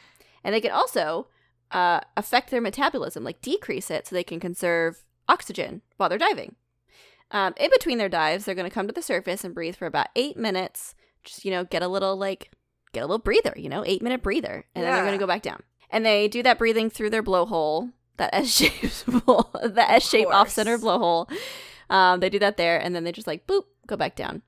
And 0.42 0.54
they 0.54 0.60
can 0.60 0.70
also 0.72 1.28
uh, 1.70 2.00
affect 2.16 2.50
their 2.50 2.60
metabolism, 2.62 3.22
like 3.24 3.42
decrease 3.42 3.90
it, 3.90 4.06
so 4.06 4.14
they 4.16 4.24
can 4.24 4.40
conserve 4.40 5.04
oxygen 5.28 5.82
while 5.98 6.08
they're 6.08 6.18
diving. 6.18 6.56
Um, 7.32 7.54
in 7.58 7.70
between 7.70 7.98
their 7.98 8.08
dives, 8.08 8.44
they're 8.44 8.54
going 8.56 8.68
to 8.68 8.74
come 8.74 8.86
to 8.88 8.92
the 8.92 9.02
surface 9.02 9.44
and 9.44 9.54
breathe 9.54 9.76
for 9.76 9.86
about 9.86 10.08
eight 10.16 10.36
minutes. 10.36 10.94
Just 11.24 11.44
you 11.44 11.50
know, 11.50 11.64
get 11.64 11.82
a 11.82 11.88
little 11.88 12.16
like 12.16 12.50
get 12.92 13.00
a 13.00 13.06
little 13.06 13.18
breather, 13.18 13.52
you 13.56 13.68
know, 13.68 13.84
eight 13.86 14.02
minute 14.02 14.22
breather, 14.22 14.64
and 14.74 14.84
then 14.84 14.92
they're 14.94 15.04
going 15.04 15.18
to 15.18 15.22
go 15.22 15.26
back 15.26 15.42
down. 15.42 15.62
And 15.90 16.04
they 16.06 16.28
do 16.28 16.42
that 16.42 16.58
breathing 16.58 16.88
through 16.90 17.10
their 17.10 17.22
blowhole, 17.22 17.92
that 18.16 18.34
S 18.34 18.48
shaped 18.56 19.06
the 19.06 19.84
S 19.88 20.08
shaped 20.08 20.32
off 20.32 20.48
center 20.50 20.78
blowhole. 20.78 21.30
Um, 21.88 22.20
they 22.20 22.30
do 22.30 22.38
that 22.40 22.56
there, 22.56 22.78
and 22.80 22.94
then 22.94 23.04
they 23.04 23.12
just 23.12 23.26
like 23.26 23.46
boop, 23.46 23.64
go 23.86 23.96
back 23.96 24.16
down. 24.16 24.42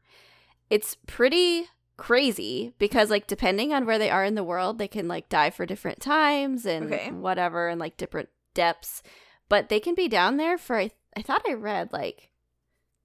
It's 0.71 0.97
pretty 1.07 1.66
crazy 1.97 2.73
because 2.79 3.11
like 3.11 3.27
depending 3.27 3.73
on 3.73 3.87
where 3.87 3.99
they 3.99 4.11
are 4.11 4.25
in 4.25 4.35
the 4.35 4.42
world, 4.45 4.79
they 4.79 4.88
can 4.88 5.07
like 5.07 5.29
dive 5.29 5.55
for 5.55 5.66
different 5.66 6.01
times 6.01 6.66
and 6.66 6.92
Okay. 6.92 7.11
whatever, 7.12 7.68
and 7.68 7.79
like 7.81 7.97
different 7.97 8.29
depths. 8.55 9.03
But 9.49 9.68
they 9.68 9.79
can 9.81 9.95
be 9.95 10.09
down 10.09 10.37
there 10.37 10.57
for 10.59 10.77
I, 10.79 10.90
I 11.16 11.23
thought 11.23 11.42
I 11.49 11.53
read 11.53 11.92
like 11.92 12.31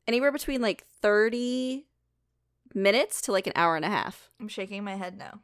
anywhere 0.08 0.32
between 0.32 0.62
like 0.62 0.86
thirty 1.02 1.86
minutes 2.74 3.22
to 3.22 3.32
like 3.32 3.48
an 3.48 3.54
hour 3.56 3.76
and 3.76 3.86
a 3.86 3.90
half. 3.90 4.30
I'm 4.40 4.48
shaking 4.48 4.84
my 4.84 4.96
head 4.96 5.18
no. 5.18 5.40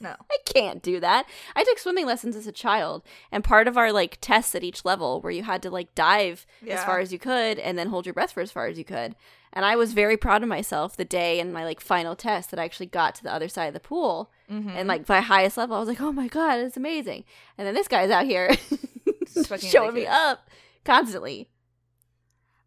No. 0.00 0.16
I 0.30 0.36
can't 0.44 0.82
do 0.82 0.98
that. 1.00 1.24
I 1.54 1.62
took 1.64 1.78
swimming 1.78 2.04
lessons 2.06 2.34
as 2.36 2.46
a 2.46 2.52
child, 2.52 3.02
and 3.30 3.44
part 3.44 3.68
of 3.68 3.76
our 3.78 3.92
like 3.92 4.18
tests 4.20 4.54
at 4.54 4.64
each 4.64 4.84
level 4.84 5.20
where 5.20 5.32
you 5.32 5.44
had 5.44 5.62
to 5.62 5.70
like 5.70 5.94
dive 5.94 6.44
as 6.68 6.84
far 6.84 6.98
as 6.98 7.12
you 7.12 7.18
could 7.18 7.58
and 7.58 7.78
then 7.78 7.88
hold 7.88 8.04
your 8.06 8.12
breath 8.12 8.32
for 8.32 8.40
as 8.40 8.50
far 8.52 8.66
as 8.66 8.76
you 8.78 8.84
could. 8.84 9.14
And 9.56 9.64
I 9.64 9.76
was 9.76 9.92
very 9.92 10.16
proud 10.16 10.42
of 10.42 10.48
myself 10.48 10.96
the 10.96 11.04
day 11.04 11.38
in 11.38 11.52
my 11.52 11.64
like 11.64 11.80
final 11.80 12.16
test 12.16 12.50
that 12.50 12.58
I 12.58 12.64
actually 12.64 12.86
got 12.86 13.14
to 13.14 13.22
the 13.22 13.32
other 13.32 13.48
side 13.48 13.66
of 13.68 13.74
the 13.74 13.80
pool 13.80 14.30
Mm-hmm. 14.50 14.68
and 14.70 14.86
like 14.88 15.08
my 15.08 15.20
highest 15.22 15.56
level. 15.56 15.74
I 15.74 15.78
was 15.78 15.88
like, 15.88 16.02
oh 16.02 16.12
my 16.12 16.28
god, 16.28 16.58
it's 16.58 16.76
amazing. 16.76 17.24
And 17.56 17.66
then 17.66 17.72
this 17.74 17.88
guy's 17.88 18.10
out 18.10 18.26
here 18.26 18.50
showing 19.70 19.94
me 19.94 20.06
up 20.06 20.50
constantly. 20.84 21.48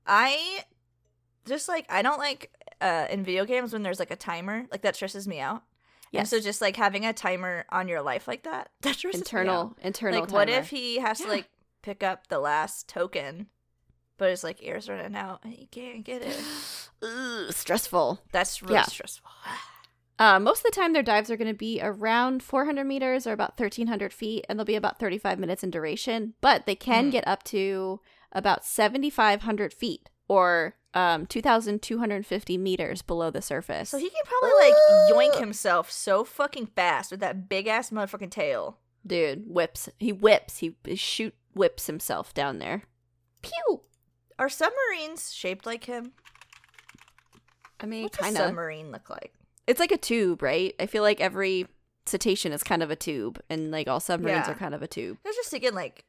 I 0.07 0.63
just 1.47 1.67
like 1.67 1.85
I 1.89 2.01
don't 2.01 2.19
like 2.19 2.51
uh 2.81 3.07
in 3.09 3.23
video 3.23 3.45
games 3.45 3.73
when 3.73 3.81
there's 3.83 3.99
like 3.99 4.11
a 4.11 4.15
timer. 4.15 4.65
Like 4.71 4.81
that 4.83 4.95
stresses 4.95 5.27
me 5.27 5.39
out. 5.39 5.63
Yeah. 6.11 6.23
So 6.23 6.39
just 6.39 6.61
like 6.61 6.75
having 6.77 7.05
a 7.05 7.13
timer 7.13 7.65
on 7.69 7.87
your 7.87 8.01
life 8.01 8.27
like 8.27 8.43
that, 8.43 8.69
that 8.81 8.95
stresses 8.95 9.21
me 9.33 9.39
out. 9.39 9.43
internal 9.43 9.77
internal. 9.81 10.21
Like 10.21 10.31
what 10.31 10.49
if 10.49 10.69
he 10.69 10.99
has 10.99 11.19
to 11.19 11.27
like 11.27 11.49
pick 11.81 12.03
up 12.03 12.27
the 12.27 12.39
last 12.39 12.87
token, 12.87 13.47
but 14.17 14.29
his 14.29 14.43
like 14.43 14.61
ears 14.63 14.87
running 14.89 15.15
out 15.15 15.39
and 15.43 15.53
he 15.53 15.65
can't 15.67 16.03
get 16.03 16.21
it. 16.21 16.37
Ugh, 17.03 17.51
stressful? 17.53 18.21
That's 18.31 18.61
really 18.61 18.75
Yeah. 18.75 18.83
stressful. 18.83 19.29
Uh, 20.19 20.39
most 20.39 20.65
of 20.65 20.71
the 20.71 20.71
time, 20.81 20.93
their 20.93 21.03
dives 21.03 21.29
are 21.29 21.37
going 21.37 21.47
to 21.47 21.53
be 21.53 21.79
around 21.79 22.41
400 22.41 22.83
meters 22.85 23.27
or 23.27 23.33
about 23.33 23.51
1,300 23.55 24.11
feet, 24.11 24.43
and 24.49 24.57
they'll 24.57 24.65
be 24.65 24.73
about 24.73 24.97
35 24.97 25.37
minutes 25.37 25.63
in 25.63 25.69
duration. 25.69 26.33
But 26.41 26.65
they 26.65 26.73
can 26.73 27.09
Mhm. 27.09 27.11
get 27.11 27.27
up 27.27 27.43
to 27.43 28.01
about 28.31 28.65
7,500 28.65 29.75
feet 29.75 30.09
or 30.27 30.75
um, 30.93 31.25
2,250 31.27 32.57
meters 32.57 33.01
below 33.01 33.29
the 33.29 33.41
surface. 33.41 33.89
So 33.89 33.97
he 33.97 34.09
can 34.09 34.21
probably 34.25 34.51
like 34.59 34.73
yoink 35.11 35.39
himself 35.39 35.91
so 35.91 36.23
fucking 36.23 36.67
fast 36.67 37.11
with 37.11 37.19
that 37.19 37.47
big 37.49 37.67
ass 37.67 37.89
motherfucking 37.91 38.31
tail. 38.31 38.77
Dude 39.05 39.43
whips. 39.47 39.89
He 39.99 40.11
whips. 40.11 40.57
He 40.57 40.75
shoot 40.95 41.33
whips 41.53 41.87
himself 41.87 42.33
down 42.33 42.59
there. 42.59 42.83
Pew. 43.41 43.81
Are 44.39 44.49
submarines 44.49 45.33
shaped 45.33 45.65
like 45.65 45.85
him? 45.85 46.11
I 47.79 47.85
mean, 47.85 48.09
kind 48.09 48.35
of. 48.35 48.41
submarine 48.43 48.91
look 48.91 49.09
like? 49.09 49.33
It's 49.67 49.79
like 49.79 49.91
a 49.91 49.97
tube, 49.97 50.41
right? 50.41 50.73
I 50.79 50.85
feel 50.87 51.03
like 51.03 51.21
every 51.21 51.67
cetacean 52.05 52.51
is 52.51 52.63
kind 52.63 52.81
of 52.81 52.89
a 52.89 52.95
tube, 52.95 53.39
and 53.49 53.69
like 53.71 53.87
all 53.87 53.99
submarines 53.99 54.47
Yeah. 54.47 54.53
are 54.53 54.57
kind 54.57 54.73
of 54.73 54.81
a 54.81 54.87
tube. 54.87 55.17
I 55.25 55.29
was 55.29 55.35
just 55.35 55.49
thinking 55.51 55.73
like, 55.73 56.05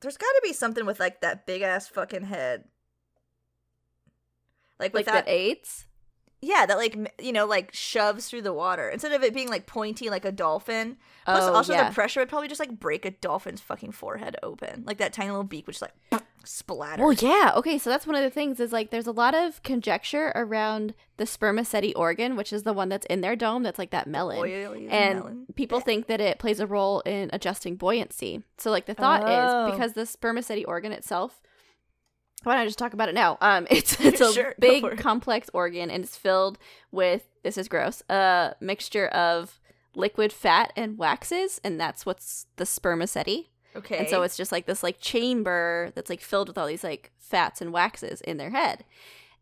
there's 0.00 0.16
got 0.16 0.26
to 0.26 0.40
be 0.42 0.52
something 0.52 0.86
with 0.86 0.98
like 1.00 1.20
that 1.20 1.46
big 1.46 1.62
ass 1.62 1.86
fucking 1.88 2.24
head. 2.24 2.64
Like 4.78 4.92
with 4.94 5.06
Like 5.06 5.14
that, 5.14 5.26
that 5.26 5.30
aids. 5.32 5.86
yeah, 6.40 6.66
that 6.66 6.76
like 6.76 6.96
you 7.20 7.32
know 7.32 7.46
like 7.46 7.70
shoves 7.74 8.28
through 8.28 8.42
the 8.42 8.52
water 8.52 8.88
instead 8.88 9.12
of 9.12 9.22
it 9.22 9.34
being 9.34 9.48
like 9.48 9.66
pointy 9.66 10.08
like 10.10 10.24
a 10.24 10.32
dolphin. 10.32 10.96
Plus, 11.24 11.44
Oh, 11.44 11.52
also 11.54 11.72
yeah. 11.74 11.88
the 11.88 11.94
pressure 11.94 12.20
would 12.20 12.28
probably 12.28 12.48
just 12.48 12.60
like 12.60 12.78
break 12.78 13.04
a 13.04 13.10
dolphin's 13.10 13.60
fucking 13.60 13.92
forehead 13.92 14.36
open, 14.42 14.84
like 14.86 14.98
that 14.98 15.12
tiny 15.12 15.30
little 15.30 15.44
beak, 15.44 15.66
which 15.66 15.82
like 15.82 15.92
splatter 16.44 17.02
Well, 17.04 17.12
yeah. 17.12 17.52
Okay, 17.56 17.76
so 17.76 17.90
that's 17.90 18.06
one 18.06 18.16
of 18.16 18.22
the 18.22 18.30
things 18.30 18.60
is 18.60 18.72
like 18.72 18.90
there's 18.90 19.06
a 19.08 19.12
lot 19.12 19.34
of 19.34 19.62
conjecture 19.62 20.32
around 20.34 20.94
the 21.18 21.26
spermaceti 21.26 21.92
organ, 21.94 22.36
which 22.36 22.52
is 22.52 22.62
the 22.62 22.72
one 22.72 22.88
that's 22.88 23.04
in 23.06 23.20
their 23.20 23.36
dome 23.36 23.62
that's 23.62 23.78
like 23.78 23.90
that 23.90 24.06
melon. 24.06 24.38
Oily 24.38 24.88
and 24.88 25.18
melon. 25.18 25.46
people 25.56 25.80
think 25.80 26.06
that 26.06 26.20
it 26.20 26.38
plays 26.38 26.60
a 26.60 26.66
role 26.66 27.00
in 27.00 27.28
adjusting 27.32 27.76
buoyancy. 27.76 28.42
So 28.56 28.70
like 28.70 28.86
the 28.86 28.94
thought 28.94 29.22
Oh. 29.26 29.66
is 29.66 29.72
because 29.72 29.92
the 29.94 30.06
spermaceti 30.06 30.64
organ 30.64 30.92
itself 30.92 31.42
why 32.44 32.54
don't 32.54 32.62
I 32.62 32.66
just 32.66 32.78
talk 32.78 32.92
about 32.94 33.08
it 33.08 33.14
now? 33.14 33.36
Um, 33.40 33.66
it's 33.70 33.98
it's 34.00 34.20
a 34.20 34.32
Sure, 34.32 34.54
big 34.58 34.98
complex 34.98 35.50
organ 35.52 35.90
and 35.90 36.04
it's 36.04 36.16
filled 36.16 36.58
with 36.92 37.28
this 37.42 37.56
is 37.58 37.68
gross 37.68 38.02
a 38.08 38.54
mixture 38.60 39.08
of 39.08 39.58
liquid 39.94 40.32
fat 40.32 40.72
and 40.76 40.96
waxes, 40.98 41.60
and 41.64 41.80
that's 41.80 42.06
what's 42.06 42.46
the 42.56 42.64
spermaceti. 42.64 43.50
okay, 43.74 43.98
And 43.98 44.08
so 44.08 44.22
it's 44.22 44.36
just 44.36 44.52
like 44.52 44.66
this 44.66 44.82
like 44.82 45.00
chamber 45.00 45.90
that's 45.94 46.10
like 46.10 46.20
filled 46.20 46.48
with 46.48 46.56
all 46.58 46.66
these 46.68 46.84
like 46.84 47.10
fats 47.18 47.60
and 47.60 47.72
waxes 47.72 48.20
in 48.20 48.36
their 48.36 48.50
head. 48.50 48.84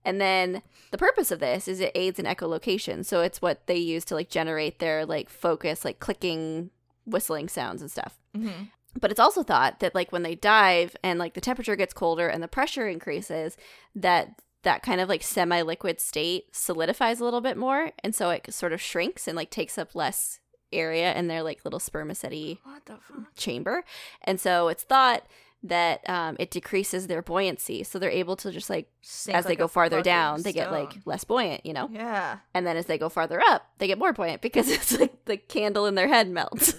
And 0.05 0.20
then 0.20 0.62
the 0.93 0.99
purpose 0.99 1.31
of 1.33 1.41
this 1.41 1.66
is 1.66 1.81
it 1.81 1.91
aids 1.97 2.18
in 2.20 2.27
echolocation. 2.27 3.05
So 3.05 3.20
it's 3.23 3.43
what 3.43 3.66
they 3.66 3.77
use 3.77 4.05
to 4.07 4.14
like 4.14 4.31
generate 4.31 4.79
their 4.79 5.05
like 5.05 5.29
focus, 5.29 5.85
like 5.85 5.99
clicking, 5.99 6.70
whistling 7.05 7.49
sounds 7.49 7.83
and 7.83 7.91
stuff. 7.91 8.16
Mhm. 8.37 8.70
But 8.99 9.11
it's 9.11 9.20
also 9.20 9.42
thought 9.42 9.80
that 9.80 9.94
like 9.94 10.12
when 10.12 10.22
they 10.22 10.34
dive 10.34 10.97
and 11.03 11.18
like 11.18 11.34
the 11.34 11.40
temperature 11.40 11.76
gets 11.76 11.92
colder 11.94 12.28
and 12.28 12.42
the 12.42 12.49
pressure 12.49 12.88
increases, 12.88 13.57
that 13.94 14.40
that 14.62 14.82
kind 14.82 15.01
of 15.01 15.09
like 15.09 15.22
semi-liquid 15.22 16.01
state 16.01 16.47
solidifies 16.55 17.20
a 17.20 17.24
little 17.24 17.40
bit 17.40 17.57
more, 17.57 17.92
and 18.03 18.14
so 18.14 18.30
it 18.30 18.53
sort 18.53 18.72
of 18.72 18.80
shrinks 18.80 19.28
and 19.28 19.36
like 19.36 19.51
takes 19.51 19.78
up 19.78 19.94
less 19.94 20.40
area 20.72 21.14
in 21.14 21.28
their 21.28 21.42
like 21.42 21.64
little 21.64 21.78
spermaceti 21.78 22.59
what 22.64 22.84
the 22.86 22.97
fuck? 23.01 23.34
chamber. 23.36 23.84
And 24.22 24.40
so 24.40 24.68
it's 24.68 24.82
thought 24.82 25.24
that 25.62 26.09
um, 26.09 26.36
it 26.38 26.51
decreases 26.51 27.07
their 27.07 27.22
buoyancy. 27.22 27.82
So 27.82 27.99
they're 27.99 28.11
able 28.11 28.36
to 28.36 28.51
just 28.51 28.68
like, 28.70 28.88
Sink 29.03 29.36
as 29.36 29.47
they 29.47 29.57
go 29.57 29.68
farther 29.68 30.03
down, 30.03 30.42
they 30.42 30.53
get 30.53 30.70
like 30.70 30.94
less 31.05 31.24
buoyant, 31.24 31.64
you 31.64 31.72
know? 31.72 31.88
yeah. 31.92 32.38
And 32.55 32.66
then 32.66 32.76
as 32.76 32.86
they 32.86 32.99
go 32.99 33.09
farther 33.09 33.40
up, 33.40 33.68
they 33.78 33.86
get 33.86 33.99
more 33.99 34.12
buoyant 34.12 34.42
because 34.42 34.68
it's 34.70 34.99
like 34.99 35.24
the 35.24 35.36
candle 35.36 35.86
in 35.86 35.94
their 35.94 36.09
head 36.09 36.28
melts. 36.28 36.74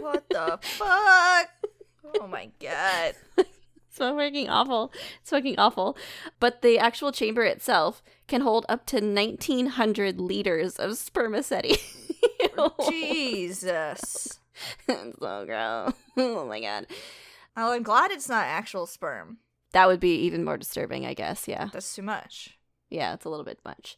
What 0.00 0.28
the 0.30 0.58
fuck? 0.62 1.48
Oh 2.20 2.26
my 2.26 2.50
god. 2.60 3.14
It's 3.90 3.98
fucking 3.98 4.48
awful. 4.48 4.92
It's 5.20 5.30
fucking 5.30 5.58
awful. 5.58 5.96
But 6.38 6.62
the 6.62 6.78
actual 6.78 7.10
chamber 7.10 7.42
itself 7.42 8.04
can 8.28 8.42
hold 8.42 8.64
up 8.68 8.86
to 8.86 9.00
1900 9.00 10.20
liters 10.20 10.76
of 10.76 10.96
spermaceti. 10.96 11.76
Jesus. 12.88 14.38
So 14.86 15.44
gross. 15.46 15.94
Oh 16.18 16.46
my 16.46 16.60
god. 16.60 16.86
Oh, 17.56 17.72
I'm 17.72 17.82
glad 17.82 18.10
it's 18.10 18.28
not 18.28 18.44
actual 18.44 18.86
sperm. 18.86 19.38
That 19.72 19.86
would 19.88 20.00
be 20.00 20.16
even 20.16 20.44
more 20.44 20.58
disturbing, 20.58 21.06
I 21.06 21.14
guess. 21.14 21.48
Yeah. 21.48 21.70
That's 21.72 21.94
too 21.94 22.02
much. 22.02 22.58
Yeah, 22.90 23.14
it's 23.14 23.24
a 23.24 23.30
little 23.30 23.44
bit 23.44 23.60
much. 23.64 23.96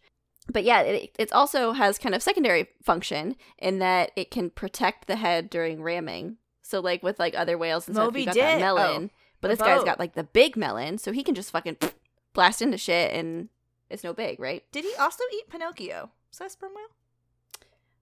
But 0.52 0.64
yeah, 0.64 0.82
it, 0.82 1.14
it 1.18 1.32
also 1.32 1.72
has 1.72 1.98
kind 1.98 2.14
of 2.14 2.22
secondary 2.22 2.68
function 2.82 3.36
in 3.58 3.78
that 3.80 4.12
it 4.16 4.30
can 4.30 4.50
protect 4.50 5.06
the 5.06 5.16
head 5.16 5.50
during 5.50 5.82
ramming. 5.82 6.36
So 6.72 6.80
like 6.80 7.02
with 7.02 7.18
like 7.18 7.34
other 7.36 7.58
whales 7.58 7.86
and 7.86 7.94
stuff, 7.94 8.06
Moby 8.06 8.20
you 8.20 8.26
got 8.26 8.34
that 8.34 8.56
oh, 8.56 8.60
melon. 8.60 9.10
Oh, 9.12 9.16
but 9.42 9.48
this 9.48 9.58
guy's 9.58 9.84
got 9.84 9.98
like 9.98 10.14
the 10.14 10.24
big 10.24 10.56
melon, 10.56 10.96
so 10.96 11.12
he 11.12 11.22
can 11.22 11.34
just 11.34 11.50
fucking 11.50 11.76
blast 12.32 12.62
into 12.62 12.78
shit 12.78 13.12
and 13.12 13.50
it's 13.90 14.02
no 14.02 14.14
big, 14.14 14.40
right? 14.40 14.64
Did 14.72 14.86
he 14.86 14.94
also 14.98 15.22
eat 15.34 15.50
Pinocchio? 15.50 16.10
Was 16.30 16.38
that 16.38 16.46
a 16.46 16.48
sperm 16.48 16.72
whale? 16.74 16.86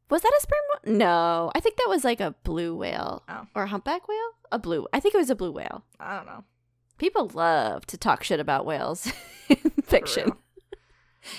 Was 0.08 0.22
that 0.22 0.32
a 0.38 0.40
sperm 0.40 0.58
whale? 0.84 0.98
No. 0.98 1.52
I 1.52 1.58
think 1.58 1.78
that 1.78 1.88
was 1.88 2.04
like 2.04 2.20
a 2.20 2.36
blue 2.44 2.76
whale. 2.76 3.24
Oh. 3.28 3.48
Or 3.56 3.64
a 3.64 3.66
humpback 3.66 4.06
whale? 4.06 4.30
A 4.52 4.60
blue. 4.60 4.86
I 4.92 5.00
think 5.00 5.16
it 5.16 5.18
was 5.18 5.30
a 5.30 5.34
blue 5.34 5.50
whale. 5.50 5.82
I 5.98 6.14
don't 6.14 6.26
know. 6.26 6.44
People 6.96 7.28
love 7.34 7.86
to 7.86 7.98
talk 7.98 8.22
shit 8.22 8.38
about 8.38 8.66
whales 8.66 9.10
in 9.48 9.70
fiction. 9.82 10.30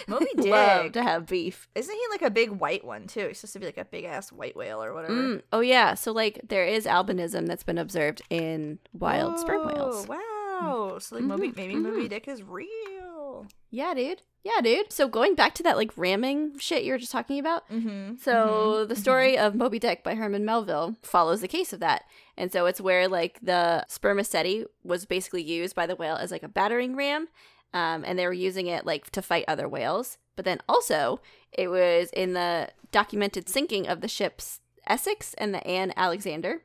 Moby 0.08 0.28
love 0.38 0.84
Dick. 0.84 0.94
to 0.94 1.04
have 1.04 1.28
beef. 1.28 1.68
Isn't 1.76 1.94
he 1.96 2.02
like 2.12 2.22
a 2.22 2.30
big 2.30 2.50
white 2.52 2.84
one 2.86 3.08
too? 3.08 3.28
He's 3.28 3.40
supposed 3.40 3.54
to 3.54 3.60
be 3.60 3.66
like 3.66 3.78
a 3.78 3.86
big 3.86 4.06
ass 4.06 4.32
white 4.32 4.56
whale 4.56 4.84
or 4.84 4.94
whatever. 4.94 5.14
Mm, 5.14 5.42
oh 5.54 5.60
yeah, 5.62 5.94
so 5.96 6.12
like 6.12 6.40
there 6.48 6.66
is 6.66 6.86
albinism 6.86 7.48
that's 7.48 7.64
been 7.64 7.78
observed 7.78 8.22
in 8.30 8.80
wild 8.94 9.40
sperm 9.40 9.68
whales. 9.68 10.06
Whoa, 10.08 10.18
Wow. 10.62 10.98
So 11.00 11.16
like 11.16 11.26
Moby, 11.26 11.50
Mhm, 11.50 11.56
maybe 11.58 11.74
mhm. 11.76 11.82
Moby 11.82 12.08
Dick 12.08 12.28
is 12.28 12.44
real. 12.44 13.48
Yeah, 13.72 13.94
dude. 13.96 14.22
Yeah, 14.44 14.62
dude. 14.62 14.92
So 14.92 15.08
going 15.08 15.34
back 15.36 15.56
to 15.56 15.64
that 15.64 15.76
like 15.78 15.92
ramming 15.98 16.58
shit 16.60 16.84
you 16.84 16.92
were 16.92 16.98
just 17.00 17.12
talking 17.12 17.40
about. 17.40 17.68
Mm-hmm. 17.70 18.18
So 18.18 18.86
the 18.86 18.96
story 18.96 19.38
of 19.40 19.56
Moby 19.56 19.80
Dick 19.80 20.04
by 20.04 20.14
Herman 20.16 20.46
Melville 20.46 20.96
follows 21.02 21.42
the 21.42 21.48
case 21.48 21.74
of 21.74 21.80
that. 21.80 22.04
And 22.38 22.52
so 22.52 22.66
it's 22.68 22.82
where 22.82 23.08
like 23.08 23.40
the 23.42 23.86
spermaceti 23.88 24.66
was 24.84 25.06
basically 25.06 25.44
used 25.44 25.76
by 25.76 25.86
the 25.88 25.96
whale 25.96 26.16
as 26.16 26.32
like 26.32 26.44
a 26.44 26.48
battering 26.48 26.96
ram. 26.96 27.28
Um, 27.74 28.04
and 28.06 28.20
they 28.20 28.26
were 28.28 28.34
using 28.34 28.68
it 28.68 28.86
like 28.86 29.10
to 29.12 29.22
fight 29.22 29.46
other 29.48 29.68
whales. 29.68 30.18
But 30.36 30.46
then 30.46 30.60
also 30.68 31.22
it 31.52 31.70
was 31.70 32.10
in 32.14 32.34
the 32.34 32.70
documented 32.92 33.48
sinking 33.50 33.88
of 33.88 34.02
the 34.02 34.08
ships 34.08 34.60
Essex 34.88 35.34
and 35.36 35.54
the 35.54 35.66
Ann 35.66 35.94
Alexander. 35.96 36.64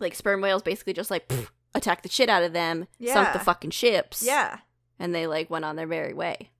Like 0.00 0.14
sperm 0.14 0.40
whales 0.40 0.62
basically 0.62 0.92
just 0.92 1.10
like 1.10 1.28
pff, 1.28 1.48
attacked 1.74 2.02
the 2.02 2.08
shit 2.08 2.28
out 2.28 2.42
of 2.42 2.52
them, 2.52 2.86
sunk 3.06 3.32
the 3.32 3.38
fucking 3.38 3.70
ships, 3.70 4.22
Yeah. 4.26 4.58
and 4.98 5.14
they 5.14 5.26
like 5.26 5.50
went 5.50 5.64
on 5.64 5.76
their 5.76 5.86
merry 5.86 6.14
way. 6.14 6.50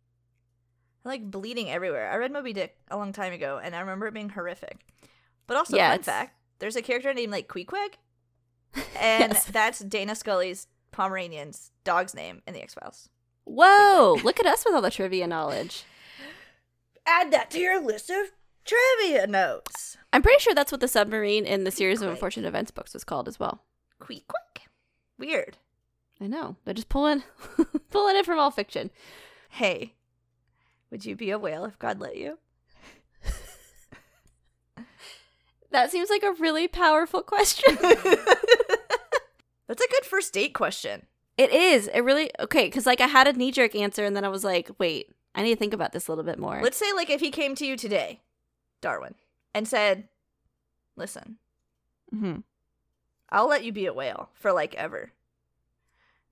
Like 1.05 1.31
bleeding 1.31 1.69
everywhere. 1.71 2.11
I 2.11 2.17
read 2.17 2.33
Moby 2.33 2.53
Dick 2.53 2.77
a 2.91 2.97
long 2.97 3.13
time 3.13 3.33
ago 3.33 3.61
and 3.63 3.75
I 3.75 3.81
remember 3.81 4.07
it 4.07 4.15
being 4.15 4.31
horrific. 4.31 4.79
But 5.47 5.57
also, 5.57 5.77
Yeah, 5.77 5.91
fun 5.91 6.01
it's- 6.01 6.07
fact 6.07 6.37
there's 6.61 6.77
a 6.77 6.83
character 6.83 7.13
named 7.13 7.33
like 7.33 7.49
Queequeg, 7.49 7.95
and 9.01 9.33
Yes. 9.33 9.45
that's 9.47 9.81
Dana 9.81 10.15
Scully's 10.15 10.67
Pomeranian's 10.93 11.73
dog's 11.83 12.15
name 12.15 12.41
in 12.47 12.55
The 12.55 12.63
X 12.63 12.75
Files. 12.75 13.09
Whoa! 13.45 14.19
look 14.23 14.41
at 14.41 14.47
us 14.47 14.65
with 14.65 14.75
all 14.75 14.83
the 14.83 14.91
trivia 14.91 15.27
knowledge. 15.27 15.85
Add 17.07 17.33
that 17.33 17.51
to 17.51 17.59
your 17.59 17.81
list 17.81 18.11
of 18.11 18.33
trivia 18.65 19.27
notes. 19.27 19.97
I'm 20.13 20.23
pretty 20.23 20.41
sure 20.41 20.55
that's 20.55 20.73
what 20.73 20.81
the 20.81 20.89
submarine 20.89 21.45
in 21.45 21.65
the 21.65 21.71
series 21.71 22.01
of 22.01 22.09
unfortunate 22.09 22.49
events 22.49 22.71
books 22.71 22.95
was 22.95 23.05
called 23.05 23.29
as 23.29 23.39
well. 23.39 23.63
Queequeg. 24.01 24.67
Weird. 25.19 25.59
I 26.21 26.27
know. 26.27 26.57
They're 26.65 26.75
just 26.75 26.89
pulling 26.89 27.25
pulling 27.91 28.17
it 28.17 28.25
from 28.25 28.39
all 28.39 28.51
fiction. 28.51 28.91
Hey, 29.51 29.95
would 30.91 31.05
you 31.05 31.17
be 31.17 31.31
a 31.31 31.39
whale 31.39 31.65
if 31.65 31.79
God 31.79 32.01
let 32.01 32.17
you? 32.17 32.39
That 35.75 35.91
seems 35.91 36.09
like 36.09 36.23
a 36.23 36.31
really 36.31 36.69
powerful 36.69 37.21
question. 37.21 37.75
That's 37.81 39.83
a 39.83 39.91
good 39.91 40.05
first 40.05 40.33
date 40.33 40.55
question. 40.55 41.07
It 41.37 41.53
is. 41.53 41.89
It 41.89 42.01
really 42.01 42.31
okay, 42.41 42.67
because 42.67 42.87
like 42.87 43.01
I 43.01 43.07
had 43.07 43.27
a 43.27 43.33
knee 43.33 43.51
jerk 43.53 43.75
answer 43.75 44.05
and 44.05 44.17
then 44.17 44.25
I 44.25 44.29
was 44.29 44.45
like, 44.45 44.71
wait, 44.79 45.11
I 45.35 45.43
need 45.43 45.55
to 45.55 45.59
think 45.59 45.75
about 45.75 45.93
this 45.93 46.07
a 46.09 46.11
little 46.13 46.25
bit 46.25 46.39
more. 46.39 46.61
Let's 46.63 46.77
say, 46.77 46.93
like, 46.95 47.11
if 47.11 47.21
he 47.21 47.31
came 47.31 47.55
to 47.57 47.67
you 47.67 47.77
today, 47.77 48.21
Darwin, 48.81 49.15
and 49.55 49.67
said, 49.67 50.09
Listen, 50.97 51.39
mm-hmm. 52.15 52.41
I'll 53.31 53.49
let 53.49 53.65
you 53.65 53.73
be 53.73 53.87
a 53.87 53.93
whale 53.93 54.31
for 54.35 54.53
like 54.53 54.75
ever. 54.77 55.11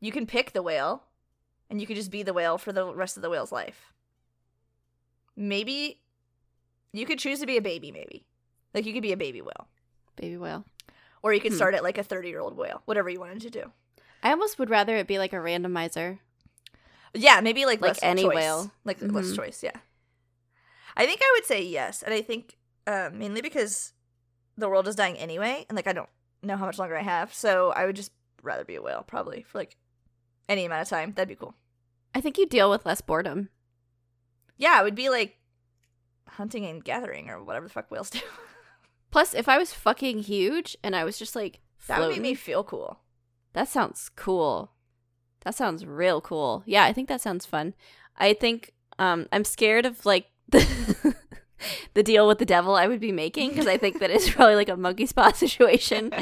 You 0.01 0.13
can 0.13 0.25
pick 0.27 0.53
the 0.53 0.63
whale, 0.63 1.03
and 1.69 1.81
you 1.81 1.87
can 1.87 1.97
just 1.97 2.11
be 2.13 2.23
the 2.23 2.33
whale 2.33 2.59
for 2.59 2.73
the 2.73 2.95
rest 2.95 3.17
of 3.17 3.23
the 3.23 3.31
whale's 3.31 3.51
life. 3.53 3.93
Maybe 5.37 6.01
you 6.93 7.07
could 7.07 7.19
choose 7.19 7.41
to 7.41 7.47
be 7.47 7.57
a 7.57 7.63
baby, 7.63 7.91
maybe. 7.91 8.25
Like, 8.75 8.87
you 8.87 8.93
could 8.93 9.03
be 9.03 9.13
a 9.13 9.17
baby 9.17 9.43
whale. 9.43 9.67
Baby 10.17 10.37
whale. 10.37 10.65
Or 11.23 11.33
you 11.33 11.41
could 11.41 11.53
Hmm. 11.53 11.57
start 11.57 11.75
at 11.75 11.83
like 11.83 11.99
a 11.99 12.03
30 12.03 12.29
year 12.29 12.41
old 12.41 12.57
whale, 12.57 12.83
whatever 12.85 13.09
you 13.11 13.21
wanted 13.21 13.41
to 13.43 13.51
do. 13.51 13.73
I 14.23 14.31
almost 14.31 14.59
would 14.59 14.71
rather 14.71 14.97
it 14.97 15.07
be 15.07 15.19
like 15.19 15.33
a 15.33 15.37
randomizer. 15.37 16.19
Yeah, 17.15 17.41
maybe 17.41 17.67
like, 17.67 17.81
Like 17.81 17.91
less 17.91 17.99
any 18.03 18.23
choice. 18.23 18.35
whale. 18.35 18.73
Like 18.85 19.01
less 19.03 19.33
Mhm. 19.33 19.37
choice, 19.37 19.63
yeah. 19.63 19.77
I 20.97 21.07
think 21.07 21.21
I 21.23 21.33
would 21.37 21.45
say 21.45 21.63
yes, 21.63 22.03
and 22.03 22.13
I 22.15 22.23
think 22.23 22.57
uh, 22.87 23.11
mainly 23.13 23.41
because 23.41 23.93
the 24.57 24.69
world 24.69 24.89
is 24.89 24.97
dying 24.97 25.17
anyway, 25.17 25.65
and 25.69 25.77
like 25.77 25.87
I 25.87 25.93
don't 25.93 26.09
know 26.43 26.57
how 26.57 26.67
much 26.67 26.79
longer 26.79 26.97
I 26.97 27.03
have, 27.03 27.33
so 27.35 27.71
I 27.73 27.87
would 27.87 27.97
just 27.97 28.13
rather 28.43 28.65
be 28.65 28.75
a 28.77 28.83
whale 28.83 29.03
probably 29.07 29.43
for 29.43 29.59
like 29.59 29.77
any 30.49 30.65
amount 30.65 30.83
of 30.83 30.89
time. 30.89 31.13
That'd 31.13 31.29
be 31.29 31.35
cool. 31.37 31.55
I 32.15 32.21
think 32.21 32.37
you 32.39 32.47
deal 32.47 32.69
with 32.71 32.85
less 32.85 33.01
boredom. 33.01 33.49
Yeah, 34.59 34.81
it 34.81 34.85
would 34.85 34.95
be 34.95 35.09
like 35.09 35.39
hunting 36.29 36.65
and 36.67 36.83
gathering 36.85 37.31
or 37.31 37.43
whatever 37.43 37.67
the 37.67 37.73
fuck 37.73 37.91
whales 37.91 38.11
do. 38.11 38.21
Plus, 39.11 39.35
if 39.35 39.49
I 39.49 39.59
was 39.59 39.73
fucking 39.73 40.21
huge 40.21 40.77
and 40.83 40.97
I 40.97 41.05
was 41.05 41.19
just 41.19 41.37
like 41.37 41.61
that 41.87 42.01
would 42.01 42.11
make 42.11 42.21
me 42.21 42.35
feel 42.35 42.65
cool. 42.65 42.99
That 43.55 43.69
sounds 43.69 44.11
cool. 44.17 44.71
That 45.45 45.55
sounds 45.55 45.85
real 45.85 46.21
cool. 46.21 46.63
Yeah, 46.67 46.85
I 46.85 46.93
think 46.93 47.09
that 47.09 47.21
sounds 47.21 47.45
fun. 47.47 47.75
I 48.17 48.33
think 48.35 48.73
um 48.99 49.27
I'm 49.33 49.45
scared 49.45 49.87
of 49.87 50.05
like 50.07 50.27
the 50.51 51.15
the 51.95 52.03
deal 52.03 52.27
with 52.27 52.39
the 52.39 52.45
devil 52.45 52.75
I 52.75 52.87
would 52.87 53.01
be 53.01 53.13
making 53.13 53.51
because 53.51 53.67
I 53.67 53.77
think 53.77 54.01
that 54.01 54.11
it's 54.11 54.29
probably 54.35 54.57
like 54.57 54.69
a 54.69 54.77
monkey 54.77 55.07
spot 55.07 55.37
situation 55.45 56.13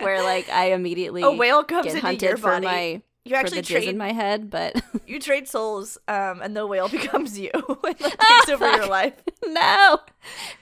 where 0.00 0.22
like 0.22 0.48
I 0.48 0.72
immediately 0.72 1.22
a 1.22 1.30
whale 1.30 1.64
comes 1.64 1.86
get 1.86 1.94
into 1.96 2.06
hunted 2.06 2.22
your 2.28 2.36
for 2.36 2.50
body. 2.52 2.66
my 2.66 3.02
you 3.26 3.30
for 3.30 3.36
actually 3.36 3.62
jizz 3.62 3.76
in 3.76 3.82
trade 3.84 3.96
my 3.96 4.12
head, 4.12 4.50
but 4.50 4.80
you 5.06 5.18
trade 5.18 5.48
souls, 5.48 5.96
um, 6.08 6.42
and 6.42 6.54
the 6.54 6.66
whale 6.66 6.90
becomes 6.90 7.38
you 7.38 7.50
and 7.54 7.76
like, 7.82 7.98
Ah, 8.20 8.40
takes 8.44 8.50
over 8.50 8.70
your 8.76 8.86
life. 8.86 9.14
no. 9.46 9.98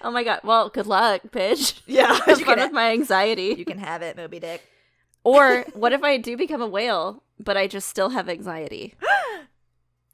Oh 0.01 0.13
my 0.13 0.23
god. 0.23 0.41
Well, 0.45 0.69
good 0.69 0.87
luck, 0.87 1.23
bitch. 1.31 1.81
Yeah, 1.87 2.15
Have 2.25 2.39
you 2.39 2.45
fun 2.45 2.57
can, 2.59 2.65
with 2.67 2.73
my 2.73 2.93
anxiety. 2.93 3.55
you 3.59 3.65
can 3.65 3.79
have 3.79 4.03
it, 4.03 4.17
Moby 4.17 4.39
Dick. 4.39 4.63
Or 5.25 5.63
what 5.75 5.93
if 5.93 6.03
I 6.03 6.17
do 6.17 6.37
become 6.37 6.63
a 6.63 6.67
whale, 6.67 7.23
but 7.39 7.57
I 7.57 7.67
just 7.67 7.89
still 7.89 8.11
have 8.11 8.29
anxiety? 8.29 8.95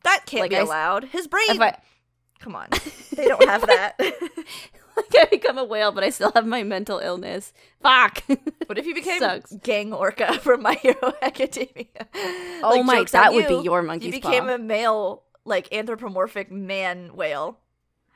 That 0.04 0.26
can't 0.26 0.42
Like 0.42 0.50
be 0.50 0.56
I 0.56 0.60
allowed. 0.60 1.04
His 1.04 1.26
brain. 1.26 1.60
I 1.60 1.76
Come 2.38 2.54
on, 2.54 2.68
they 3.16 3.26
don't 3.26 3.46
have 3.48 3.66
that. 3.66 3.98
like 4.96 5.14
I 5.18 5.24
become 5.28 5.58
a 5.58 5.64
whale, 5.64 5.90
but 5.90 6.04
I 6.04 6.10
still 6.10 6.30
have 6.36 6.46
my 6.46 6.62
mental 6.62 7.00
illness. 7.00 7.52
Fuck. 7.82 8.22
what 8.66 8.78
if 8.78 8.86
you 8.86 8.94
became 8.94 9.18
Sucks. 9.18 9.52
gang 9.56 9.92
orca 9.92 10.34
from 10.38 10.62
My 10.62 10.74
Hero 10.74 11.12
Academia? 11.20 12.06
Oh 12.62 12.74
Like, 12.76 12.84
my, 12.86 13.04
that 13.10 13.34
would 13.34 13.48
be 13.48 13.56
your 13.56 13.82
monkey's 13.82 14.14
You 14.14 14.20
paw. 14.20 14.30
became 14.30 14.48
a 14.48 14.56
male, 14.56 15.24
like 15.44 15.72
anthropomorphic 15.74 16.52
man 16.52 17.16
whale. 17.16 17.58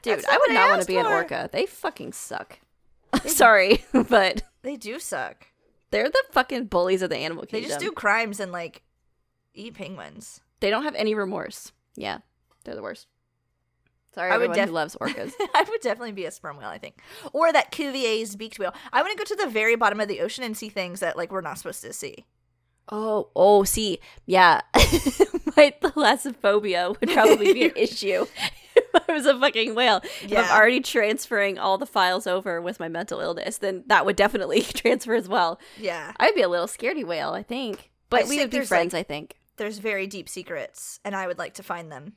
Dude, 0.03 0.25
I 0.25 0.39
would 0.39 0.55
not 0.55 0.71
want 0.71 0.83
to 0.83 0.87
be 0.87 0.97
an 0.99 1.07
orca. 1.07 1.51
They 1.53 1.67
fucking 1.67 2.13
suck. 2.13 2.61
Sorry, 3.27 3.85
but 3.93 4.45
They 4.63 4.77
do 4.77 5.01
suck. 5.01 5.49
They're 5.93 6.11
the 6.11 6.25
fucking 6.33 6.65
bullies 6.67 7.03
of 7.03 7.11
the 7.11 7.17
animal 7.17 7.45
kingdom. 7.45 7.63
They 7.63 7.69
just 7.69 7.81
do 7.81 7.93
crimes 7.93 8.41
and 8.41 8.51
like 8.51 8.83
eat 9.55 9.75
penguins. 9.75 10.41
They 10.61 10.71
don't 10.71 10.83
have 10.83 10.95
any 10.97 11.15
remorse. 11.15 11.71
Yeah, 11.95 12.19
they're 12.65 12.75
the 12.75 12.83
worst. 12.83 13.07
Sorry, 14.15 14.31
I 14.31 14.37
would 14.37 14.51
everyone 14.51 14.57
def- 14.59 14.69
who 14.69 14.75
loves 14.75 14.97
orcas. 14.97 15.33
I 15.55 15.65
would 15.69 15.81
definitely 15.81 16.13
be 16.13 16.27
a 16.27 16.31
sperm 16.31 16.57
whale, 16.59 16.69
I 16.69 16.79
think, 16.79 17.01
or 17.33 17.51
that 17.53 17.71
Cuvier's 17.71 18.37
beaked 18.37 18.59
whale. 18.59 18.75
I 18.93 19.01
want 19.01 19.13
to 19.13 19.19
go 19.19 19.25
to 19.25 19.37
the 19.37 19.49
very 19.51 19.75
bottom 19.77 20.01
of 20.01 20.09
the 20.09 20.21
ocean 20.21 20.45
and 20.45 20.57
see 20.57 20.69
things 20.69 21.01
that 21.01 21.17
like 21.17 21.31
we're 21.33 21.41
not 21.41 21.57
supposed 21.59 21.83
to 21.83 21.93
see. 21.93 22.27
oh, 22.91 23.29
oh, 23.37 23.65
see, 23.65 24.01
yeah, 24.27 24.61
my 25.57 25.73
thalassophobia 25.81 26.99
would 27.01 27.11
probably 27.11 27.53
be 27.55 27.65
an 27.65 27.73
issue 27.77 28.27
if 28.77 28.85
I 29.09 29.13
was 29.13 29.27
a 29.27 29.39
fucking 29.39 29.75
whale. 29.75 30.01
If 30.23 30.37
I'm 30.37 30.51
already 30.57 30.81
transferring 30.81 31.59
all 31.59 31.79
the 31.79 31.87
files 31.87 32.27
over 32.27 32.61
with 32.61 32.79
my 32.81 32.89
mental 32.89 33.21
illness, 33.21 33.59
then 33.59 33.85
that 33.87 34.05
would 34.07 34.17
definitely 34.17 34.63
transfer 34.63 35.15
as 35.15 35.29
well. 35.29 35.59
Yeah, 35.79 36.13
I'd 36.19 36.35
be 36.35 36.43
a 36.43 36.49
little 36.49 36.67
scaredy 36.67 37.05
whale, 37.05 37.31
I 37.33 37.43
think, 37.43 37.91
but 38.11 38.25
I 38.25 38.29
we 38.29 38.39
would 38.39 38.51
be 38.51 38.61
friends. 38.65 38.93
like- 38.93 39.01
I 39.01 39.03
think. 39.05 39.37
there's 39.57 39.79
very 39.79 40.07
deep 40.07 40.29
secrets, 40.29 41.01
and 41.05 41.15
I 41.15 41.27
would 41.27 41.39
like 41.39 41.55
to 41.55 41.63
find 41.63 41.91
them. 41.93 42.15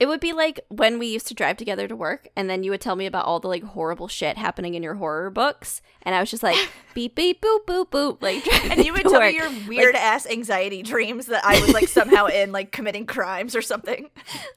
It 0.00 0.08
would 0.08 0.18
be 0.20 0.32
like 0.32 0.60
when 0.68 0.98
we 0.98 1.06
used 1.08 1.26
to 1.28 1.34
drive 1.34 1.58
together 1.58 1.86
to 1.86 1.94
work, 1.94 2.26
and 2.34 2.48
then 2.48 2.64
you 2.64 2.70
would 2.70 2.80
tell 2.80 2.96
me 2.96 3.04
about 3.04 3.26
all 3.26 3.38
the 3.38 3.48
like 3.48 3.62
horrible 3.62 4.08
shit 4.08 4.38
happening 4.38 4.72
in 4.74 4.82
your 4.82 4.94
horror 4.94 5.28
books, 5.28 5.82
and 6.02 6.14
I 6.14 6.20
was 6.20 6.30
just 6.30 6.42
like 6.42 6.56
beep 6.94 7.14
beep 7.14 7.42
boop 7.42 7.66
boop 7.66 7.90
boop, 7.90 8.22
like 8.22 8.44
And 8.70 8.82
you 8.84 8.94
would 8.94 9.02
tell 9.08 9.20
me 9.20 9.36
your 9.36 9.50
weird 9.68 9.94
ass 9.94 10.26
anxiety 10.26 10.82
dreams 10.82 11.26
that 11.26 11.44
I 11.44 11.60
was 11.60 11.74
like 11.74 11.86
somehow 11.88 12.26
in 12.40 12.50
like 12.50 12.72
committing 12.72 13.04
crimes 13.04 13.54
or 13.54 13.60
something. 13.60 14.08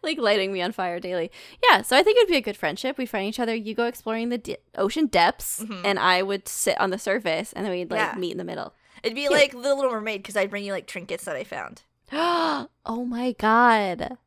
like 0.02 0.18
lighting 0.18 0.54
me 0.54 0.62
on 0.62 0.72
fire 0.72 1.02
daily. 1.02 1.30
Yeah, 1.70 1.82
so 1.82 1.98
I 1.98 2.04
think 2.04 2.18
it'd 2.18 2.30
be 2.30 2.38
a 2.38 2.42
good 2.42 2.56
friendship. 2.58 2.98
We 2.98 3.06
find 3.06 3.28
each 3.28 3.40
other. 3.40 3.54
You 3.54 3.76
go 3.76 3.84
exploring 3.86 4.30
the 4.30 4.38
de- 4.38 4.58
ocean 4.78 5.08
depths, 5.08 5.64
and 5.84 6.00
I 6.00 6.22
would 6.24 6.48
sit 6.48 6.80
on 6.80 6.90
the 6.90 6.98
surface, 6.98 7.52
and 7.52 7.66
then 7.66 7.72
we'd 7.74 7.92
like 7.92 8.00
Mm-hmm. 8.00 8.16
Yeah. 8.18 8.20
meet 8.22 8.32
in 8.32 8.38
the 8.38 8.44
middle. 8.46 8.74
It'd 9.04 9.14
be 9.16 9.28
like 9.28 9.52
the 9.52 9.58
Little 9.76 9.92
Mermaid 9.92 10.22
because 10.24 10.38
I'd 10.38 10.50
bring 10.50 10.64
you 10.64 10.72
like 10.72 10.88
trinkets 10.88 11.26
that 11.26 11.36
I 11.36 11.44
found, 11.44 11.82
oh 12.14 13.06
my 13.06 13.34
god, 13.34 14.18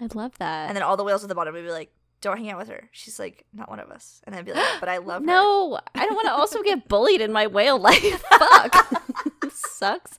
I'd 0.00 0.14
love 0.14 0.32
that. 0.38 0.68
and 0.68 0.76
then 0.76 0.82
all 0.82 0.96
the 0.96 1.04
whales 1.04 1.22
at 1.22 1.28
the 1.28 1.34
bottom 1.34 1.54
would 1.54 1.62
be 1.64 1.70
like, 1.70 1.92
"Don't 2.20 2.36
hang 2.38 2.50
out 2.50 2.58
with 2.58 2.68
her. 2.68 2.88
She's 2.92 3.18
like 3.18 3.44
not 3.52 3.68
one 3.68 3.80
of 3.80 3.90
us." 3.90 4.20
And 4.24 4.34
I'd 4.34 4.44
be 4.46 4.52
like, 4.52 4.80
"But 4.80 4.88
I 4.88 4.96
love 5.10 5.22
her." 5.22 5.26
no, 5.26 5.78
I 5.94 6.06
don't 6.06 6.14
want 6.14 6.26
to 6.28 6.32
also 6.32 6.62
get 6.62 6.88
bullied 6.88 7.20
in 7.20 7.32
my 7.32 7.46
whale 7.46 7.78
life. 7.78 8.22
Fuck, 8.38 9.02
sucks. 9.52 10.18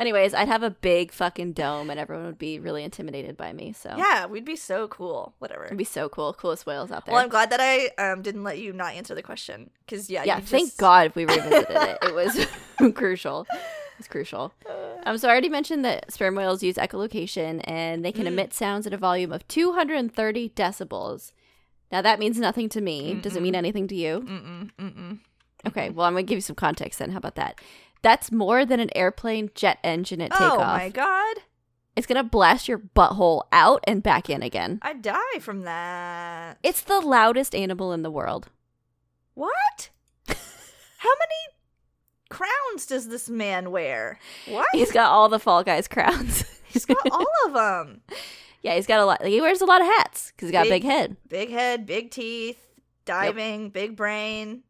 Anyways, 0.00 0.34
I'd 0.34 0.48
have 0.48 0.62
a 0.62 0.70
big 0.70 1.12
fucking 1.12 1.52
dome, 1.52 1.90
and 1.90 1.98
everyone 1.98 2.26
would 2.26 2.38
be 2.38 2.58
really 2.58 2.84
intimidated 2.84 3.36
by 3.36 3.52
me. 3.52 3.72
So 3.72 3.94
Yeah, 3.96 4.26
we'd 4.26 4.44
be 4.44 4.56
so 4.56 4.88
cool. 4.88 5.34
Whatever. 5.38 5.64
it'd 5.66 5.78
be 5.78 5.84
so 5.84 6.08
cool. 6.08 6.32
Coolest 6.34 6.66
whales 6.66 6.90
out 6.90 7.06
there. 7.06 7.14
Well, 7.14 7.22
I'm 7.22 7.28
glad 7.30 7.50
that 7.50 7.60
I 7.60 7.90
um 8.02 8.22
didn't 8.22 8.44
let 8.44 8.58
you 8.58 8.72
not 8.72 8.92
answer 8.94 9.14
the 9.14 9.22
question 9.22 9.70
because 9.86 10.10
yeah, 10.10 10.24
yeah, 10.24 10.40
thank 10.40 10.68
just- 10.68 10.78
God 10.78 11.12
we 11.14 11.24
revisited 11.24 11.66
it. 11.70 11.98
It 12.02 12.14
was 12.14 12.92
crucial. 12.94 13.46
It's 13.98 14.06
crucial. 14.08 14.52
Um, 15.08 15.16
so 15.16 15.26
I 15.26 15.30
already 15.30 15.48
mentioned 15.48 15.84
that 15.86 16.12
sperm 16.12 16.34
whales 16.34 16.62
use 16.62 16.76
echolocation 16.76 17.62
and 17.64 18.04
they 18.04 18.12
can 18.12 18.24
Mm. 18.24 18.28
emit 18.28 18.52
sounds 18.52 18.86
at 18.86 18.92
a 18.92 18.98
volume 18.98 19.32
of 19.32 19.46
230 19.48 20.50
decibels. 20.50 21.32
Now 21.90 22.02
that 22.02 22.18
means 22.18 22.38
nothing 22.38 22.68
to 22.70 22.80
me. 22.82 23.14
Does 23.14 23.34
it 23.34 23.40
mean 23.42 23.54
anything 23.54 23.88
to 23.88 23.94
you? 23.94 24.20
Mm-mm, 24.20 24.70
mm-mm. 24.78 25.18
Okay, 25.66 25.88
well 25.88 26.06
I'm 26.06 26.12
gonna 26.12 26.24
give 26.24 26.36
you 26.36 26.42
some 26.42 26.56
context 26.56 26.98
then. 26.98 27.12
How 27.12 27.18
about 27.18 27.36
that? 27.36 27.58
That's 28.02 28.30
more 28.30 28.66
than 28.66 28.80
an 28.80 28.90
airplane 28.94 29.50
jet 29.54 29.78
engine 29.82 30.20
at 30.20 30.30
takeoff. 30.32 30.52
Oh 30.60 30.64
my 30.64 30.90
god, 30.90 31.36
It's 31.96 32.06
gonna 32.06 32.22
blast 32.22 32.68
your 32.68 32.78
butthole 32.78 33.44
out 33.50 33.82
and 33.84 34.02
back 34.02 34.28
in 34.28 34.42
again. 34.42 34.78
I 34.82 34.92
die 34.92 35.38
from 35.40 35.62
that. 35.62 36.58
It's 36.62 36.82
the 36.82 37.00
loudest 37.00 37.54
animal 37.54 37.92
in 37.92 38.02
the 38.02 38.10
world. 38.10 38.50
What? 39.34 39.88
How 40.28 41.10
many 41.18 41.57
crowns 42.28 42.86
does 42.86 43.08
this 43.08 43.28
man 43.28 43.70
wear? 43.70 44.18
What? 44.46 44.68
He's 44.72 44.92
got 44.92 45.10
all 45.10 45.28
the 45.28 45.38
Fall 45.38 45.62
Guys 45.64 45.88
crowns. 45.88 46.44
He's 46.68 46.84
got 46.84 46.98
all 47.10 47.26
of 47.46 47.54
them. 47.54 48.02
Yeah, 48.62 48.74
he's 48.74 48.86
got 48.86 49.00
a 49.00 49.04
lot. 49.06 49.20
Like, 49.22 49.30
He 49.30 49.40
wears 49.40 49.60
a 49.60 49.64
lot 49.64 49.80
of 49.80 49.86
hats 49.86 50.32
because 50.32 50.48
he's 50.48 50.52
got 50.52 50.66
a 50.66 50.68
Big- 50.70 50.82
big 50.82 50.90
head. 50.90 51.16
Big 51.28 51.50
head, 51.50 51.86
big 51.86 52.10
teeth, 52.10 52.58
diving, 53.04 53.70
big 53.70 53.96
brain. 53.96 54.64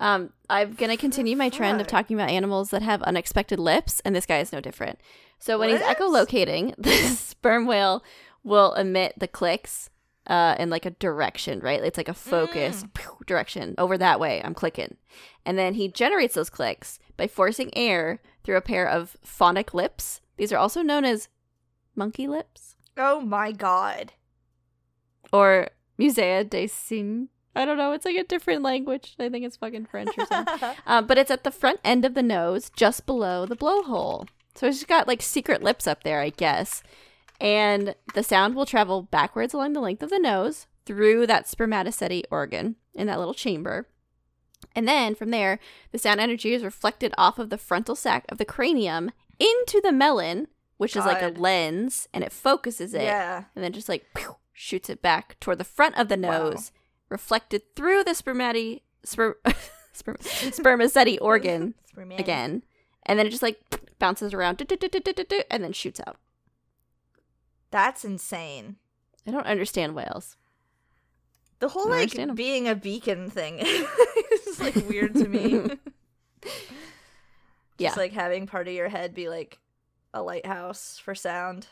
Um, 0.00 0.32
I'm 0.50 0.74
gonna 0.74 0.96
continue 0.98 1.36
my 1.36 1.48
trend 1.48 1.80
of 1.80 1.86
talking 1.86 2.16
about 2.18 2.28
animals 2.30 2.70
that 2.70 2.82
have 2.82 3.02
unexpected 3.04 3.58
lips, 3.58 4.00
and 4.04 4.14
this 4.14 4.26
guy 4.26 4.40
is 4.40 4.52
no 4.52 4.60
different. 4.60 4.98
So 5.38 5.58
when 5.58 5.70
he's 5.70 5.80
echolocating, 5.80 6.74
the 6.78 6.90
sperm 7.14 7.64
whale 7.66 8.04
will 8.44 8.74
emit 8.74 9.14
the 9.16 9.28
clicks 9.28 9.88
uh, 10.26 10.56
in 10.58 10.68
like 10.68 10.84
a 10.84 10.90
direction, 10.90 11.60
right? 11.60 11.80
It's 11.82 11.96
like 11.96 12.08
a 12.08 12.14
focus 12.14 12.82
Mm. 12.84 13.26
direction 13.26 13.74
over 13.78 13.96
that 13.96 14.20
way. 14.20 14.42
I'm 14.44 14.52
clicking, 14.54 14.96
and 15.46 15.56
then 15.58 15.74
he 15.74 15.88
generates 15.88 16.34
those 16.34 16.50
clicks 16.50 16.98
by 17.16 17.26
forcing 17.26 17.70
air 17.76 18.20
through 18.44 18.56
a 18.56 18.60
pair 18.60 18.86
of 18.86 19.16
phonic 19.22 19.72
lips. 19.72 20.20
These 20.36 20.52
are 20.52 20.58
also 20.58 20.82
known 20.82 21.06
as 21.06 21.28
monkey 21.94 22.26
lips 22.28 22.76
Oh 22.98 23.20
my 23.20 23.52
god. 23.52 24.12
or 25.32 25.68
musea 25.98 26.44
des 26.48 26.68
signes. 26.68 27.28
I 27.54 27.64
don't 27.64 27.78
know. 27.78 27.92
It's 27.92 28.04
like 28.04 28.16
a 28.16 28.24
different 28.24 28.62
language. 28.62 29.14
I 29.18 29.30
think 29.30 29.46
it's 29.46 29.56
fucking 29.56 29.86
French 29.86 30.10
or 30.18 30.26
something. 30.26 30.58
Uh, 30.86 31.00
but 31.00 31.16
it's 31.16 31.30
at 31.30 31.42
the 31.42 31.50
front 31.50 31.80
end 31.82 32.04
of 32.04 32.12
the 32.12 32.22
nose, 32.22 32.70
just 32.76 33.06
below 33.06 33.46
the 33.46 33.56
blowhole. 33.56 34.28
So 34.54 34.66
it's 34.66 34.76
just 34.78 34.88
got 34.88 35.08
like 35.08 35.22
secret 35.22 35.62
lips 35.62 35.86
up 35.86 36.02
there, 36.02 36.20
I 36.20 36.28
guess. 36.30 36.82
And 37.40 37.94
the 38.14 38.22
sound 38.22 38.54
will 38.54 38.66
travel 38.66 39.02
backwards 39.02 39.54
along 39.54 39.72
the 39.72 39.80
length 39.80 40.02
of 40.02 40.10
the 40.10 40.18
nose 40.18 40.66
through 40.84 41.26
that 41.28 41.46
spermatocyte 41.46 42.24
organ 42.30 42.76
in 42.94 43.06
that 43.06 43.18
little 43.18 43.34
chamber. 43.34 43.88
And 44.76 44.86
then 44.86 45.14
from 45.14 45.30
there, 45.30 45.58
the 45.90 45.98
sound 45.98 46.20
energy 46.20 46.52
is 46.52 46.62
reflected 46.62 47.14
off 47.16 47.38
of 47.38 47.48
the 47.50 47.56
frontal 47.58 47.96
sac 47.96 48.26
of 48.28 48.36
the 48.38 48.44
cranium 48.44 49.10
into 49.38 49.80
the 49.82 49.90
melon, 49.90 50.48
which 50.76 50.94
is 50.94 51.04
like 51.06 51.22
a 51.22 51.28
lens, 51.28 52.06
and 52.12 52.22
it 52.22 52.30
focuses 52.30 52.92
it 52.94 53.02
yeah. 53.04 53.44
and 53.54 53.64
then 53.64 53.72
just 53.72 53.88
like 53.88 54.04
pew, 54.14 54.36
shoots 54.52 54.90
it 54.90 55.00
back 55.00 55.40
toward 55.40 55.56
the 55.58 55.64
front 55.64 55.96
of 55.96 56.08
the 56.08 56.16
Wow. 56.18 56.50
nose, 56.50 56.72
reflected 57.08 57.74
through 57.74 58.04
the 58.04 58.10
spermati 58.12 58.82
sperm, 59.02 59.34
sperm 59.94 60.16
spermaceti 60.20 61.18
organ 61.22 61.74
Spermia. 61.92 62.18
again, 62.18 62.62
and 63.06 63.18
then 63.18 63.26
it 63.26 63.30
just 63.30 63.42
like 63.42 63.58
bounces 63.98 64.34
around, 64.34 64.60
and 64.60 65.64
then 65.64 65.72
shoots 65.72 66.00
out. 66.06 66.16
That's 67.70 68.04
insane. 68.04 68.76
I 69.26 69.30
don't 69.30 69.46
understand 69.46 69.94
whales. 69.94 70.36
The 71.58 71.68
whole 71.68 71.88
like 71.88 72.34
being 72.34 72.68
a 72.68 72.74
beacon 72.74 73.30
thing 73.30 73.58
is 73.60 74.60
like 74.60 74.74
weird 74.88 75.14
to 75.14 75.28
me. 75.28 75.78
Yeah. 77.78 77.88
Just 77.88 77.98
like 77.98 78.12
having 78.12 78.46
part 78.46 78.68
of 78.68 78.74
your 78.74 78.88
head 78.88 79.14
be 79.14 79.28
like 79.28 79.58
a 80.14 80.22
lighthouse 80.22 80.98
for 81.02 81.14
sound. 81.14 81.66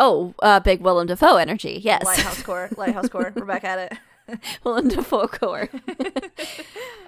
Oh, 0.00 0.34
uh, 0.42 0.60
big 0.60 0.80
Willem 0.80 1.06
Dafoe 1.06 1.36
energy. 1.36 1.78
Yes, 1.82 2.04
Lighthouse 2.04 2.42
core. 2.42 2.70
Lighthouse 2.76 3.08
core. 3.10 3.30
We're 3.36 3.44
back 3.44 3.64
at 3.64 3.92
it. 3.92 4.38
Willem 4.64 4.88
Dafoe 4.88 5.28
core. 5.28 5.68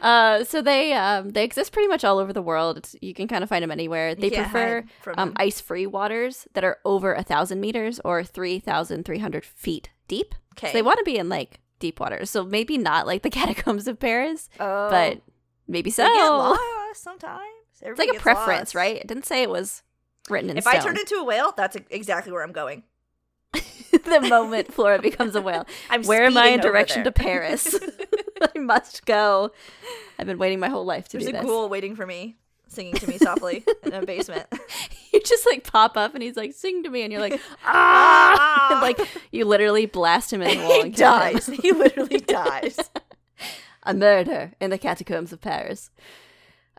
uh, 0.02 0.44
so 0.44 0.60
they 0.60 0.92
um, 0.92 1.30
they 1.30 1.42
exist 1.42 1.72
pretty 1.72 1.88
much 1.88 2.04
all 2.04 2.18
over 2.18 2.32
the 2.34 2.42
world. 2.42 2.76
It's, 2.76 2.94
you 3.00 3.14
can 3.14 3.26
kind 3.28 3.42
of 3.42 3.48
find 3.48 3.62
them 3.62 3.70
anywhere. 3.70 4.14
They 4.14 4.28
can't 4.30 4.50
prefer 4.52 4.84
um, 5.16 5.32
ice-free 5.36 5.86
waters 5.86 6.46
that 6.52 6.64
are 6.64 6.78
over 6.84 7.14
a 7.14 7.22
thousand 7.22 7.60
meters 7.60 7.98
or 8.04 8.22
three 8.22 8.58
thousand 8.58 9.04
three 9.06 9.18
hundred 9.20 9.44
feet 9.44 9.88
deep. 10.06 10.34
So 10.58 10.66
Okay. 10.66 10.72
they 10.72 10.82
want 10.82 10.98
to 10.98 11.04
be 11.04 11.16
in 11.16 11.28
like 11.28 11.60
deep 11.78 12.00
water. 12.00 12.24
So 12.24 12.44
maybe 12.44 12.78
not 12.78 13.06
like 13.06 13.22
the 13.22 13.30
catacombs 13.38 13.88
of 13.88 13.98
Paris, 13.98 14.48
oh, 14.60 14.90
but 14.90 15.20
maybe 15.68 15.90
so. 15.90 16.02
they 16.02 16.08
get 16.08 16.28
lost 16.28 16.60
sometimes. 16.94 17.42
It's 17.80 17.98
like 17.98 18.16
a 18.16 18.20
preference, 18.20 18.74
right? 18.74 18.96
It 18.96 19.06
didn't 19.06 19.26
say 19.26 19.42
it 19.42 19.50
was 19.50 19.82
written 20.30 20.50
in 20.50 20.56
If 20.56 20.64
stone. 20.64 20.76
I 20.76 20.82
turn 20.82 20.98
into 20.98 21.16
a 21.16 21.24
whale, 21.24 21.52
that's 21.56 21.76
exactly 21.90 22.32
where 22.32 22.42
I'm 22.42 22.52
going. 22.52 22.84
the 24.04 24.20
moment 24.28 24.72
Flora 24.72 25.00
becomes 25.00 25.34
a 25.34 25.40
whale, 25.40 25.66
I'm 25.90 26.02
where 26.04 26.24
am 26.24 26.36
I 26.36 26.48
in 26.48 26.60
direction 26.60 27.04
to. 27.04 27.12
Paris? 27.12 27.78
I 28.54 28.58
must 28.58 29.06
go. 29.06 29.52
I've 30.18 30.26
been 30.26 30.38
waiting 30.38 30.60
my 30.60 30.68
whole 30.68 30.84
life 30.84 31.08
to 31.08 31.18
be. 31.18 31.24
There's 31.24 31.32
do 31.32 31.38
a 31.38 31.42
this. 31.42 31.48
ghoul 31.48 31.68
waiting 31.68 31.96
for 31.96 32.06
me, 32.06 32.36
singing 32.68 32.94
to 32.94 33.06
me 33.08 33.18
softly 33.18 33.64
in 33.82 33.92
a 33.92 34.04
basement. 34.04 34.46
you 35.12 35.20
just 35.22 35.46
like 35.46 35.64
pop 35.70 35.96
up 35.96 36.14
and 36.14 36.22
he's 36.22 36.36
like, 36.36 36.52
"Sing 36.52 36.82
to 36.82 36.90
me," 36.90 37.02
and 37.02 37.12
you're 37.12 37.20
like, 37.22 37.40
"Ah!" 37.64 38.68
and, 38.72 38.80
like 38.82 38.98
you 39.32 39.44
literally 39.44 39.86
blast 39.86 40.32
him 40.32 40.42
in 40.42 40.56
the 40.58 40.62
wall 40.64 40.72
he 40.74 40.80
and 40.82 40.94
kill 40.94 41.14
him. 41.18 41.32
dies. 41.34 41.46
He 41.46 41.72
literally 41.72 42.18
dies. 42.20 42.78
a 43.84 43.94
murder 43.94 44.52
in 44.60 44.70
the 44.70 44.78
catacombs 44.78 45.32
of 45.32 45.40
Paris. 45.40 45.90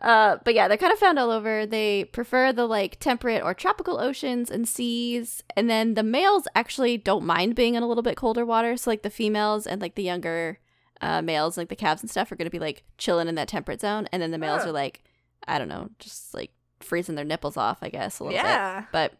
Uh, 0.00 0.36
but 0.44 0.54
yeah, 0.54 0.68
they're 0.68 0.76
kind 0.76 0.92
of 0.92 0.98
found 0.98 1.18
all 1.18 1.30
over. 1.32 1.66
They 1.66 2.04
prefer 2.04 2.52
the 2.52 2.66
like 2.66 3.00
temperate 3.00 3.42
or 3.42 3.52
tropical 3.52 3.98
oceans 3.98 4.48
and 4.50 4.68
seas, 4.68 5.42
and 5.56 5.68
then 5.68 5.94
the 5.94 6.04
males 6.04 6.46
actually 6.54 6.96
don't 6.98 7.24
mind 7.26 7.56
being 7.56 7.74
in 7.74 7.82
a 7.82 7.88
little 7.88 8.02
bit 8.04 8.16
colder 8.16 8.46
water. 8.46 8.76
So 8.76 8.90
like 8.90 9.02
the 9.02 9.10
females 9.10 9.66
and 9.66 9.80
like 9.80 9.96
the 9.96 10.04
younger 10.04 10.60
uh, 11.00 11.20
males, 11.22 11.56
like 11.56 11.68
the 11.68 11.74
calves 11.74 12.00
and 12.02 12.08
stuff, 12.10 12.30
are 12.30 12.36
going 12.36 12.46
to 12.46 12.50
be 12.50 12.60
like 12.60 12.84
chilling 12.96 13.26
in 13.26 13.34
that 13.34 13.48
temperate 13.48 13.80
zone, 13.80 14.06
and 14.12 14.22
then 14.22 14.30
the 14.30 14.38
males 14.38 14.62
Huh. 14.62 14.68
are 14.68 14.72
like, 14.72 15.02
I 15.48 15.58
don't 15.58 15.68
know, 15.68 15.90
just 15.98 16.34
like 16.34 16.50
freezing 16.80 17.14
their 17.14 17.24
nipples 17.24 17.56
off, 17.56 17.78
I 17.82 17.88
guess 17.88 18.18
a 18.18 18.24
little 18.24 18.38
bit 18.38 18.44
yeah. 18.44 18.84
but 18.92 19.14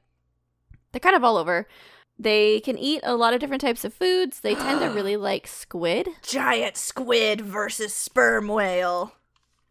they're 0.93 1.01
kind 1.01 1.16
of 1.16 1.24
all 1.24 1.37
over. 1.37 1.66
They 2.18 2.61
can 2.61 2.76
eat 2.76 3.01
a 3.05 3.14
lot 3.14 3.35
of 3.35 3.41
different 3.41 3.61
types 3.61 3.85
of 3.85 3.95
foods. 3.95 4.41
They 4.41 4.55
tend 4.55 4.81
to 4.81 4.87
really 4.95 5.16
like 5.16 5.47
squid. 5.47 6.09
Giant 6.22 6.76
squid 6.76 7.41
versus 7.41 7.95
sperm 7.95 8.49
whale. 8.49 9.12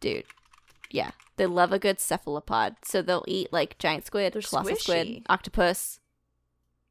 Dude, 0.00 0.24
yeah. 0.90 1.10
They 1.36 1.46
love 1.46 1.72
a 1.72 1.78
good 1.78 2.00
cephalopod. 2.00 2.76
So 2.84 3.00
they'll 3.00 3.24
eat 3.28 3.52
like 3.52 3.78
giant 3.78 4.06
squid, 4.06 4.32
They're 4.32 4.42
colossal 4.42 4.76
squid, 4.76 5.22
octopus, 5.28 6.00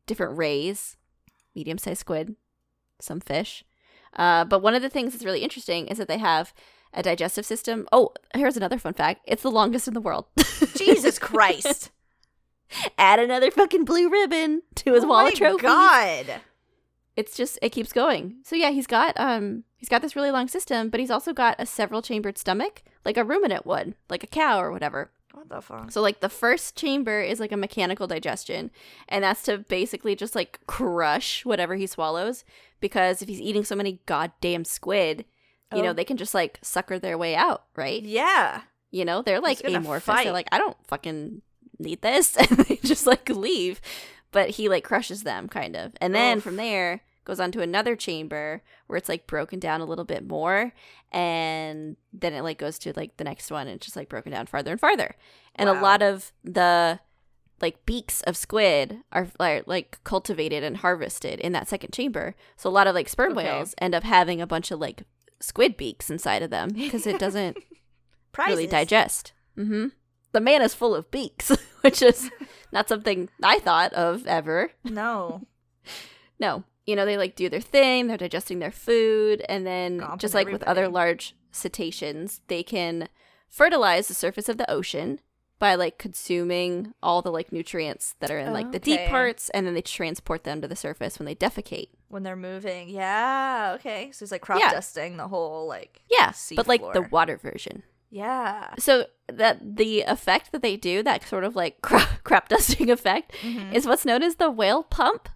different 0.05 0.37
rays, 0.37 0.95
medium 1.55 1.77
sized 1.77 1.99
squid, 1.99 2.35
some 2.99 3.19
fish. 3.19 3.63
Uh, 4.15 4.45
but 4.45 4.61
one 4.61 4.73
of 4.73 4.81
the 4.81 4.89
things 4.89 5.13
that's 5.13 5.25
really 5.25 5.43
interesting 5.43 5.87
is 5.87 5.97
that 5.97 6.07
they 6.07 6.17
have 6.17 6.53
a 6.97 7.03
digestive 7.03 7.45
system. 7.45 7.87
Oh, 7.91 8.11
here's 8.35 8.57
another 8.57 8.79
fun 8.79 8.93
fact 8.93 9.21
it's 9.25 9.43
the 9.43 9.51
longest 9.51 9.87
in 9.87 9.93
the 9.93 10.01
world. 10.01 10.25
Jesus 10.75 11.19
Christ. 11.19 11.91
Add 12.97 13.19
another 13.19 13.51
fucking 13.51 13.85
blue 13.85 14.09
ribbon 14.09 14.63
to 14.75 14.93
his 14.93 15.05
oh 15.05 15.07
wall 15.07 15.23
my 15.23 15.29
of 15.29 15.35
trophies. 15.35 15.61
God. 15.61 16.41
it's 17.15 17.37
just 17.37 17.57
it 17.61 17.69
keeps 17.69 17.93
going. 17.93 18.37
So 18.43 18.55
yeah, 18.55 18.71
he's 18.71 18.87
got 18.87 19.17
um 19.17 19.63
he's 19.77 19.89
got 19.89 20.01
this 20.01 20.15
really 20.15 20.31
long 20.31 20.47
system, 20.47 20.89
but 20.89 20.99
he's 20.99 21.11
also 21.11 21.31
got 21.31 21.55
a 21.59 21.65
several 21.65 22.01
chambered 22.01 22.37
stomach, 22.37 22.83
like 23.05 23.15
a 23.15 23.23
ruminant 23.23 23.65
would, 23.65 23.93
like 24.09 24.23
a 24.23 24.27
cow 24.27 24.59
or 24.59 24.71
whatever. 24.71 25.11
What 25.33 25.49
the 25.49 25.61
fuck? 25.61 25.91
So 25.91 26.01
like 26.01 26.19
the 26.19 26.29
first 26.29 26.75
chamber 26.75 27.21
is 27.21 27.39
like 27.39 27.51
a 27.51 27.57
mechanical 27.57 28.07
digestion, 28.07 28.71
and 29.07 29.23
that's 29.23 29.43
to 29.43 29.59
basically 29.59 30.15
just 30.15 30.33
like 30.35 30.59
crush 30.65 31.45
whatever 31.45 31.75
he 31.75 31.85
swallows. 31.85 32.43
Because 32.79 33.21
if 33.21 33.29
he's 33.29 33.41
eating 33.41 33.63
so 33.63 33.75
many 33.75 33.99
goddamn 34.07 34.65
squid, 34.65 35.25
you 35.75 35.81
know 35.83 35.89
Oh. 35.89 35.93
they 35.93 36.05
can 36.05 36.17
just 36.17 36.33
like 36.33 36.59
sucker 36.61 36.97
their 36.99 37.17
way 37.17 37.35
out, 37.35 37.65
right? 37.75 38.01
Yeah. 38.03 38.61
You 38.91 39.03
know 39.05 39.21
they're 39.21 39.41
like 39.41 39.61
amorphous. 39.65 40.05
fight. 40.05 40.23
They're 40.25 40.33
like, 40.33 40.47
I 40.51 40.57
don't 40.57 40.77
fucking 40.87 41.41
need 41.79 42.01
this, 42.01 42.35
and 42.37 42.49
they 42.49 42.77
just 42.77 43.05
like 43.07 43.29
leave. 43.29 43.81
But 44.31 44.51
he 44.51 44.67
like 44.69 44.83
crushes 44.83 45.23
them, 45.23 45.47
kind 45.47 45.75
of, 45.75 45.93
and 46.01 46.13
then 46.13 46.37
Oof. 46.37 46.43
from 46.43 46.55
there 46.57 47.01
goes 47.25 47.39
on 47.41 47.51
to 47.51 47.61
another 47.61 47.95
chamber 47.97 48.61
where 48.87 48.95
it's 48.97 49.09
like 49.09 49.27
broken 49.27 49.59
down 49.59 49.81
a 49.81 49.85
little 49.85 50.05
bit 50.05 50.25
more, 50.27 50.71
and 51.11 51.97
then 52.13 52.33
it 52.33 52.41
like 52.43 52.57
goes 52.57 52.77
to 52.79 52.93
like 52.95 53.17
the 53.17 53.23
next 53.23 53.51
one, 53.51 53.67
and 53.67 53.75
it's 53.77 53.85
just 53.85 53.95
like 53.97 54.09
broken 54.09 54.31
down 54.31 54.45
farther 54.45 54.71
and 54.71 54.79
farther. 54.79 55.15
And 55.55 55.67
a 55.69 55.73
lot 55.81 56.01
of 56.01 56.31
the 56.43 56.99
like 57.61 57.85
beaks 57.85 58.21
of 58.21 58.37
squid 58.37 58.99
are, 59.11 59.27
are 59.39 59.61
like 59.65 59.97
cultivated 60.03 60.63
and 60.63 60.77
harvested 60.77 61.39
in 61.39 61.51
that 61.53 61.67
second 61.67 61.91
chamber. 61.91 62.35
So 62.55 62.69
a 62.69 62.71
lot 62.71 62.85
of 62.87 62.93
like 62.95 63.09
sperm 63.09 63.31
Okay. 63.35 63.43
whales 63.45 63.73
end 63.79 63.95
up 63.95 64.03
having 64.03 64.39
a 64.39 64.45
bunch 64.47 64.69
of 64.71 64.79
like 64.79 65.03
squid 65.39 65.77
beaks 65.77 66.09
inside 66.09 66.41
of 66.41 66.49
them 66.49 66.69
because 66.69 67.07
it 67.07 67.19
doesn't 67.19 67.57
really 68.37 68.67
digest. 68.67 69.33
Mm-hmm. 69.57 69.87
The 70.31 70.39
man 70.41 70.61
is 70.61 70.73
full 70.73 70.95
of 70.95 71.09
beaks, 71.11 71.49
which 71.81 72.01
is 72.01 72.29
not 72.71 72.89
something 72.89 73.29
I 73.43 73.59
thought 73.59 73.93
of 73.93 74.25
ever. 74.27 74.71
No. 74.83 75.41
No, 76.39 76.63
you 76.85 76.95
know 76.95 77.05
they 77.05 77.17
like 77.17 77.35
do 77.35 77.49
their 77.49 77.61
thing. 77.61 78.07
They're 78.07 78.17
digesting 78.17 78.59
their 78.59 78.71
food, 78.71 79.43
and 79.49 79.65
then 79.65 79.99
Gomping 79.99 80.19
just 80.19 80.33
like 80.33 80.47
with 80.49 80.63
other 80.63 80.87
large 80.87 81.35
cetaceans, 81.51 82.41
they 82.47 82.61
can 82.61 83.09
fertilize 83.49 84.07
the 84.07 84.13
surface 84.13 84.49
of 84.49 84.57
the 84.57 84.69
ocean 84.69 85.19
by 85.59 85.75
like 85.75 85.97
consuming 85.97 86.93
all 87.01 87.21
the 87.21 87.31
like 87.31 87.51
nutrients 87.51 88.15
that 88.19 88.29
are 88.31 88.37
in 88.39 88.53
like 88.53 88.71
the 88.71 88.79
deep 88.79 89.07
parts, 89.07 89.49
and 89.51 89.65
then 89.65 89.73
they 89.73 89.81
transport 89.81 90.43
them 90.43 90.61
to 90.61 90.67
the 90.67 90.75
surface 90.75 91.17
when 91.19 91.25
they 91.25 91.35
defecate. 91.35 91.89
When 92.09 92.23
they're 92.23 92.35
moving. 92.35 92.89
Yeah. 92.89 93.73
Okay. 93.79 94.11
So 94.11 94.23
it's 94.23 94.31
like 94.31 94.41
crop 94.41 94.59
Yeah. 94.59 94.71
dusting 94.71 95.17
the 95.17 95.27
whole 95.27 95.67
like. 95.67 96.01
Yeah, 96.11 96.31
but 96.55 96.67
like 96.67 96.81
the 96.93 97.01
water 97.11 97.37
version. 97.37 97.83
Yeah. 98.09 98.73
So 98.79 99.07
that 99.27 99.75
the 99.77 100.01
effect 100.01 100.51
that 100.53 100.61
they 100.61 100.77
do, 100.77 101.03
that 101.03 101.27
sort 101.27 101.43
of 101.43 101.55
like 101.55 101.81
crap, 101.81 102.23
crap 102.23 102.49
dusting 102.49 102.89
effect, 102.89 103.33
Mhm. 103.41 103.73
is 103.73 103.85
what's 103.85 104.05
known 104.05 104.23
as 104.23 104.35
the 104.35 104.49
whale 104.49 104.83
pump. 104.83 105.27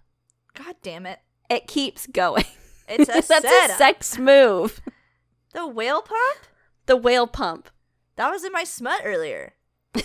God 0.54 0.76
damn 0.82 1.04
it. 1.06 1.18
It 1.50 1.66
keeps 1.66 2.06
going. 2.06 2.44
It's 2.88 3.08
a 3.08 3.12
That's 3.12 3.26
setup. 3.26 3.70
a 3.70 3.72
sex 3.74 4.18
move. 4.18 4.80
The 5.52 5.66
whale 5.66 6.00
pump? 6.02 6.38
The 6.86 6.96
whale 6.96 7.26
pump. 7.26 7.68
That 8.16 8.30
was 8.30 8.44
in 8.44 8.52
my 8.52 8.64
smut 8.64 9.02
earlier. 9.04 9.54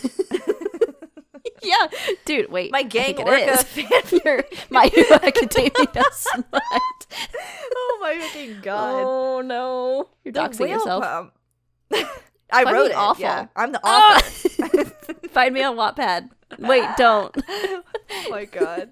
Yeah, 1.63 1.88
dude. 2.25 2.51
Wait, 2.51 2.71
My 2.71 2.83
gang 2.83 3.17
orca 3.17 3.53
is. 3.53 3.63
fan. 3.63 3.85
Your 4.23 4.43
My 4.69 4.85
Hero 4.88 5.15
Academia 5.15 5.71
smut. 6.11 6.45
oh 7.75 7.97
my 8.01 8.17
fucking 8.19 8.59
god. 8.61 9.03
Oh 9.05 9.41
no, 9.41 10.07
you're 10.23 10.31
The 10.31 10.39
doxing 10.39 10.69
yourself. 10.69 11.03
pump. 11.03 11.33
I 12.51 12.63
Fucking 12.63 12.73
wrote 12.73 12.91
it. 12.91 12.95
awful. 12.95 13.21
Yeah. 13.23 13.47
I'm 13.55 13.71
the 13.73 13.81
Ah! 13.83 14.17
author. 14.17 14.85
Find 15.29 15.53
me 15.53 15.63
on 15.63 15.75
Wattpad. 15.75 16.29
Wait, 16.59 16.88
don't. 16.95 17.35
oh 17.49 17.83
my 18.29 18.45
god. 18.45 18.91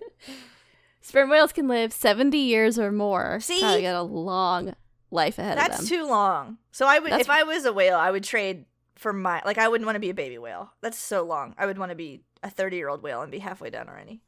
Sperm 1.02 1.30
whales 1.30 1.54
can 1.54 1.68
live 1.70 1.93
70 1.93 2.38
years 2.38 2.78
or 2.80 2.91
more. 2.91 3.39
See? 3.39 3.64
I 3.64 3.82
got 3.82 3.96
a 3.96 4.02
long 4.02 4.76
life 5.12 5.38
ahead 5.38 5.58
of 5.60 5.64
them. 5.64 5.72
That's 5.72 5.88
too 5.88 6.06
long. 6.06 6.58
So 6.72 6.88
I 6.88 7.00
would 7.00 7.12
That's- 7.12 7.22
if 7.28 7.30
I 7.30 7.43
was 7.43 7.64
a 7.64 7.72
whale, 7.72 7.96
I 7.98 8.12
would 8.12 8.24
trade 8.24 8.66
for 8.96 9.12
my 9.14 9.41
like 9.46 9.58
I 9.58 9.68
wouldn't 9.68 9.86
want 9.86 9.96
to 9.96 10.00
be 10.02 10.10
a 10.10 10.14
baby 10.14 10.38
whale. 10.38 10.72
That's 10.82 10.98
so 10.98 11.24
long. 11.24 11.54
I 11.58 11.66
would 11.66 11.78
want 11.78 11.89
to 11.91 11.96
be 11.96 12.22
a 12.43 12.50
30-year-old 12.50 13.02
whale 13.04 13.22
and 13.22 13.32
be 13.32 13.39
halfway 13.39 13.70
done 13.70 13.89
already. 13.89 14.22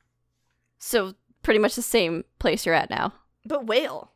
so 0.79 1.13
pretty 1.43 1.59
much 1.59 1.75
the 1.75 1.81
same 1.81 2.23
place 2.39 2.65
you're 2.65 2.75
at 2.75 2.89
now. 2.89 3.13
But 3.45 3.65
whale. 3.67 4.11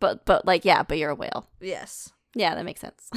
But 0.00 0.24
but 0.24 0.44
like 0.46 0.64
yeah, 0.64 0.82
but 0.82 0.98
you're 0.98 1.10
a 1.10 1.14
whale. 1.14 1.48
Yes. 1.60 2.12
Yeah, 2.34 2.54
that 2.54 2.64
makes 2.64 2.80
sense. 2.80 3.10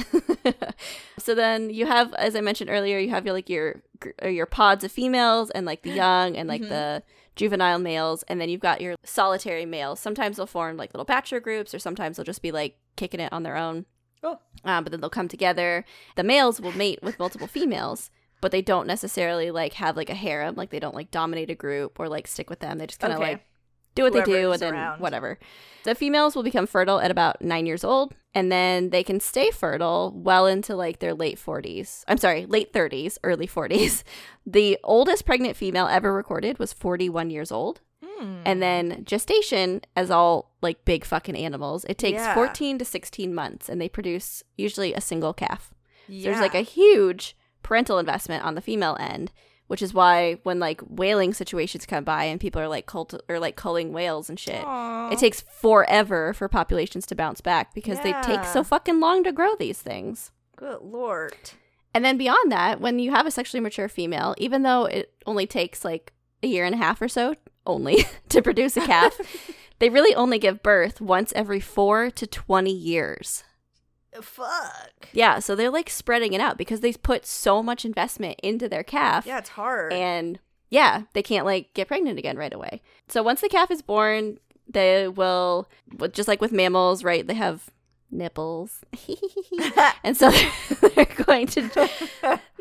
so 1.18 1.34
then 1.34 1.70
you 1.70 1.86
have, 1.86 2.12
as 2.14 2.36
I 2.36 2.42
mentioned 2.42 2.68
earlier, 2.70 2.98
you 2.98 3.08
have 3.10 3.24
your 3.24 3.32
like 3.34 3.48
your 3.48 3.82
uh, 4.22 4.28
your 4.28 4.44
pods 4.46 4.84
of 4.84 4.92
females 4.92 5.50
and 5.50 5.64
like 5.66 5.82
the 5.82 5.90
young 6.04 6.36
and 6.36 6.48
like 6.48 6.60
Mhm. 6.62 6.68
the 6.68 7.02
juvenile 7.34 7.78
males, 7.78 8.22
and 8.28 8.40
then 8.40 8.48
you've 8.48 8.60
got 8.60 8.80
your 8.80 8.94
solitary 9.04 9.64
males. 9.66 10.00
Sometimes 10.00 10.36
they'll 10.36 10.46
form 10.46 10.76
like 10.76 10.92
little 10.94 11.04
bachelor 11.04 11.40
groups, 11.40 11.74
or 11.74 11.78
sometimes 11.78 12.16
they'll 12.16 12.24
just 12.24 12.42
be 12.42 12.52
like 12.52 12.78
kicking 12.96 13.20
it 13.20 13.32
on 13.32 13.42
their 13.42 13.56
own. 13.56 13.86
Oh. 14.22 14.38
Um, 14.64 14.84
but 14.84 14.90
then 14.90 15.00
they'll 15.00 15.10
come 15.10 15.28
together. 15.28 15.84
The 16.16 16.24
males 16.24 16.60
will 16.60 16.72
mate 16.72 17.00
with 17.02 17.18
multiple 17.18 17.46
females, 17.46 18.10
but 18.40 18.50
they 18.52 18.62
don't 18.62 18.86
necessarily 18.86 19.50
like 19.50 19.74
have 19.74 19.96
like 19.96 20.10
a 20.10 20.14
harem. 20.14 20.54
Like 20.56 20.70
they 20.70 20.80
don't 20.80 20.94
like 20.94 21.10
dominate 21.10 21.50
a 21.50 21.54
group 21.54 22.00
or 22.00 22.08
like 22.08 22.26
stick 22.26 22.50
with 22.50 22.60
them. 22.60 22.78
They 22.78 22.86
just 22.86 23.00
kind 23.00 23.12
of 23.12 23.20
Okay. 23.20 23.32
like 23.32 23.44
do 23.94 24.02
what 24.02 24.12
they 24.12 24.22
do 24.24 24.52
and 24.52 24.60
then 24.60 24.74
around. 24.74 25.00
whatever. 25.00 25.38
The 25.84 25.94
females 25.94 26.34
will 26.36 26.42
become 26.42 26.66
fertile 26.66 27.00
at 27.00 27.10
about 27.10 27.40
nine 27.40 27.64
years 27.64 27.82
old, 27.82 28.14
and 28.34 28.52
then 28.52 28.90
they 28.90 29.02
can 29.02 29.20
stay 29.20 29.50
fertile 29.50 30.12
well 30.14 30.46
into 30.46 30.76
like 30.76 30.98
their 30.98 31.14
late 31.14 31.38
40s. 31.38 32.04
I'm 32.06 32.18
sorry, 32.18 32.44
late 32.44 32.72
30s, 32.74 33.16
early 33.24 33.46
40s. 33.46 34.02
The 34.48 34.78
oldest 34.84 35.24
pregnant 35.26 35.56
female 35.56 35.88
ever 35.88 36.12
recorded 36.12 36.58
was 36.60 36.72
41 36.72 37.30
years 37.30 37.50
old. 37.50 37.80
Hmm. 38.18 38.42
And 38.44 38.62
then 38.62 39.04
gestation, 39.04 39.82
as 39.94 40.10
all 40.10 40.52
like 40.62 40.84
big 40.84 41.04
fucking 41.04 41.36
animals, 41.36 41.84
it 41.88 41.98
takes 41.98 42.18
Yeah. 42.20 42.34
14 42.34 42.78
to 42.78 42.84
16 42.84 43.34
months, 43.34 43.68
and 43.68 43.80
they 43.80 43.88
produce 43.88 44.42
usually 44.56 44.94
a 44.94 45.00
single 45.00 45.32
calf. 45.32 45.72
So 46.08 46.14
there's 46.14 46.40
like 46.40 46.54
a 46.54 46.60
huge 46.60 47.36
parental 47.62 47.98
investment 47.98 48.44
on 48.44 48.54
the 48.54 48.60
female 48.60 48.96
end, 49.00 49.32
which 49.66 49.82
is 49.82 49.92
why 49.92 50.38
when 50.44 50.60
like 50.60 50.80
whaling 50.82 51.34
situations 51.34 51.84
come 51.84 52.04
by 52.04 52.24
and 52.24 52.38
people 52.40 52.62
are 52.62 52.68
like 52.68 52.86
cult 52.86 53.12
or 53.28 53.40
like 53.40 53.56
culling 53.56 53.92
whales 53.92 54.30
and 54.30 54.38
shit, 54.38 54.62
Aw. 54.64 55.10
it 55.10 55.18
takes 55.18 55.40
forever 55.40 56.32
for 56.32 56.48
populations 56.48 57.06
to 57.06 57.16
bounce 57.16 57.40
back 57.40 57.74
because 57.74 57.98
they 58.00 58.12
take 58.22 58.44
so 58.44 58.62
fucking 58.62 59.00
long 59.00 59.24
to 59.24 59.32
grow 59.32 59.56
these 59.56 59.82
things. 59.82 60.30
Good 60.54 60.80
lord. 60.82 61.34
And 61.92 62.04
then 62.04 62.16
beyond 62.18 62.52
that, 62.52 62.80
when 62.80 62.98
you 63.00 63.10
have 63.10 63.26
a 63.26 63.30
sexually 63.30 63.60
mature 63.60 63.88
female, 63.88 64.34
even 64.38 64.62
though 64.62 64.84
it 64.84 65.12
only 65.26 65.46
takes 65.46 65.84
like 65.84 66.12
a 66.42 66.46
year 66.46 66.64
and 66.64 66.74
a 66.74 66.78
half 66.78 67.02
or 67.02 67.08
so 67.08 67.34
only 67.66 68.04
to 68.28 68.42
produce 68.42 68.76
a 68.76 68.80
calf, 68.80 69.18
they 69.78 69.88
really 69.88 70.14
only 70.14 70.38
give 70.38 70.62
birth 70.62 71.00
once 71.00 71.32
every 71.34 71.60
4 71.60 72.10
to 72.10 72.26
20 72.26 72.70
years. 72.70 73.44
Fuck. 74.20 75.08
Yeah, 75.12 75.40
so 75.40 75.54
they're 75.54 75.70
like 75.70 75.90
spreading 75.90 76.32
it 76.32 76.40
out 76.40 76.56
because 76.56 76.80
they 76.80 76.92
put 76.92 77.26
so 77.26 77.62
much 77.62 77.84
investment 77.84 78.40
into 78.42 78.68
their 78.68 78.82
calf. 78.82 79.26
Yeah, 79.26 79.38
it's 79.38 79.50
hard. 79.50 79.92
And 79.92 80.38
yeah, 80.70 81.02
they 81.12 81.22
can't 81.22 81.44
like 81.44 81.74
get 81.74 81.88
pregnant 81.88 82.18
again 82.18 82.36
right 82.36 82.52
away. 82.52 82.82
So 83.08 83.22
once 83.22 83.40
the 83.40 83.48
calf 83.48 83.70
is 83.70 83.82
born, 83.82 84.38
they 84.68 85.08
will 85.08 85.68
just 86.12 86.28
like 86.28 86.40
with 86.40 86.52
mammals, 86.52 87.04
right? 87.04 87.26
They 87.26 87.34
have 87.34 87.70
nipples. 88.10 88.80
and 90.04 90.16
so 90.16 90.30
they're, 90.30 90.50
they're 90.94 91.04
going 91.24 91.46
to 91.48 91.90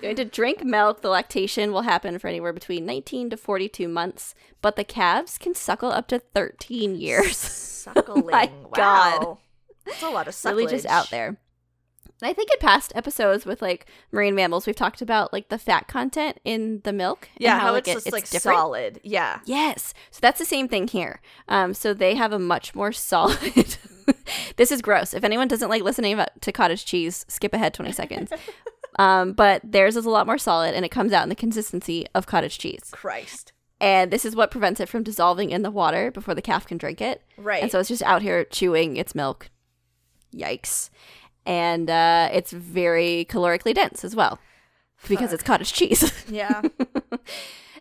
going 0.01 0.15
to 0.15 0.25
drink 0.25 0.63
milk. 0.63 1.01
The 1.01 1.09
lactation 1.09 1.71
will 1.71 1.81
happen 1.83 2.19
for 2.19 2.27
anywhere 2.27 2.53
between 2.53 2.85
19 2.85 3.29
to 3.31 3.37
42 3.37 3.87
months, 3.87 4.35
but 4.61 4.75
the 4.75 4.83
calves 4.83 5.37
can 5.37 5.53
suckle 5.55 5.91
up 5.91 6.07
to 6.09 6.19
13 6.19 6.95
years. 6.95 7.37
Suckling. 7.37 8.25
my 8.27 8.49
God. 8.73 9.23
Wow. 9.23 9.37
That's 9.85 10.01
a 10.03 10.09
lot 10.09 10.27
of 10.27 10.33
sucklage. 10.33 10.49
really 10.49 10.67
just 10.67 10.85
out 10.87 11.09
there. 11.11 11.37
And 12.21 12.29
I 12.29 12.33
think 12.33 12.49
in 12.51 12.59
past 12.59 12.93
episodes 12.95 13.45
with 13.45 13.61
like 13.61 13.87
marine 14.11 14.35
mammals, 14.35 14.65
we've 14.65 14.75
talked 14.75 15.01
about 15.01 15.33
like 15.33 15.49
the 15.49 15.57
fat 15.59 15.87
content 15.87 16.39
in 16.45 16.79
the 16.85 16.93
milk. 16.93 17.27
and 17.35 17.41
Yeah, 17.43 17.59
how, 17.59 17.73
like, 17.73 17.87
it's 17.89 17.97
it- 18.01 18.03
just 18.05 18.11
like 18.13 18.29
different. 18.29 18.57
solid. 18.57 18.99
Yeah. 19.03 19.39
Yes. 19.45 19.93
So 20.11 20.19
that's 20.21 20.39
the 20.39 20.45
same 20.45 20.67
thing 20.69 20.87
here. 20.87 21.21
Um, 21.49 21.73
so 21.73 21.93
they 21.93 22.15
have 22.15 22.31
a 22.31 22.39
much 22.39 22.73
more 22.73 22.91
solid. 22.93 23.74
this 24.57 24.71
is 24.71 24.81
gross. 24.81 25.13
If 25.13 25.23
anyone 25.23 25.47
doesn't 25.47 25.69
like 25.69 25.83
listening 25.83 26.13
about, 26.13 26.29
to 26.41 26.51
cottage 26.51 26.85
cheese, 26.85 27.25
skip 27.27 27.53
ahead 27.53 27.73
20 27.73 27.91
seconds. 27.91 28.31
um, 28.99 29.33
but 29.33 29.61
theirs 29.63 29.95
is 29.95 30.05
a 30.05 30.09
lot 30.09 30.27
more 30.27 30.37
solid 30.37 30.73
and 30.75 30.85
it 30.85 30.89
comes 30.89 31.11
out 31.13 31.23
in 31.23 31.29
the 31.29 31.35
consistency 31.35 32.05
of 32.13 32.27
cottage 32.27 32.57
cheese. 32.57 32.89
Christ. 32.91 33.53
And 33.79 34.11
this 34.11 34.23
is 34.25 34.35
what 34.35 34.51
prevents 34.51 34.79
it 34.79 34.87
from 34.87 35.03
dissolving 35.03 35.51
in 35.51 35.61
the 35.61 35.71
water 35.71 36.09
before 36.09 36.33
the 36.33 36.41
calf 36.41 36.65
can 36.65 36.77
drink 36.77 37.01
it. 37.01 37.21
Right. 37.37 37.61
And 37.61 37.71
so 37.71 37.79
it's 37.79 37.89
just 37.89 38.03
out 38.03 38.21
here 38.21 38.45
chewing 38.45 38.97
its 38.97 39.13
milk. 39.13 39.49
Yikes. 40.33 40.89
And 41.45 41.89
uh, 41.89 42.29
it's 42.31 42.51
very 42.51 43.27
calorically 43.29 43.73
dense 43.73 44.03
as 44.03 44.15
well 44.15 44.39
because 45.07 45.33
it's 45.33 45.43
cottage 45.43 45.73
cheese. 45.73 46.11
yeah. 46.29 46.61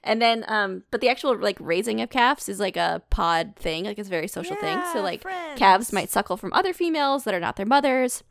And 0.05 0.23
then, 0.23 0.45
um, 0.49 0.85
but 0.91 1.01
the 1.01 1.09
actual 1.09 1.37
like 1.37 1.57
raising 1.61 2.01
of 2.01 2.11
calves 2.11 2.49
is 2.49 2.61
like 2.61 2.77
a 2.77 3.03
pod 3.11 3.57
thing, 3.57 3.85
like 3.85 3.99
it's 3.99 4.09
a 4.09 4.11
very 4.11 4.29
social 4.29 4.57
thing. 4.57 4.81
So 4.93 5.01
like 5.03 5.23
friends. 5.23 5.59
calves 5.59 5.93
might 5.93 6.11
suckle 6.11 6.37
from 6.37 6.53
other 6.53 6.73
females 6.73 7.25
that 7.25 7.35
are 7.35 7.41
not 7.41 7.57
their 7.57 7.67
mothers. 7.67 8.23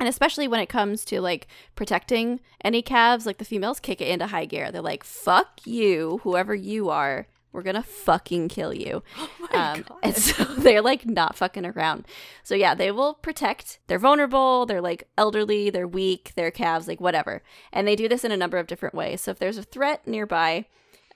And 0.00 0.08
especially 0.08 0.48
when 0.48 0.58
it 0.58 0.68
comes 0.68 1.04
to 1.06 1.20
like 1.20 1.46
protecting 1.76 2.40
any 2.64 2.82
calves, 2.82 3.24
like 3.26 3.38
the 3.38 3.44
females 3.44 3.78
kick 3.78 4.00
it 4.00 4.08
into 4.08 4.26
high 4.26 4.46
gear. 4.46 4.72
They're 4.72 4.82
like, 4.82 5.04
fuck 5.04 5.60
you, 5.64 6.18
whoever 6.24 6.54
you 6.54 6.88
are. 6.88 7.28
we're 7.52 7.62
gonna 7.62 7.82
fucking 7.82 8.48
kill 8.48 8.72
you. 8.74 9.02
Oh 9.54 9.58
Um, 9.58 9.84
and 10.02 10.16
so 10.26 10.42
they're 10.44 10.80
like 10.80 11.04
not 11.04 11.36
fucking 11.36 11.66
around. 11.66 12.06
So 12.42 12.54
yeah, 12.54 12.74
they 12.74 12.90
will 12.90 13.12
protect. 13.14 13.80
They're 13.86 13.98
vulnerable. 13.98 14.64
They're 14.64 14.80
like 14.80 15.08
elderly. 15.18 15.68
They're 15.68 15.86
weak. 15.86 16.32
They're 16.36 16.50
calves, 16.50 16.88
like 16.88 17.02
whatever. 17.02 17.42
And 17.70 17.86
they 17.86 17.94
do 17.94 18.08
this 18.08 18.24
in 18.24 18.32
a 18.32 18.36
number 18.36 18.56
of 18.56 18.66
different 18.66 18.94
ways. 18.94 19.20
So 19.20 19.30
if 19.30 19.38
there's 19.38 19.58
a 19.58 19.62
threat 19.62 20.06
nearby, 20.06 20.64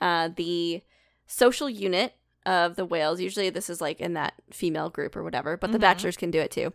uh, 0.01 0.29
the 0.35 0.83
social 1.27 1.69
unit 1.71 2.15
of 2.45 2.77
the 2.77 2.85
whales, 2.85 3.21
usually 3.21 3.51
this 3.51 3.69
is 3.69 3.81
like 3.81 4.01
in 4.01 4.15
that 4.15 4.35
female 4.53 4.89
group 4.91 5.17
or 5.17 5.23
whatever, 5.25 5.57
but 5.57 5.73
the 5.73 5.79
Mhm. 5.79 5.83
bachelors 5.83 6.17
can 6.17 6.31
do 6.31 6.39
it 6.41 6.51
too. 6.51 6.73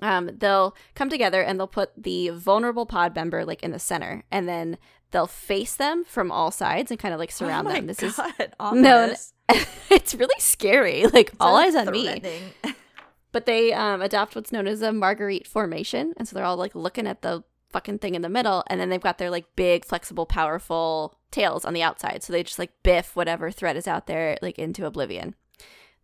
Um, 0.00 0.30
they'll 0.38 0.76
come 0.94 1.08
together 1.08 1.42
and 1.42 1.58
they'll 1.58 1.66
put 1.66 1.90
the 1.96 2.28
vulnerable 2.28 2.84
pod 2.86 3.14
member 3.14 3.44
like 3.44 3.62
in 3.62 3.70
the 3.72 3.78
center, 3.78 4.24
and 4.30 4.46
then 4.48 4.76
they'll 5.10 5.26
face 5.26 5.74
them 5.74 6.04
from 6.04 6.30
all 6.30 6.50
sides 6.50 6.90
and 6.90 7.00
kind 7.00 7.14
of 7.14 7.18
like 7.20 7.30
surround 7.32 7.66
oh 7.66 7.72
them. 7.72 7.86
This 7.86 8.02
is 8.02 8.14
god. 8.16 8.52
No, 8.74 9.14
it's 9.90 10.14
really 10.14 10.38
scary. 10.38 11.06
Like 11.12 11.32
all 11.40 11.56
eyes 11.56 11.74
on 11.74 11.90
me. 11.90 12.20
But 13.32 13.46
they 13.46 13.72
um, 13.72 14.02
adopt 14.02 14.34
what's 14.34 14.52
known 14.52 14.66
as 14.66 14.82
a 14.82 14.92
Marguerite 14.92 15.46
formation, 15.46 16.14
and 16.16 16.28
so 16.28 16.34
they're 16.36 16.44
all 16.44 16.56
like 16.56 16.74
looking 16.74 17.06
at 17.06 17.22
the 17.22 17.42
fucking 17.70 17.98
thing 17.98 18.14
in 18.14 18.22
the 18.22 18.28
middle, 18.28 18.64
and 18.68 18.80
then 18.80 18.88
they've 18.88 19.00
got 19.00 19.18
their 19.18 19.30
like 19.30 19.46
big, 19.56 19.84
flexible, 19.84 20.26
powerful 20.26 21.18
tails 21.36 21.64
on 21.64 21.74
the 21.74 21.82
outside. 21.82 22.22
So 22.22 22.32
they 22.32 22.42
just 22.42 22.58
like 22.58 22.72
biff 22.82 23.14
whatever 23.16 23.50
threat 23.50 23.76
is 23.76 23.86
out 23.88 24.06
there 24.06 24.36
like 24.42 24.58
into 24.58 24.86
oblivion. 24.86 25.34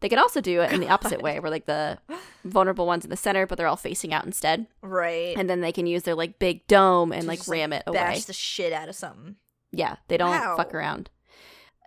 They 0.00 0.08
can 0.08 0.18
also 0.18 0.40
do 0.40 0.60
it 0.62 0.72
in 0.72 0.80
the 0.80 0.88
opposite 0.94 1.18
God. 1.18 1.22
way, 1.22 1.40
where 1.40 1.50
like 1.50 1.66
the 1.66 1.98
vulnerable 2.44 2.86
ones 2.86 3.04
in 3.04 3.10
the 3.10 3.16
center, 3.16 3.46
but 3.46 3.56
they're 3.56 3.68
all 3.68 3.76
facing 3.76 4.12
out 4.12 4.24
instead, 4.26 4.66
Right. 4.82 5.36
and 5.36 5.48
then 5.48 5.60
they 5.60 5.70
can 5.72 5.86
use 5.86 6.02
their 6.02 6.16
like 6.16 6.38
big 6.40 6.66
dome 6.66 7.12
and 7.12 7.22
To 7.22 7.28
like 7.28 7.38
just, 7.38 7.48
ram 7.48 7.72
it 7.72 7.84
away. 7.86 7.98
Bash 7.98 8.24
the 8.24 8.32
shit 8.32 8.72
out 8.72 8.88
of 8.88 8.96
something. 8.96 9.36
Yeah, 9.70 9.96
they 10.08 10.16
don't 10.16 10.30
Wow. 10.30 10.56
fuck 10.56 10.74
around. 10.74 11.08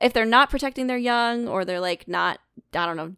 If 0.01 0.13
they're 0.13 0.25
not 0.25 0.49
protecting 0.49 0.87
their 0.87 0.97
young 0.97 1.47
or 1.47 1.65
they're 1.65 1.79
like 1.81 2.07
not, 2.07 2.39
I 2.73 2.85
don't 2.85 2.97
know, 2.97 3.15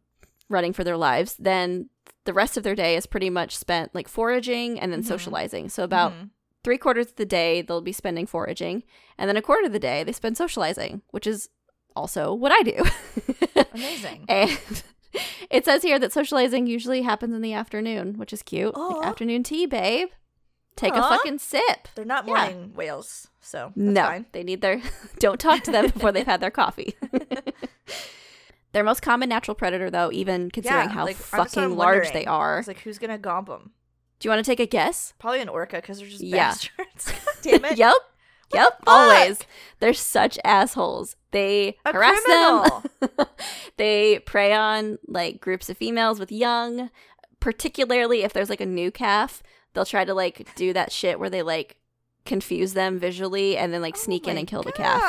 running 0.49 0.73
for 0.73 0.83
their 0.83 0.97
lives, 0.97 1.35
then 1.37 1.89
the 2.25 2.33
rest 2.33 2.57
of 2.57 2.63
their 2.63 2.75
day 2.75 2.95
is 2.95 3.05
pretty 3.05 3.29
much 3.29 3.55
spent 3.55 3.93
like 3.95 4.07
foraging 4.07 4.79
and 4.79 4.91
then 4.91 5.01
Mhm. 5.03 5.07
socializing. 5.07 5.69
So 5.69 5.83
about 5.83 6.11
Mhm. 6.13 6.29
Three 6.67 6.77
quarters 6.77 7.07
of 7.07 7.15
the 7.15 7.25
day 7.25 7.61
they'll 7.61 7.79
be 7.79 7.93
spending 7.93 8.25
foraging, 8.25 8.83
and 9.17 9.29
then 9.29 9.37
a 9.37 9.41
quarter 9.41 9.67
of 9.67 9.71
the 9.71 9.79
day 9.79 10.03
they 10.03 10.11
spend 10.11 10.35
socializing, 10.35 11.01
which 11.11 11.25
is 11.25 11.47
also 11.95 12.33
what 12.33 12.51
I 12.51 12.61
do. 12.61 13.63
Amazing. 13.73 14.25
and 14.27 14.59
it 15.49 15.63
says 15.63 15.81
here 15.81 15.97
that 15.97 16.11
socializing 16.11 16.67
usually 16.67 17.03
happens 17.03 17.33
in 17.33 17.41
the 17.41 17.53
afternoon, 17.53 18.17
which 18.17 18.33
is 18.33 18.43
cute. 18.43 18.75
Like 18.75 19.05
afternoon 19.05 19.43
tea, 19.43 19.65
babe. 19.65 20.09
Take 20.75 20.93
a 20.93 21.01
fucking 21.01 21.39
sip. 21.39 21.87
They're 21.95 22.03
not 22.03 22.27
Yeah. 22.27 22.33
morning 22.33 22.73
whales, 22.75 23.29
so 23.39 23.71
that's 23.73 23.95
no, 23.95 24.01
fine. 24.03 24.25
they 24.33 24.43
need 24.43 24.59
their. 24.59 24.81
Don't 25.19 25.39
talk 25.39 25.63
to 25.63 25.71
them 25.71 25.85
before 25.93 26.11
they've 26.11 26.25
had 26.25 26.41
their 26.41 26.51
coffee. 26.51 26.95
their 28.73 28.83
most 28.83 29.01
common 29.01 29.29
natural 29.29 29.55
predator, 29.55 29.89
though, 29.89 30.11
even 30.11 30.51
considering 30.51 30.89
Yeah, 30.89 30.93
how 30.95 31.05
like, 31.05 31.15
fucking 31.15 31.77
large 31.77 32.11
they 32.11 32.25
are. 32.25 32.59
It's 32.59 32.67
like 32.67 32.79
who's 32.81 32.97
gonna 32.97 33.17
gomp 33.17 33.45
them? 33.45 33.71
Do 34.19 34.27
you 34.27 34.31
want 34.31 34.43
to 34.43 34.49
take 34.51 34.59
a 34.59 34.65
guess? 34.65 35.13
Probably 35.19 35.41
an 35.41 35.49
orca 35.49 35.75
because 35.77 35.99
they're 35.99 36.07
just 36.09 36.21
Yeah. 36.23 36.49
bastards. 36.49 37.13
Damn 37.41 37.65
it. 37.65 37.77
yep. 37.77 37.93
Yep. 38.53 38.79
the 38.85 38.89
Always. 38.89 39.39
They're 39.79 39.93
such 39.93 40.39
assholes. 40.43 41.15
They 41.31 41.77
A 41.85 41.91
harass 41.93 42.19
criminal. 42.21 42.83
them. 42.99 43.27
they 43.77 44.19
prey 44.19 44.53
on 44.53 44.97
like 45.07 45.41
groups 45.41 45.69
of 45.69 45.77
females 45.77 46.19
with 46.19 46.31
young, 46.31 46.89
particularly 47.39 48.23
if 48.23 48.33
there's 48.33 48.49
like 48.49 48.61
a 48.61 48.65
new 48.65 48.89
calf. 48.91 49.43
They'll 49.73 49.85
try 49.85 50.05
to 50.05 50.13
like 50.13 50.47
do 50.55 50.73
that 50.73 50.91
shit 50.91 51.19
where 51.19 51.29
they 51.29 51.43
like 51.43 51.77
confuse 52.25 52.73
them 52.73 52.97
visually 52.99 53.55
and 53.57 53.73
then 53.73 53.81
like 53.81 53.95
oh 53.95 53.99
sneak 53.99 54.23
Oh 54.27 54.31
in 54.31 54.37
and 54.37 54.47
kill 54.47 54.63
the 54.63 54.71
calf. 54.71 55.01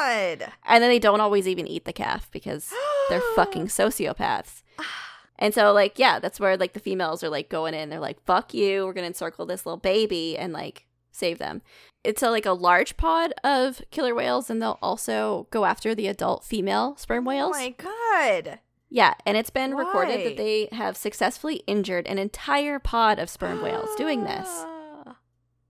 And 0.66 0.82
then 0.82 0.90
they 0.90 0.98
don't 0.98 1.20
always 1.20 1.48
even 1.48 1.66
eat 1.66 1.84
the 1.84 1.92
calf 1.92 2.28
because 2.30 2.72
they're 3.09 3.22
fucking 3.36 3.68
sociopaths. 3.68 4.62
Ah. 4.78 5.04
And 5.39 5.55
so, 5.55 5.72
like, 5.72 5.99
yeah, 5.99 6.18
that's 6.18 6.41
where 6.41 6.57
like 6.57 6.72
the 6.72 6.80
females 6.80 7.22
are 7.22 7.28
like 7.28 7.49
going 7.49 7.74
in. 7.74 7.89
They're 7.91 8.01
like, 8.01 8.20
"Fuck 8.24 8.53
you! 8.55 8.84
We're 8.86 8.93
gonna 8.93 9.07
encircle 9.07 9.47
this 9.47 9.64
little 9.64 9.76
baby 9.78 10.36
and 10.36 10.53
like 10.53 10.86
save 11.12 11.39
them." 11.39 11.62
It's 12.05 12.22
a, 12.22 12.30
like 12.30 12.47
a 12.47 12.53
large 12.53 12.97
pod 12.97 13.34
of 13.45 13.82
killer 13.91 14.14
whales, 14.14 14.51
and 14.51 14.61
they'll 14.62 14.78
also 14.82 15.47
go 15.51 15.64
after 15.64 15.95
the 15.95 16.07
adult 16.09 16.45
female 16.45 16.97
sperm 16.97 17.26
oh 17.26 17.30
whales. 17.30 17.57
Oh 17.57 17.61
my 17.61 17.74
god. 17.76 18.61
yeah, 18.89 19.14
and 19.26 19.36
it's 19.36 19.51
been 19.51 19.74
recorded 19.74 20.24
that 20.24 20.36
they 20.36 20.68
have 20.72 20.97
successfully 20.97 21.57
injured 21.66 22.07
an 22.07 22.18
entire 22.18 22.78
pod 22.78 23.18
of 23.18 23.28
sperm 23.28 23.62
whales 23.62 23.91
doing 23.97 24.24
this. 24.24 24.49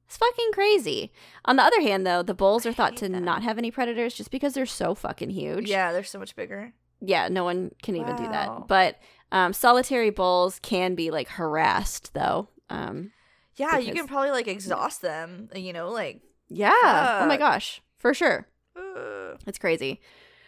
It's 0.06 0.16
fucking 0.16 0.52
crazy. 0.54 1.12
On 1.44 1.56
the 1.56 1.62
other 1.62 1.82
hand, 1.82 2.06
though, 2.06 2.22
the 2.22 2.32
bulls 2.32 2.64
are 2.64 2.72
thought 2.72 2.96
to 2.96 3.08
that. 3.10 3.20
not 3.20 3.42
have 3.42 3.58
any 3.58 3.70
predators 3.70 4.14
just 4.14 4.30
because 4.30 4.54
they're 4.54 4.64
so 4.64 4.94
fucking 4.94 5.28
huge. 5.28 5.68
Yeah, 5.68 5.92
they're 5.92 6.02
so 6.02 6.18
much 6.18 6.34
bigger. 6.34 6.72
yeah, 7.02 7.28
no 7.28 7.44
one 7.44 7.72
can 7.82 7.94
even 7.94 8.16
do 8.16 8.22
that. 8.28 8.68
But 8.68 8.98
um, 9.32 9.52
solitary 9.52 10.10
bulls 10.10 10.58
can 10.60 10.94
be 10.94 11.10
like 11.10 11.28
harassed 11.28 12.14
though. 12.14 12.48
Um, 12.70 13.12
Yeah, 13.56 13.78
you 13.78 13.92
can 13.92 14.06
probably 14.06 14.30
like 14.30 14.48
exhaust 14.48 15.02
them. 15.02 15.48
You 15.54 15.72
know, 15.72 15.90
like. 15.90 16.20
yeah. 16.48 17.20
Oh 17.22 17.26
my 17.26 17.36
gosh, 17.36 17.80
for 17.98 18.14
sure, 18.14 18.46
ugh. 18.76 19.38
it's 19.46 19.58
crazy. 19.58 20.00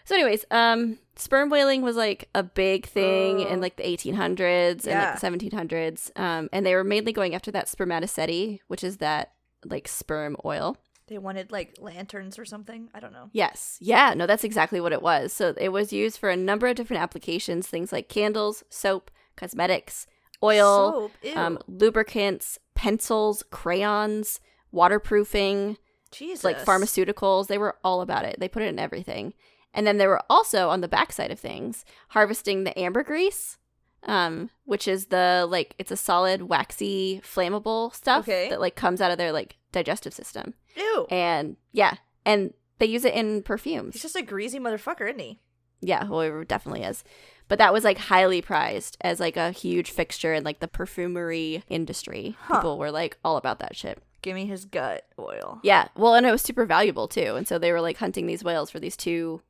So, 0.06 0.14
anyways, 0.16 0.44
um, 0.50 0.98
sperm 1.14 1.50
whaling 1.50 1.82
was 1.82 1.94
like 1.94 2.28
a 2.34 2.42
big 2.42 2.86
thing 2.86 3.40
in 3.40 3.60
like 3.60 3.76
the 3.76 3.84
1800s 3.84 4.86
Yeah. 4.86 5.14
and 5.14 5.22
like 5.22 5.40
the 5.40 5.48
1700s. 5.50 6.10
Um, 6.18 6.48
and 6.52 6.64
they 6.66 6.74
were 6.74 6.82
mainly 6.82 7.12
going 7.12 7.34
after 7.34 7.50
that 7.52 7.66
spermatocyte, 7.66 8.60
which 8.66 8.82
is 8.82 8.96
that 8.96 9.32
like 9.64 9.86
sperm 9.86 10.36
oil. 10.44 10.76
They 11.10 11.18
wanted 11.18 11.50
like 11.52 11.76
lanterns 11.80 12.38
or 12.38 12.44
something. 12.46 12.88
I 12.94 13.00
don't 13.00 13.12
know. 13.12 13.28
Yes. 13.32 13.76
Yeah. 13.80 14.14
No, 14.14 14.26
that's 14.26 14.44
exactly 14.44 14.80
what 14.80 14.92
it 14.92 15.02
was. 15.02 15.32
So 15.32 15.52
it 15.58 15.70
was 15.70 15.92
used 15.92 16.18
for 16.18 16.30
a 16.30 16.36
number 16.36 16.68
of 16.68 16.76
different 16.76 17.02
applications, 17.02 17.66
things 17.66 17.90
like 17.92 18.08
candles, 18.08 18.62
soap, 18.70 19.10
cosmetics, 19.36 20.06
oil, 20.42 21.10
Soap. 21.24 21.36
Um, 21.36 21.58
lubricants, 21.66 22.58
pencils, 22.76 23.42
crayons, 23.50 24.40
waterproofing, 24.70 25.76
Jesus. 26.12 26.44
like 26.44 26.58
pharmaceuticals. 26.64 27.48
They 27.48 27.58
were 27.58 27.76
all 27.84 28.00
about 28.02 28.24
it. 28.24 28.36
They 28.38 28.48
put 28.48 28.62
it 28.62 28.68
in 28.68 28.78
everything. 28.78 29.34
And 29.74 29.86
then 29.86 29.98
they 29.98 30.06
were 30.06 30.22
also 30.30 30.68
on 30.70 30.80
the 30.80 30.88
backside 30.88 31.30
of 31.30 31.38
things 31.40 31.84
harvesting 32.10 32.64
the 32.64 32.76
ambergris, 32.78 33.58
um, 34.04 34.50
which 34.64 34.88
is 34.88 35.06
the 35.06 35.46
like 35.48 35.74
it's 35.78 35.90
a 35.90 35.96
solid, 35.96 36.42
waxy, 36.42 37.20
flammable 37.24 37.94
stuff 37.94 38.24
Okay. 38.28 38.48
that 38.50 38.60
like 38.60 38.74
comes 38.76 39.00
out 39.00 39.10
of 39.10 39.18
their 39.18 39.32
like 39.32 39.56
digestive 39.72 40.12
system. 40.14 40.54
Ew. 40.76 41.06
And 41.10 41.56
yeah, 41.72 41.94
and 42.24 42.52
they 42.78 42.86
use 42.86 43.04
it 43.04 43.14
in 43.14 43.42
perfumes. 43.42 43.94
He's 43.94 44.02
just 44.02 44.16
a 44.16 44.22
greasy 44.22 44.58
motherfucker, 44.58 45.08
isn't 45.08 45.20
he? 45.20 45.40
Yeah, 45.80 46.04
well, 46.08 46.20
it 46.20 46.48
definitely 46.48 46.82
is. 46.82 47.04
But 47.48 47.58
that 47.58 47.72
was 47.72 47.84
like 47.84 47.98
highly 47.98 48.42
prized 48.42 48.96
as 49.00 49.18
like 49.18 49.36
a 49.36 49.50
huge 49.50 49.90
fixture 49.90 50.34
in 50.34 50.44
like 50.44 50.60
the 50.60 50.68
perfumery 50.68 51.64
industry. 51.68 52.36
Huh. 52.42 52.56
People 52.56 52.78
were 52.78 52.90
like 52.92 53.18
all 53.24 53.36
about 53.36 53.58
that 53.60 53.74
shit. 53.76 54.02
Give 54.22 54.34
me 54.34 54.46
his 54.46 54.66
gut 54.66 55.06
oil. 55.18 55.58
Yeah, 55.62 55.88
well, 55.96 56.14
and 56.14 56.26
it 56.26 56.30
was 56.30 56.42
super 56.42 56.66
valuable 56.66 57.08
too. 57.08 57.34
And 57.36 57.48
so 57.48 57.58
they 57.58 57.72
were 57.72 57.80
like 57.80 57.96
hunting 57.96 58.26
these 58.26 58.44
whales 58.44 58.70
for 58.70 58.78
these 58.78 58.96
two 58.96 59.40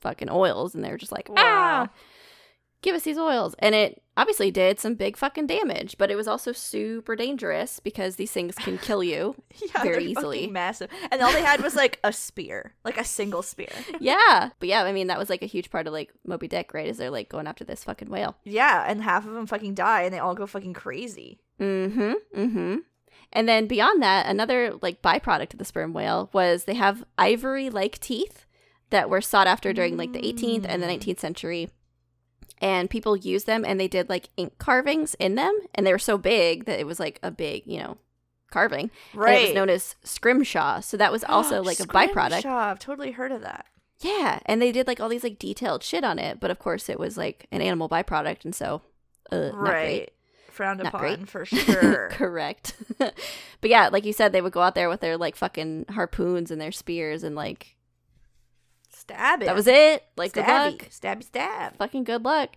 fucking 0.00 0.28
oils, 0.30 0.74
and 0.74 0.84
they 0.84 0.90
were 0.90 0.98
just 0.98 1.10
like, 1.12 1.28
ah, 1.30 1.34
Wow. 1.34 1.88
give 2.82 2.94
us 2.94 3.02
these 3.02 3.18
oils. 3.18 3.54
And 3.58 3.74
it 3.74 4.02
obviously 4.18 4.50
did 4.50 4.78
some 4.78 4.94
big 4.94 5.16
fucking 5.16 5.46
damage, 5.46 5.96
but 5.96 6.10
it 6.10 6.16
was 6.16 6.28
also 6.28 6.52
super 6.52 7.16
dangerous 7.16 7.80
because 7.80 8.16
these 8.16 8.30
things 8.32 8.54
can 8.56 8.76
kill 8.78 9.02
you. 9.02 9.34
Yeah, 9.74 9.82
Very 9.82 10.04
easily. 10.04 10.46
massive. 10.46 10.88
And 11.10 11.20
all 11.22 11.32
they 11.32 11.42
had 11.42 11.60
was 11.62 11.74
like 11.74 11.98
a 12.04 12.12
spear, 12.12 12.74
like 12.84 12.96
a 12.98 13.04
single 13.04 13.42
spear. 13.42 13.68
yeah, 14.00 14.50
but 14.60 14.68
yeah, 14.68 14.82
I 14.84 14.92
mean 14.92 15.06
that 15.08 15.18
was 15.18 15.28
like 15.30 15.42
a 15.42 15.46
huge 15.46 15.70
part 15.70 15.86
of 15.86 15.92
like 15.92 16.12
Moby 16.26 16.46
Dick, 16.48 16.72
right? 16.74 16.86
Is 16.86 16.98
they're 16.98 17.10
like 17.10 17.28
going 17.28 17.46
after 17.46 17.64
this 17.64 17.82
fucking 17.84 18.08
whale. 18.10 18.36
Yeah, 18.44 18.84
and 18.86 19.02
half 19.02 19.26
of 19.26 19.32
them 19.34 19.46
fucking 19.46 19.74
die, 19.74 20.02
and 20.02 20.12
they 20.14 20.18
all 20.20 20.34
go 20.34 20.46
fucking 20.46 20.74
crazy. 20.74 21.40
Mm-hmm. 21.60 22.12
Mm-hmm. 22.36 22.76
And 23.32 23.48
then 23.48 23.66
beyond 23.66 24.02
that, 24.02 24.26
another 24.26 24.74
like 24.80 25.02
byproduct 25.02 25.52
of 25.54 25.58
the 25.58 25.64
sperm 25.64 25.92
whale 25.92 26.30
was 26.32 26.64
they 26.64 26.74
have 26.74 27.04
ivory-like 27.18 27.98
teeth 27.98 28.46
that 28.90 29.10
were 29.10 29.20
sought 29.20 29.46
after 29.46 29.72
during 29.72 29.96
like 29.96 30.12
the 30.12 30.20
18th 30.22 30.64
and 30.66 30.82
the 30.82 30.86
Mm. 30.86 30.98
19th 31.00 31.20
century. 31.20 31.68
And 32.60 32.90
people 32.90 33.16
used 33.16 33.46
them 33.46 33.64
and 33.64 33.78
they 33.78 33.88
did 33.88 34.08
like 34.08 34.28
ink 34.36 34.58
carvings 34.58 35.14
in 35.18 35.34
them. 35.36 35.56
And 35.74 35.86
they 35.86 35.92
were 35.92 35.98
so 35.98 36.18
big 36.18 36.64
that 36.64 36.80
it 36.80 36.86
was 36.86 36.98
like 36.98 37.18
a 37.22 37.30
big, 37.30 37.62
you 37.66 37.78
know, 37.78 37.98
carving. 38.50 38.90
And 39.12 39.22
it 39.22 39.46
was 39.46 39.54
known 39.54 39.70
as 39.70 39.94
scrimshaw. 40.04 40.80
So 40.80 40.96
that 40.96 41.12
was 41.12 41.24
also 41.24 41.62
like 41.64 41.80
a 41.80 41.84
byproduct. 41.84 42.40
Scrimshaw, 42.40 42.70
I've 42.70 42.78
totally 42.78 43.12
heard 43.12 43.32
of 43.32 43.42
that. 43.42 43.66
Yeah. 44.00 44.40
And 44.46 44.62
they 44.62 44.72
did 44.72 44.86
like 44.86 45.00
all 45.00 45.08
these 45.08 45.24
like 45.24 45.38
detailed 45.38 45.82
shit 45.82 46.04
on 46.04 46.18
it. 46.18 46.40
But 46.40 46.50
of 46.50 46.58
course 46.58 46.88
it 46.88 46.98
was 46.98 47.16
like 47.16 47.46
an 47.50 47.60
animal 47.60 47.88
byproduct. 47.88 48.44
And 48.44 48.54
so, 48.54 48.82
uh, 49.30 49.36
not 49.36 49.54
great. 49.54 49.70
right. 49.72 50.10
Frowned 50.50 50.78
Not 50.82 50.88
upon 50.88 51.00
great. 51.00 51.28
for 51.28 51.44
sure. 51.46 52.08
Correct. 52.10 52.74
but 52.98 53.14
yeah, 53.62 53.88
like 53.92 54.04
you 54.04 54.12
said, 54.12 54.32
they 54.32 54.40
would 54.40 54.52
go 54.52 54.62
out 54.62 54.74
there 54.74 54.88
with 54.88 55.00
their 55.00 55.16
like 55.16 55.36
fucking 55.36 55.86
harpoons 55.90 56.50
and 56.50 56.60
their 56.60 56.72
spears 56.72 57.22
and 57.22 57.36
like 57.36 57.76
Stab 59.08 59.42
it. 59.42 59.46
that 59.46 59.54
was 59.54 59.66
it. 59.66 60.04
Like 60.16 60.32
good 60.32 60.44
Stabby. 60.44 60.72
luck. 60.72 60.88
Stabby 60.90 61.24
stab. 61.24 61.76
Fucking 61.76 62.04
good 62.04 62.24
luck. 62.24 62.50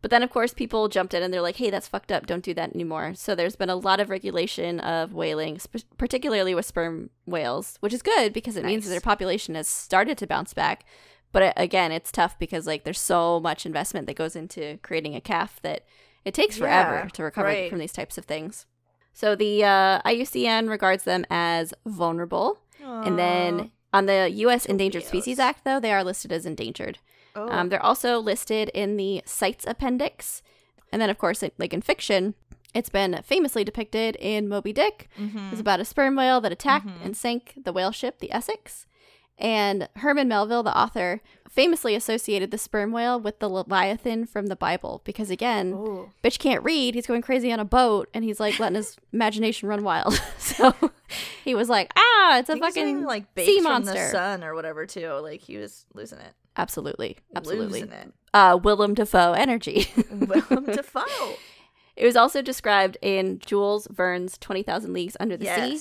But 0.00 0.12
then 0.12 0.22
of 0.22 0.30
course 0.30 0.54
people 0.54 0.88
jumped 0.88 1.12
in 1.12 1.24
and 1.24 1.34
they're 1.34 1.42
like, 1.42 1.56
"Hey, 1.56 1.70
that's 1.70 1.88
fucked 1.88 2.12
up. 2.12 2.26
Don't 2.26 2.44
do 2.44 2.54
that 2.54 2.72
anymore." 2.72 3.14
So 3.14 3.34
there's 3.34 3.56
been 3.56 3.68
a 3.70 3.74
lot 3.74 3.98
of 3.98 4.10
regulation 4.10 4.78
of 4.80 5.12
whaling, 5.12 5.58
sp- 5.58 5.82
particularly 5.98 6.54
with 6.54 6.66
sperm 6.66 7.10
whales, 7.26 7.78
which 7.80 7.92
is 7.92 8.00
good 8.02 8.32
because 8.32 8.56
it 8.56 8.64
means 8.64 8.84
Nice. 8.84 8.88
that 8.88 8.90
their 8.92 9.00
population 9.00 9.56
has 9.56 9.66
started 9.66 10.16
to 10.18 10.26
bounce 10.28 10.54
back. 10.54 10.84
But 11.32 11.42
uh, 11.42 11.52
again, 11.56 11.90
it's 11.90 12.12
tough 12.12 12.38
because 12.38 12.64
like 12.66 12.84
there's 12.84 13.00
so 13.00 13.40
much 13.40 13.66
investment 13.66 14.06
that 14.06 14.14
goes 14.14 14.36
into 14.36 14.78
creating 14.82 15.16
a 15.16 15.20
calf 15.20 15.58
that 15.62 15.84
it 16.24 16.32
takes 16.32 16.56
forever 16.56 17.00
Yeah, 17.04 17.08
to 17.14 17.22
recover 17.24 17.48
right. 17.48 17.68
from 17.70 17.80
these 17.80 17.92
types 17.92 18.16
of 18.18 18.24
things. 18.24 18.66
So 19.12 19.34
the 19.34 19.64
uh, 19.64 20.00
IUCN 20.02 20.68
regards 20.70 21.02
them 21.02 21.24
as 21.28 21.74
vulnerable, 21.84 22.60
and 22.80 23.18
then 23.18 23.72
on 23.92 24.06
the 24.06 24.28
U.S. 24.30 24.66
Endangered 24.66 25.04
Species 25.04 25.38
Act, 25.38 25.64
though, 25.64 25.80
they 25.80 25.92
are 25.92 26.04
listed 26.04 26.32
as 26.32 26.44
endangered. 26.46 26.98
oh. 27.36 27.48
Um, 27.50 27.68
they're 27.68 27.82
also 27.84 28.18
listed 28.18 28.68
in 28.74 28.96
the 28.96 29.22
CITES 29.24 29.64
appendix. 29.66 30.42
And 30.92 31.00
then, 31.00 31.10
of 31.10 31.18
course, 31.18 31.42
like 31.58 31.72
in 31.72 31.82
fiction, 31.82 32.34
it's 32.74 32.88
been 32.90 33.20
famously 33.24 33.64
depicted 33.64 34.16
in 34.16 34.48
Moby 34.48 34.72
Dick. 34.72 35.08
Mhm. 35.18 35.52
It's 35.52 35.60
about 35.60 35.80
a 35.80 35.84
sperm 35.84 36.16
whale 36.16 36.40
that 36.40 36.52
attacked 36.52 36.86
Mhm. 36.86 37.04
and 37.04 37.16
sank 37.16 37.54
the 37.64 37.72
whale 37.72 37.92
ship, 37.92 38.18
the 38.18 38.32
Essex. 38.32 38.86
And 39.38 39.88
Herman 39.96 40.26
Melville, 40.26 40.62
the 40.64 40.76
author, 40.76 41.20
famously 41.48 41.94
associated 41.94 42.50
the 42.50 42.58
sperm 42.58 42.92
whale 42.92 43.20
with 43.20 43.38
the 43.38 43.48
Leviathan 43.48 44.26
from 44.26 44.46
the 44.46 44.56
Bible 44.56 45.00
because, 45.04 45.30
again, 45.30 45.72
Ooh. 45.72 46.10
bitch 46.22 46.38
can't 46.38 46.62
read. 46.64 46.94
He's 46.94 47.06
going 47.06 47.22
crazy 47.22 47.52
on 47.52 47.60
a 47.60 47.64
boat 47.64 48.08
and 48.12 48.24
he's 48.24 48.40
like 48.40 48.58
letting 48.58 48.76
his 48.76 48.96
imagination 49.12 49.68
run 49.68 49.84
wild. 49.84 50.14
so 50.38 50.74
he 51.44 51.54
was 51.54 51.68
like, 51.68 51.92
ah, 51.96 52.38
it's 52.38 52.48
a 52.48 52.52
think 52.52 52.64
he 52.64 52.68
was 52.68 52.74
fucking 52.74 53.04
like 53.04 53.26
sea 53.36 53.60
from 53.60 53.84
the 53.84 53.92
monster. 53.92 54.08
sun 54.10 54.42
or 54.42 54.54
whatever 54.54 54.86
too. 54.86 55.08
Like 55.22 55.40
he 55.40 55.56
was 55.56 55.86
losing 55.94 56.18
it, 56.18 56.34
Absolutely. 56.56 57.18
Absolutely. 57.34 57.82
losing 57.82 57.92
it. 57.92 58.12
Uh, 58.34 58.58
Willem 58.62 58.94
Dafoe 58.94 59.32
energy. 59.32 59.88
Willem 60.10 60.66
Dafoe. 60.66 61.36
It 61.96 62.04
was 62.04 62.14
also 62.14 62.42
described 62.42 62.96
in 63.02 63.40
Jules 63.40 63.88
Verne's 63.90 64.38
20,000 64.38 64.92
Leagues 64.92 65.16
Under 65.18 65.36
the 65.36 65.46
Sea. 65.46 65.78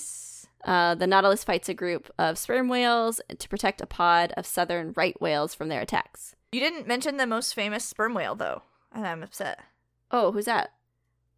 Uh, 0.68 0.93
the 0.95 1.07
Nautilus 1.07 1.43
fights 1.43 1.70
a 1.70 1.74
group 1.74 2.11
of 2.20 2.38
sperm 2.38 2.68
whales 2.68 3.22
to 3.39 3.49
protect 3.49 3.80
a 3.82 3.86
pod 3.88 4.34
of 4.36 4.45
southern 4.45 4.93
right 4.97 5.20
whales 5.22 5.55
from 5.55 5.70
their 5.70 5.82
attacks. 5.82 6.36
You 6.51 6.59
didn't 6.59 6.88
mention 6.88 7.18
the 7.18 7.26
most 7.26 7.55
famous 7.55 7.84
sperm 7.86 8.13
whale 8.13 8.36
though, 8.36 8.63
and 8.93 9.07
I'm 9.07 9.24
upset. 9.24 9.59
Oh, 10.11 10.32
who's 10.34 10.45
that? 10.45 10.72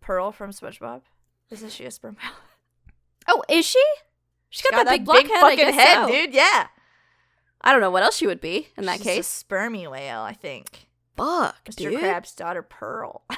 Pearl 0.01 0.31
from 0.31 0.51
SpongeBob. 0.51 1.01
Isn't 1.51 1.71
she 1.71 1.85
a 1.85 1.91
sperm 1.91 2.17
whale? 2.21 2.31
Oh, 3.31 3.43
is 3.47 3.63
she? 3.67 3.83
She's 4.49 4.63
got, 4.63 4.71
Got 4.71 4.85
that 4.85 4.91
big 4.91 5.05
block 5.05 5.27
head, 5.27 5.39
fucking 5.41 5.73
head, 5.73 6.07
so. 6.07 6.07
dude. 6.11 6.33
Yeah. 6.33 6.67
I 7.61 7.71
don't 7.71 7.81
know 7.81 7.91
what 7.91 8.01
else 8.01 8.15
she 8.17 8.25
would 8.25 8.41
be 8.41 8.69
in 8.75 8.85
that 8.85 8.97
She's 8.97 9.03
case. 9.03 9.45
a 9.47 9.53
spermy 9.53 9.91
whale, 9.91 10.21
I 10.21 10.33
think. 10.33 10.87
Fuck, 11.15 11.65
Mr. 11.65 11.75
dude. 11.75 11.99
Krabs' 11.99 12.35
daughter, 12.35 12.63
Pearl. 12.63 13.21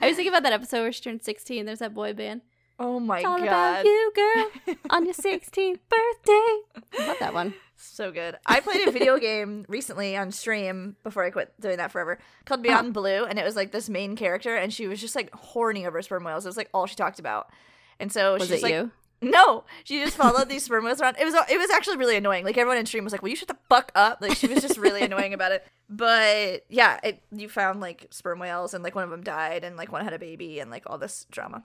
I 0.00 0.06
was 0.08 0.16
thinking 0.16 0.28
about 0.28 0.42
that 0.44 0.52
episode 0.52 0.82
where 0.82 0.92
she 0.92 1.02
turned 1.02 1.22
16. 1.24 1.64
There's 1.64 1.78
that 1.80 1.94
boy 1.94 2.12
band. 2.12 2.42
Oh 2.78 2.98
my 2.98 3.18
It's 3.18 3.26
all 3.26 3.38
god. 3.38 3.46
about 3.46 3.84
you, 3.84 4.12
girl, 4.14 4.76
on 4.90 5.04
your 5.04 5.14
16th 5.14 5.78
birthday. 5.88 6.56
I 6.98 7.06
love 7.06 7.18
that 7.20 7.34
one. 7.34 7.54
So 7.76 8.12
good. 8.12 8.36
I 8.46 8.60
played 8.60 8.86
a 8.86 8.92
video 8.92 9.18
game 9.18 9.64
recently 9.68 10.16
on 10.16 10.30
stream 10.30 10.96
before 11.02 11.24
I 11.24 11.30
quit 11.30 11.52
doing 11.60 11.78
that 11.78 11.90
forever 11.90 12.18
called 12.44 12.60
uh-huh. 12.60 12.80
Beyond 12.80 12.94
Blue, 12.94 13.24
and 13.24 13.38
it 13.38 13.44
was 13.44 13.56
like 13.56 13.72
this 13.72 13.88
main 13.88 14.14
character, 14.16 14.56
and 14.56 14.72
she 14.72 14.86
was 14.86 15.00
just 15.00 15.16
like 15.16 15.34
horny 15.34 15.84
over 15.86 16.00
sperm 16.02 16.24
whales. 16.24 16.44
It 16.44 16.48
was 16.48 16.56
like 16.56 16.70
all 16.72 16.86
she 16.86 16.94
talked 16.94 17.18
about. 17.18 17.50
And 17.98 18.10
so 18.12 18.34
Was 18.34 18.44
she's 18.48 18.58
it 18.58 18.62
like, 18.62 18.72
you? 18.72 18.90
no, 19.20 19.64
she 19.84 20.00
just 20.02 20.16
followed 20.16 20.48
these 20.48 20.64
sperm 20.64 20.84
whales 20.84 21.00
around. 21.00 21.16
It 21.18 21.24
was 21.24 21.34
it 21.50 21.58
was 21.58 21.70
actually 21.70 21.96
really 21.96 22.16
annoying. 22.16 22.44
Like 22.44 22.56
everyone 22.56 22.78
in 22.78 22.86
stream 22.86 23.04
was 23.04 23.12
like, 23.12 23.22
"Will 23.22 23.30
you 23.30 23.36
shut 23.36 23.48
the 23.48 23.58
fuck 23.68 23.92
up?" 23.94 24.18
Like 24.20 24.36
she 24.36 24.46
was 24.46 24.62
just 24.62 24.78
really 24.78 25.02
annoying 25.04 25.34
about 25.34 25.52
it. 25.52 25.66
But 25.88 26.64
yeah, 26.68 26.98
it, 27.02 27.22
you 27.30 27.48
found 27.48 27.80
like 27.80 28.06
sperm 28.10 28.38
whales, 28.38 28.74
and 28.74 28.82
like 28.82 28.94
one 28.94 29.04
of 29.04 29.10
them 29.10 29.22
died, 29.22 29.64
and 29.64 29.76
like 29.76 29.92
one 29.92 30.04
had 30.04 30.12
a 30.12 30.18
baby, 30.18 30.60
and 30.60 30.70
like 30.70 30.84
all 30.86 30.98
this 30.98 31.26
drama. 31.30 31.64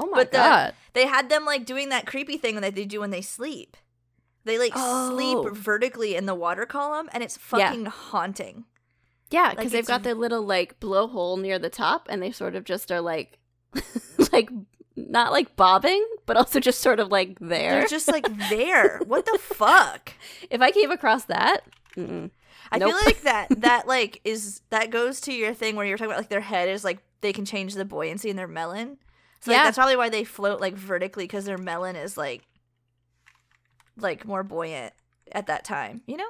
Oh 0.00 0.06
my 0.06 0.18
But 0.18 0.32
the- 0.32 0.38
god. 0.38 0.74
They 0.92 1.06
had 1.06 1.28
them 1.28 1.44
like 1.44 1.64
doing 1.64 1.90
that 1.90 2.06
creepy 2.06 2.36
thing 2.36 2.60
that 2.60 2.74
they 2.74 2.84
do 2.84 3.00
when 3.00 3.10
they 3.10 3.22
sleep. 3.22 3.76
They 4.44 4.58
like 4.58 4.72
Oh. 4.74 5.10
sleep 5.10 5.54
vertically 5.54 6.16
in 6.16 6.26
the 6.26 6.34
water 6.34 6.66
column, 6.66 7.08
and 7.12 7.22
it's 7.22 7.36
Yeah. 7.54 7.68
fucking 7.68 7.86
haunting. 7.86 8.64
Yeah, 9.30 9.50
because 9.50 9.66
Like, 9.66 9.72
they've 9.72 9.86
got 9.86 10.02
their 10.02 10.14
little 10.14 10.42
like 10.42 10.80
blowhole 10.80 11.40
near 11.40 11.58
the 11.58 11.70
top, 11.70 12.06
and 12.10 12.20
they 12.22 12.32
sort 12.32 12.56
of 12.56 12.64
just 12.64 12.90
are 12.90 13.00
like, 13.00 13.38
like 14.32 14.50
not 14.96 15.30
like 15.32 15.54
bobbing, 15.56 16.04
but 16.26 16.36
also 16.36 16.58
just 16.60 16.80
sort 16.80 16.98
of 17.00 17.08
like 17.08 17.38
there. 17.38 17.78
They're 17.80 17.86
just 17.86 18.08
like 18.08 18.26
there. 18.48 19.00
What 19.06 19.26
the 19.26 19.38
fuck? 19.40 20.12
if 20.50 20.60
I 20.60 20.70
came 20.72 20.90
across 20.90 21.24
that, 21.26 21.60
mm-mm. 21.96 22.30
I 22.72 22.78
Nope. 22.78 22.90
feel 22.90 23.00
like 23.04 23.22
that 23.22 23.48
that 23.60 23.86
like 23.86 24.20
is 24.24 24.62
that 24.70 24.90
goes 24.90 25.20
to 25.22 25.32
your 25.32 25.54
thing 25.54 25.76
where 25.76 25.86
you're 25.86 25.96
talking 25.98 26.10
about 26.10 26.20
like 26.20 26.28
their 26.30 26.40
head 26.40 26.68
is 26.68 26.82
like 26.84 26.98
they 27.20 27.32
can 27.32 27.44
change 27.44 27.74
the 27.74 27.84
buoyancy 27.84 28.30
in 28.30 28.36
their 28.36 28.48
melon. 28.48 28.98
So 29.40 29.50
like, 29.50 29.58
Yeah. 29.58 29.64
that's 29.64 29.76
probably 29.78 29.96
why 29.96 30.08
they 30.08 30.24
float 30.24 30.60
like 30.60 30.74
vertically 30.74 31.24
because 31.24 31.44
their 31.46 31.58
melon 31.58 31.96
is 31.96 32.16
like 32.16 32.42
like 33.96 34.24
more 34.26 34.42
buoyant 34.42 34.92
at 35.32 35.46
that 35.46 35.64
time, 35.64 36.02
you 36.06 36.16
know? 36.16 36.28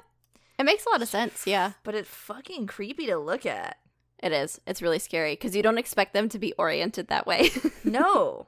it 0.59 0.65
makes 0.65 0.85
a 0.85 0.91
lot 0.91 1.01
of 1.03 1.09
sense. 1.09 1.47
Yeah, 1.47 1.73
But 1.85 1.95
it's 1.95 2.09
fucking 2.09 2.67
creepy 2.67 3.07
to 3.07 3.17
look 3.17 3.47
at. 3.47 3.79
it 4.23 4.31
is. 4.33 4.61
It's 4.67 4.83
really 4.83 4.99
scary 4.99 5.33
because 5.33 5.57
you 5.57 5.63
don't 5.63 5.79
expect 5.79 6.13
them 6.13 6.29
to 6.29 6.39
be 6.39 6.53
oriented 6.55 7.09
that 7.09 7.27
way. 7.27 7.51
No. 7.85 8.47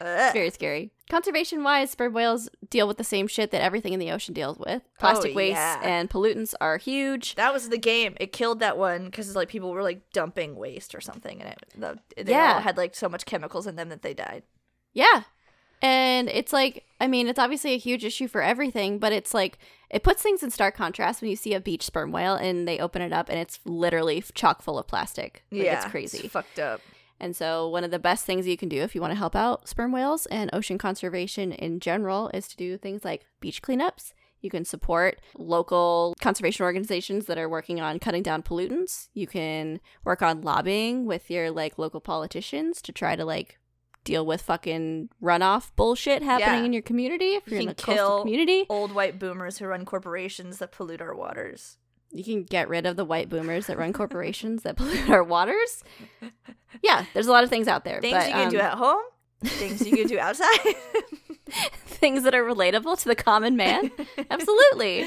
Ugh. 0.00 0.32
Very 0.32 0.50
scary. 0.50 0.90
Conservation 1.10 1.62
wise, 1.64 1.90
sperm 1.90 2.12
whales 2.12 2.48
deal 2.70 2.86
with 2.86 2.98
the 2.98 3.04
same 3.04 3.26
shit 3.26 3.50
that 3.50 3.62
everything 3.62 3.92
in 3.92 3.98
the 4.00 4.10
ocean 4.10 4.34
deals 4.34 4.58
with. 4.58 4.82
Oh, 4.84 4.90
plastic 4.98 5.32
Oh, 5.32 5.34
waste 5.34 5.56
yeah. 5.56 5.80
and 5.82 6.10
pollutants 6.10 6.54
are 6.60 6.76
huge. 6.76 7.34
That 7.36 7.52
was 7.52 7.68
the 7.70 7.78
game. 7.78 8.14
It 8.20 8.32
killed 8.32 8.60
that 8.60 8.76
one 8.78 9.06
because 9.06 9.34
like 9.34 9.48
people 9.48 9.70
were 9.70 9.82
like 9.82 10.10
dumping 10.12 10.56
waste 10.56 10.94
or 10.94 11.00
something, 11.00 11.40
and 11.40 11.50
it 11.50 11.58
the, 11.76 11.98
they 12.22 12.32
Yeah. 12.32 12.54
all 12.56 12.60
had 12.60 12.76
like 12.76 12.94
so 12.94 13.08
much 13.08 13.24
chemicals 13.24 13.66
in 13.66 13.76
them 13.76 13.88
that 13.88 14.02
they 14.02 14.14
died. 14.14 14.42
Yeah. 14.92 15.22
And 15.80 16.28
it's 16.28 16.52
like, 16.52 16.84
I 17.00 17.06
mean, 17.06 17.28
it's 17.28 17.38
obviously 17.38 17.72
a 17.72 17.78
huge 17.78 18.04
issue 18.04 18.26
for 18.26 18.42
everything, 18.42 18.98
but 18.98 19.12
it's 19.12 19.32
like, 19.32 19.58
it 19.90 20.02
puts 20.02 20.20
things 20.22 20.42
in 20.42 20.50
stark 20.50 20.74
contrast 20.74 21.20
when 21.22 21.30
you 21.30 21.36
see 21.36 21.54
a 21.54 21.60
beach 21.60 21.84
sperm 21.84 22.10
whale 22.10 22.34
and 22.34 22.66
they 22.66 22.80
open 22.80 23.00
it 23.00 23.12
up 23.12 23.28
and 23.28 23.38
it's 23.38 23.60
literally 23.64 24.24
chock 24.34 24.60
full 24.60 24.76
of 24.76 24.88
plastic. 24.88 25.44
Like, 25.52 25.62
yeah, 25.62 25.76
It's 25.76 25.88
crazy. 25.90 26.26
fucked 26.26 26.58
up. 26.58 26.80
And 27.20 27.34
so, 27.34 27.68
one 27.68 27.82
of 27.84 27.90
the 27.90 27.98
best 27.98 28.24
things 28.24 28.46
you 28.46 28.56
can 28.56 28.68
do 28.68 28.82
if 28.82 28.94
you 28.94 29.00
want 29.00 29.10
to 29.12 29.18
help 29.18 29.34
out 29.34 29.68
sperm 29.68 29.90
whales 29.92 30.26
and 30.26 30.50
ocean 30.52 30.78
conservation 30.78 31.52
in 31.52 31.80
general 31.80 32.30
is 32.32 32.46
to 32.48 32.56
do 32.56 32.76
things 32.78 33.04
like 33.04 33.26
beach 33.40 33.60
cleanups. 33.62 34.12
You 34.40 34.50
can 34.50 34.64
support 34.64 35.20
local 35.36 36.14
conservation 36.20 36.62
organizations 36.64 37.26
that 37.26 37.38
are 37.38 37.48
working 37.48 37.80
on 37.80 37.98
cutting 37.98 38.22
down 38.22 38.44
pollutants. 38.44 39.08
You 39.12 39.26
can 39.26 39.80
work 40.04 40.22
on 40.22 40.42
lobbying 40.42 41.06
with 41.06 41.28
your 41.28 41.50
like 41.50 41.76
local 41.76 42.00
politicians 42.00 42.80
to 42.82 42.92
try 42.92 43.16
to 43.16 43.24
like 43.24 43.58
deal 44.04 44.24
with 44.24 44.40
fucking 44.42 45.08
runoff 45.20 45.72
bullshit 45.74 46.22
happening 46.22 46.60
Yeah. 46.60 46.64
in 46.66 46.72
your 46.72 46.82
community 46.82 47.34
if 47.34 47.48
You 47.48 47.54
you're 47.54 47.62
in 47.62 47.68
a 47.70 47.74
kill- 47.74 48.20
community. 48.20 48.64
Old 48.68 48.92
white 48.94 49.18
boomers 49.18 49.58
who 49.58 49.66
run 49.66 49.84
corporations 49.84 50.58
that 50.58 50.70
pollute 50.70 51.00
our 51.02 51.16
waters. 51.16 51.76
You 52.10 52.24
can 52.24 52.42
get 52.44 52.68
rid 52.68 52.86
of 52.86 52.96
the 52.96 53.04
white 53.04 53.28
boomers 53.28 53.66
that 53.66 53.78
run 53.78 53.92
corporations 53.92 54.62
that 54.62 54.76
pollute 54.78 55.10
our 55.10 55.22
waters. 55.22 55.82
Yeah, 56.82 57.04
there's 57.14 57.26
a 57.26 57.32
lot 57.32 57.44
of 57.44 57.50
things 57.50 57.68
out 57.68 57.84
there. 57.84 58.00
Things 58.00 58.16
but, 58.16 58.26
you 58.28 58.32
can 58.32 58.50
do 58.50 58.58
um, 58.58 58.64
at 58.64 58.74
home. 58.74 59.02
Things 59.44 59.86
you 59.86 59.96
can 59.96 60.06
do 60.06 60.18
outside. 60.18 60.58
things 61.86 62.22
that 62.24 62.34
are 62.34 62.44
relatable 62.44 62.98
to 63.00 63.04
the 63.04 63.14
common 63.14 63.56
man. 63.56 63.90
Absolutely. 64.30 65.06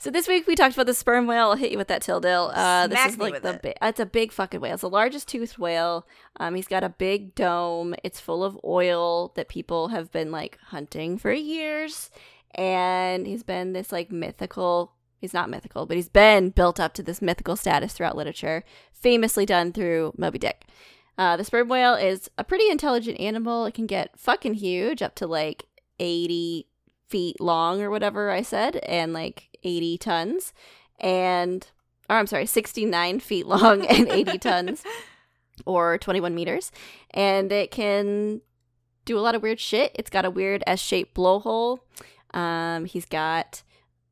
So 0.00 0.10
this 0.10 0.26
week 0.26 0.46
we 0.46 0.54
talked 0.54 0.74
about 0.74 0.86
the 0.86 0.94
sperm 0.94 1.26
whale. 1.26 1.50
I'll 1.50 1.56
hit 1.56 1.72
you 1.72 1.76
with 1.76 1.88
that 1.88 2.02
Tildil. 2.02 2.52
Uh, 2.54 2.86
this 2.86 2.98
Smack 2.98 3.10
is 3.10 3.18
like 3.18 3.42
the 3.42 3.60
bi- 3.62 3.74
it's 3.82 4.00
a 4.00 4.06
big 4.06 4.32
fucking 4.32 4.58
whale. 4.58 4.72
It's 4.72 4.80
the 4.80 4.88
largest 4.88 5.28
toothed 5.28 5.58
whale. 5.58 6.06
Um, 6.38 6.54
he's 6.54 6.66
got 6.66 6.82
a 6.82 6.88
big 6.88 7.34
dome. 7.34 7.94
It's 8.02 8.18
full 8.18 8.42
of 8.42 8.58
oil 8.64 9.32
that 9.36 9.48
people 9.48 9.88
have 9.88 10.10
been 10.10 10.30
like 10.30 10.58
hunting 10.68 11.18
for 11.18 11.30
years, 11.30 12.10
and 12.54 13.26
he's 13.26 13.42
been 13.42 13.74
this 13.74 13.92
like 13.92 14.10
mythical. 14.10 14.94
He's 15.20 15.34
not 15.34 15.50
mythical, 15.50 15.84
but 15.84 15.96
he's 15.96 16.08
been 16.08 16.48
built 16.48 16.80
up 16.80 16.94
to 16.94 17.02
this 17.02 17.20
mythical 17.20 17.54
status 17.54 17.92
throughout 17.92 18.16
literature, 18.16 18.64
famously 18.92 19.44
done 19.44 19.70
through 19.70 20.14
Moby 20.16 20.38
Dick. 20.38 20.64
Uh, 21.18 21.36
the 21.36 21.44
sperm 21.44 21.68
whale 21.68 21.94
is 21.94 22.30
a 22.38 22.44
pretty 22.44 22.70
intelligent 22.70 23.20
animal. 23.20 23.66
It 23.66 23.74
can 23.74 23.86
get 23.86 24.18
fucking 24.18 24.54
huge, 24.54 25.02
up 25.02 25.14
to 25.16 25.26
like 25.26 25.66
80 25.98 26.66
feet 27.06 27.38
long 27.38 27.82
or 27.82 27.90
whatever 27.90 28.30
I 28.30 28.40
said, 28.40 28.76
and 28.76 29.12
like 29.12 29.58
80 29.62 29.98
tons. 29.98 30.54
And, 30.98 31.68
or 32.08 32.16
I'm 32.16 32.26
sorry, 32.26 32.46
69 32.46 33.20
feet 33.20 33.46
long 33.46 33.84
and 33.84 34.08
80 34.08 34.38
tons, 34.38 34.82
or 35.66 35.98
21 35.98 36.34
meters. 36.34 36.72
And 37.10 37.52
it 37.52 37.70
can 37.70 38.40
do 39.04 39.18
a 39.18 39.20
lot 39.20 39.34
of 39.34 39.42
weird 39.42 39.60
shit. 39.60 39.92
It's 39.94 40.08
got 40.08 40.24
a 40.24 40.30
weird 40.30 40.64
S 40.66 40.80
shaped 40.80 41.14
blowhole. 41.14 41.80
Um, 42.32 42.86
he's 42.86 43.04
got 43.04 43.62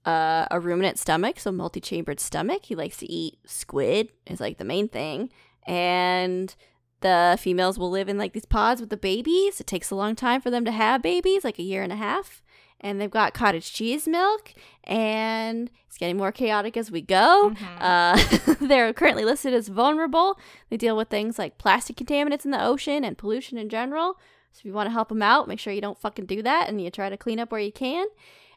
uh, 0.09 0.47
a 0.51 0.59
ruminant 0.61 0.99
stomach, 0.99 1.39
so 1.39 1.53
multi 1.53 1.81
chambered 1.81 2.21
stomach. 2.21 2.63
He 2.65 2.75
likes 2.75 2.97
to 2.99 3.11
eat 3.11 3.39
squid, 3.45 4.11
is 4.27 4.41
like 4.41 4.59
the 4.59 4.65
main 4.65 4.89
thing. 4.89 5.31
And 5.67 6.55
the 7.01 7.37
females 7.41 7.79
will 7.79 7.91
live 7.91 8.09
in 8.09 8.17
like 8.19 8.33
these 8.33 8.47
pods 8.47 8.81
with 8.81 8.91
the 8.91 8.97
babies. 8.97 9.61
It 9.61 9.67
takes 9.67 9.91
a 9.91 9.95
long 9.95 10.15
time 10.17 10.41
for 10.41 10.51
them 10.51 10.65
to 10.65 10.71
have 10.73 11.03
babies, 11.03 11.45
like 11.45 11.59
a 11.59 11.63
year 11.63 11.83
and 11.83 11.93
a 11.93 11.97
half. 11.97 12.43
And 12.81 13.01
they've 13.01 13.11
got 13.11 13.35
cottage 13.35 13.73
cheese 13.73 14.07
milk, 14.07 14.55
and 14.85 15.69
it's 15.89 15.99
getting 15.99 16.17
more 16.17 16.31
chaotic 16.33 16.77
as 16.77 16.91
we 16.93 17.03
go. 17.03 17.53
Mhm. 17.55 17.77
Uh, 17.81 18.55
they're 18.69 18.93
currently 18.93 19.25
listed 19.25 19.53
as 19.53 19.69
vulnerable. 19.69 20.39
They 20.71 20.77
deal 20.77 20.97
with 20.97 21.09
things 21.09 21.39
like 21.39 21.59
plastic 21.59 21.97
contaminants 21.97 22.45
in 22.45 22.53
the 22.53 22.65
ocean 22.65 23.05
and 23.05 23.19
pollution 23.19 23.59
in 23.59 23.69
general. 23.69 24.15
So 24.53 24.61
if 24.61 24.65
you 24.65 24.73
want 24.73 24.87
to 24.87 24.93
help 24.93 25.09
them 25.09 25.23
out, 25.23 25.49
make 25.49 25.59
sure 25.59 25.73
you 25.73 25.81
don't 25.81 25.99
fucking 26.01 26.27
do 26.27 26.41
that 26.43 26.69
and 26.69 26.81
you 26.81 26.91
try 26.91 27.09
to 27.11 27.17
clean 27.17 27.39
up 27.41 27.51
where 27.51 27.61
you 27.61 27.73
can. 27.73 28.07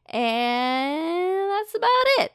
And 0.08 1.52
that's 1.52 1.76
about 1.76 2.26
it. 2.26 2.32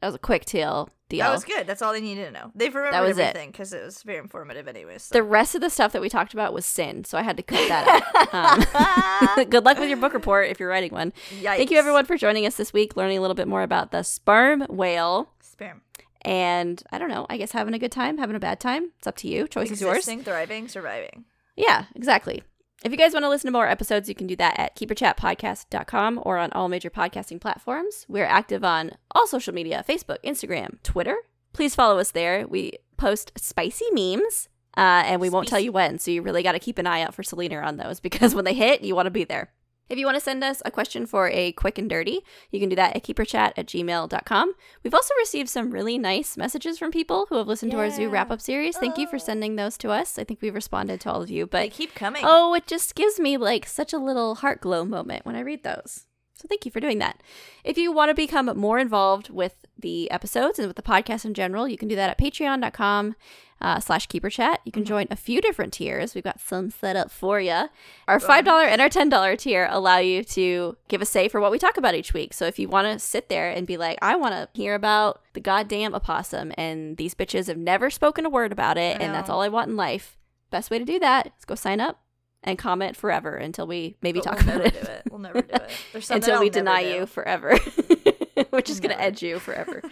That 0.00 0.06
was 0.06 0.14
a 0.14 0.18
quick 0.18 0.46
TL 0.46 0.88
deal. 1.10 1.26
That 1.26 1.32
was 1.32 1.44
good. 1.44 1.66
That's 1.66 1.82
all 1.82 1.92
they 1.92 2.00
needed 2.00 2.24
to 2.24 2.30
know. 2.30 2.52
They've 2.54 2.74
remembered 2.74 3.06
was 3.06 3.18
it. 3.18 3.22
everything 3.22 3.50
because 3.50 3.74
it. 3.74 3.84
was 3.84 4.02
very 4.02 4.18
informative, 4.18 4.66
anyways. 4.66 5.02
so. 5.02 5.12
the 5.12 5.22
rest 5.22 5.54
of 5.54 5.60
the 5.60 5.68
stuff 5.68 5.92
that 5.92 6.00
we 6.00 6.08
talked 6.08 6.32
about 6.32 6.54
was 6.54 6.64
sin, 6.64 7.04
so 7.04 7.18
I 7.18 7.22
had 7.22 7.36
to 7.36 7.42
cut 7.42 7.68
that 7.68 8.02
out. 8.32 9.38
Um, 9.38 9.44
good 9.50 9.66
luck 9.66 9.78
with 9.78 9.90
your 9.90 9.98
book 9.98 10.14
report 10.14 10.48
if 10.48 10.58
you're 10.58 10.70
writing 10.70 10.92
one. 10.92 11.12
Thank 11.42 11.70
you, 11.70 11.76
everyone, 11.76 12.06
for 12.06 12.16
joining 12.16 12.46
us 12.46 12.56
this 12.56 12.72
week, 12.72 12.96
learning 12.96 13.18
a 13.18 13.20
little 13.20 13.34
bit 13.34 13.48
more 13.48 13.62
about 13.62 13.90
the 13.90 14.02
sperm 14.02 14.62
whale. 14.70 15.28
Sperm. 15.42 15.82
And 16.22 16.82
I 16.90 16.98
don't 16.98 17.08
know, 17.10 17.26
I 17.28 17.36
guess 17.36 17.52
having 17.52 17.74
a 17.74 17.78
good 17.78 17.92
time, 17.92 18.16
having 18.18 18.36
a 18.36 18.40
bad 18.40 18.60
time. 18.60 18.92
It's 18.98 19.06
up 19.06 19.16
to 19.18 19.28
you. 19.28 19.48
Choice 19.48 19.70
is 19.70 19.80
yours. 19.80 19.98
Existing, 19.98 20.22
thriving, 20.24 20.68
surviving. 20.68 21.24
Yeah, 21.56 21.86
exactly. 21.94 22.42
If 22.82 22.92
you 22.92 22.96
guys 22.96 23.12
want 23.12 23.24
to 23.24 23.28
listen 23.28 23.48
to 23.48 23.52
more 23.52 23.68
episodes, 23.68 24.08
you 24.08 24.14
can 24.14 24.26
do 24.26 24.36
that 24.36 24.58
at 24.58 24.74
keeperchatpodcast.com 24.74 26.22
or 26.24 26.38
on 26.38 26.50
all 26.52 26.68
major 26.70 26.88
podcasting 26.88 27.38
platforms. 27.38 28.06
We're 28.08 28.24
active 28.24 28.64
on 28.64 28.92
all 29.10 29.26
social 29.26 29.52
media 29.52 29.84
Facebook, 29.86 30.16
Instagram, 30.24 30.82
Twitter. 30.82 31.16
Please 31.52 31.74
follow 31.74 31.98
us 31.98 32.12
there. 32.12 32.46
We 32.48 32.72
post 32.96 33.32
spicy 33.36 33.84
memes 33.92 34.48
uh, 34.78 35.02
and 35.04 35.20
we 35.20 35.28
won't 35.28 35.46
tell 35.46 35.60
you 35.60 35.72
when. 35.72 35.98
So 35.98 36.10
you 36.10 36.22
really 36.22 36.42
got 36.42 36.52
to 36.52 36.58
keep 36.58 36.78
an 36.78 36.86
eye 36.86 37.02
out 37.02 37.14
for 37.14 37.22
Selena 37.22 37.58
on 37.58 37.76
those 37.76 38.00
because 38.08 38.34
when 38.34 38.46
they 38.46 38.54
hit, 38.54 38.80
you 38.80 38.94
want 38.94 39.06
to 39.06 39.10
be 39.10 39.24
there. 39.24 39.52
If 39.90 39.98
you 39.98 40.06
want 40.06 40.16
to 40.16 40.20
send 40.20 40.42
us 40.44 40.62
a 40.64 40.70
question 40.70 41.04
for 41.04 41.28
a 41.30 41.50
quick 41.52 41.76
and 41.76 41.90
dirty, 41.90 42.20
you 42.52 42.60
can 42.60 42.68
do 42.68 42.76
that 42.76 42.94
at 42.96 43.02
keeperchat 43.02 43.52
at 43.56 43.66
gmail.com. 43.66 44.54
We've 44.84 44.94
also 44.94 45.14
received 45.18 45.48
some 45.48 45.72
really 45.72 45.98
nice 45.98 46.36
messages 46.36 46.78
from 46.78 46.92
people 46.92 47.26
who 47.28 47.36
have 47.36 47.48
listened 47.48 47.72
to 47.72 47.78
our 47.78 47.90
zoo 47.90 48.08
wrap 48.08 48.30
up 48.30 48.40
series. 48.40 48.76
Thank 48.78 48.96
you 48.98 49.08
for 49.08 49.16
Oh. 49.16 49.18
sending 49.18 49.56
those 49.56 49.76
to 49.78 49.90
us. 49.90 50.18
I 50.18 50.24
think 50.24 50.40
we've 50.40 50.54
responded 50.54 51.00
to 51.02 51.10
all 51.12 51.22
of 51.22 51.30
you. 51.30 51.46
But 51.46 51.58
they 51.62 51.68
keep 51.70 51.94
coming. 51.96 52.22
oh, 52.24 52.54
it 52.54 52.66
just 52.68 52.94
gives 52.94 53.18
me 53.18 53.36
like 53.36 53.66
such 53.66 53.92
a 53.92 53.98
little 53.98 54.36
heart 54.36 54.60
glow 54.60 54.84
moment 54.84 55.26
when 55.26 55.34
I 55.34 55.40
read 55.40 55.64
those. 55.64 56.06
So 56.40 56.48
thank 56.48 56.64
you 56.64 56.70
for 56.70 56.80
doing 56.80 56.98
that. 57.00 57.22
If 57.64 57.76
you 57.76 57.92
want 57.92 58.08
to 58.08 58.14
become 58.14 58.46
more 58.56 58.78
involved 58.78 59.28
with 59.28 59.66
the 59.78 60.10
episodes 60.10 60.58
and 60.58 60.66
with 60.68 60.76
the 60.76 60.82
podcast 60.82 61.26
in 61.26 61.34
general, 61.34 61.68
you 61.68 61.76
can 61.76 61.86
do 61.86 61.96
that 61.96 62.08
at 62.08 62.18
patreon.com 62.18 63.14
uh, 63.60 63.78
slash 63.78 64.06
keeper 64.06 64.30
chat. 64.30 64.60
You 64.64 64.72
can 64.72 64.86
join 64.86 65.06
a 65.10 65.16
few 65.16 65.42
different 65.42 65.74
tiers. 65.74 66.14
We've 66.14 66.24
got 66.24 66.40
some 66.40 66.70
set 66.70 66.96
up 66.96 67.10
for 67.10 67.42
you. 67.42 67.68
Our 68.08 68.18
$5 68.18 68.46
and 68.64 68.80
our 68.80 68.88
$10 68.88 69.38
tier 69.38 69.68
allow 69.70 69.98
you 69.98 70.24
to 70.24 70.78
give 70.88 71.02
a 71.02 71.04
say 71.04 71.28
for 71.28 71.42
what 71.42 71.50
we 71.50 71.58
talk 71.58 71.76
about 71.76 71.94
each 71.94 72.14
week. 72.14 72.32
So 72.32 72.46
if 72.46 72.58
you 72.58 72.68
want 72.68 72.86
to 72.86 72.98
sit 72.98 73.28
there 73.28 73.50
and 73.50 73.66
be 73.66 73.76
like, 73.76 73.98
I 74.00 74.16
want 74.16 74.32
to 74.32 74.48
hear 74.54 74.74
about 74.74 75.20
the 75.34 75.40
goddamn 75.40 75.94
opossum 75.94 76.52
and 76.56 76.96
these 76.96 77.14
bitches 77.14 77.48
have 77.48 77.58
never 77.58 77.90
spoken 77.90 78.24
a 78.24 78.30
word 78.30 78.50
about 78.50 78.78
it 78.78 78.98
and 78.98 79.14
that's 79.14 79.28
all 79.28 79.42
I 79.42 79.48
want 79.48 79.68
in 79.68 79.76
life, 79.76 80.16
best 80.50 80.70
way 80.70 80.78
to 80.78 80.86
do 80.86 80.98
that 81.00 81.26
is 81.38 81.44
go 81.44 81.54
sign 81.54 81.80
up 81.82 82.00
and 82.42 82.58
comment 82.58 82.96
forever 82.96 83.36
until 83.36 83.66
we 83.66 83.96
maybe 84.02 84.20
But 84.20 84.36
talk 84.36 84.46
we'll 84.46 84.56
about 84.56 84.66
it. 84.66 84.72
do 84.82 84.90
it. 84.90 85.02
We'll 85.10 85.20
never 85.20 85.42
do 85.42 85.54
it. 85.54 85.70
There's 85.92 86.06
something 86.06 86.22
until 86.22 86.34
I'll 86.36 86.40
we 86.40 86.50
deny 86.50 86.82
do. 86.82 86.88
you 86.90 87.06
forever. 87.06 87.58
We're 88.50 88.62
just 88.62 88.82
going 88.82 88.94
to 88.94 89.00
edge 89.00 89.22
you 89.22 89.38
forever. 89.38 89.82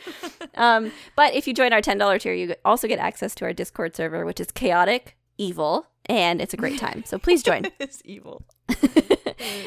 um, 0.55 0.91
but 1.17 1.35
if 1.35 1.47
you 1.47 1.53
join 1.55 1.73
our 1.73 1.83
$10 1.83 2.21
tier, 2.21 2.33
you 2.33 2.55
also 2.65 2.89
get 2.89 2.99
access 2.99 3.35
to 3.37 3.45
our 3.45 3.53
Discord 3.53 3.95
server, 3.95 4.25
which 4.25 4.41
is 4.41 4.51
chaotic, 4.51 5.17
evil, 5.37 5.87
and 6.07 6.41
it's 6.41 6.55
a 6.55 6.57
great 6.57 6.79
time. 6.79 7.05
So 7.05 7.19
please 7.19 7.43
join. 7.43 7.67
it's 7.79 8.01
evil. 8.05 8.45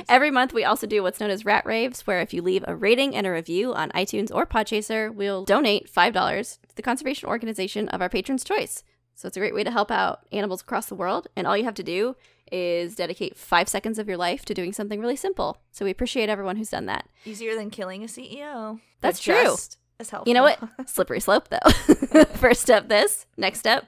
Every 0.10 0.32
month, 0.32 0.54
we 0.54 0.66
also 0.66 0.86
do 0.88 1.02
what's 1.04 1.20
known 1.20 1.30
as 1.30 1.46
Rat 1.46 1.66
Raves, 1.66 2.06
where 2.06 2.20
if 2.22 2.34
you 2.34 2.42
leave 2.42 2.66
a 2.68 2.76
rating 2.76 3.16
and 3.16 3.26
a 3.26 3.32
review 3.32 3.74
on 3.74 3.90
iTunes 3.92 4.34
or 4.34 4.46
Podchaser, 4.46 5.14
we'll 5.14 5.46
donate 5.46 5.92
$5 5.92 6.60
to 6.68 6.76
the 6.76 6.82
conservation 6.82 7.30
organization 7.30 7.88
of 7.90 8.02
our 8.02 8.10
patron's 8.10 8.44
choice. 8.44 8.84
So 9.16 9.28
it's 9.28 9.38
a 9.38 9.40
great 9.40 9.54
way 9.54 9.64
to 9.64 9.72
help 9.72 9.92
out 9.92 10.26
animals 10.32 10.62
across 10.62 10.88
the 10.88 10.96
world. 10.96 11.28
And 11.36 11.46
all 11.48 11.56
you 11.56 11.64
have 11.64 11.76
to 11.76 11.84
do 11.84 12.16
is 12.52 12.96
dedicate 12.96 13.38
five 13.38 13.68
seconds 13.70 13.98
of 14.00 14.08
your 14.08 14.18
life 14.18 14.46
to 14.46 14.54
doing 14.54 14.74
something 14.74 15.00
really 15.00 15.16
simple. 15.16 15.58
So 15.72 15.86
we 15.86 15.92
appreciate 15.92 16.30
everyone 16.30 16.58
who's 16.58 16.70
done 16.70 16.86
that. 16.88 17.08
Easier 17.26 17.56
than 17.56 17.70
killing 17.70 18.04
a 18.04 18.08
CEO. 18.08 18.80
That's 19.02 19.20
true. 19.20 19.34
just 19.36 19.78
As 20.00 20.10
helpful. 20.10 20.30
You 20.30 20.34
know 20.34 20.44
what? 20.44 20.60
Slippery 20.90 21.20
slope, 21.20 21.50
though. 21.50 22.24
First 22.36 22.62
step, 22.62 22.90
this. 22.90 23.26
Next 23.38 23.60
step, 23.60 23.86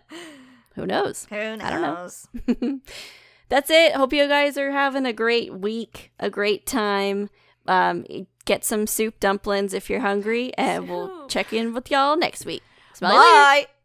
who 0.75 0.85
knows? 0.85 1.27
Who 1.29 1.35
knows? 1.35 1.61
I 1.61 1.69
don't 1.69 1.81
know. 1.81 2.79
That's 3.49 3.69
it. 3.69 3.93
Hope 3.93 4.13
you 4.13 4.27
guys 4.27 4.57
are 4.57 4.71
having 4.71 5.05
a 5.05 5.13
great 5.13 5.53
week, 5.53 6.11
a 6.19 6.29
great 6.29 6.65
time. 6.65 7.29
Um, 7.67 8.05
get 8.45 8.63
some 8.65 8.87
soup 8.87 9.19
dumplings 9.19 9.73
if 9.73 9.89
you're 9.89 9.99
hungry, 9.99 10.53
and 10.57 10.89
we'll 10.89 11.27
check 11.27 11.53
in 11.53 11.73
with 11.73 11.91
y'all 11.91 12.17
next 12.17 12.45
week. 12.45 12.63
Smell. 12.93 13.11
Bye. 13.11 13.67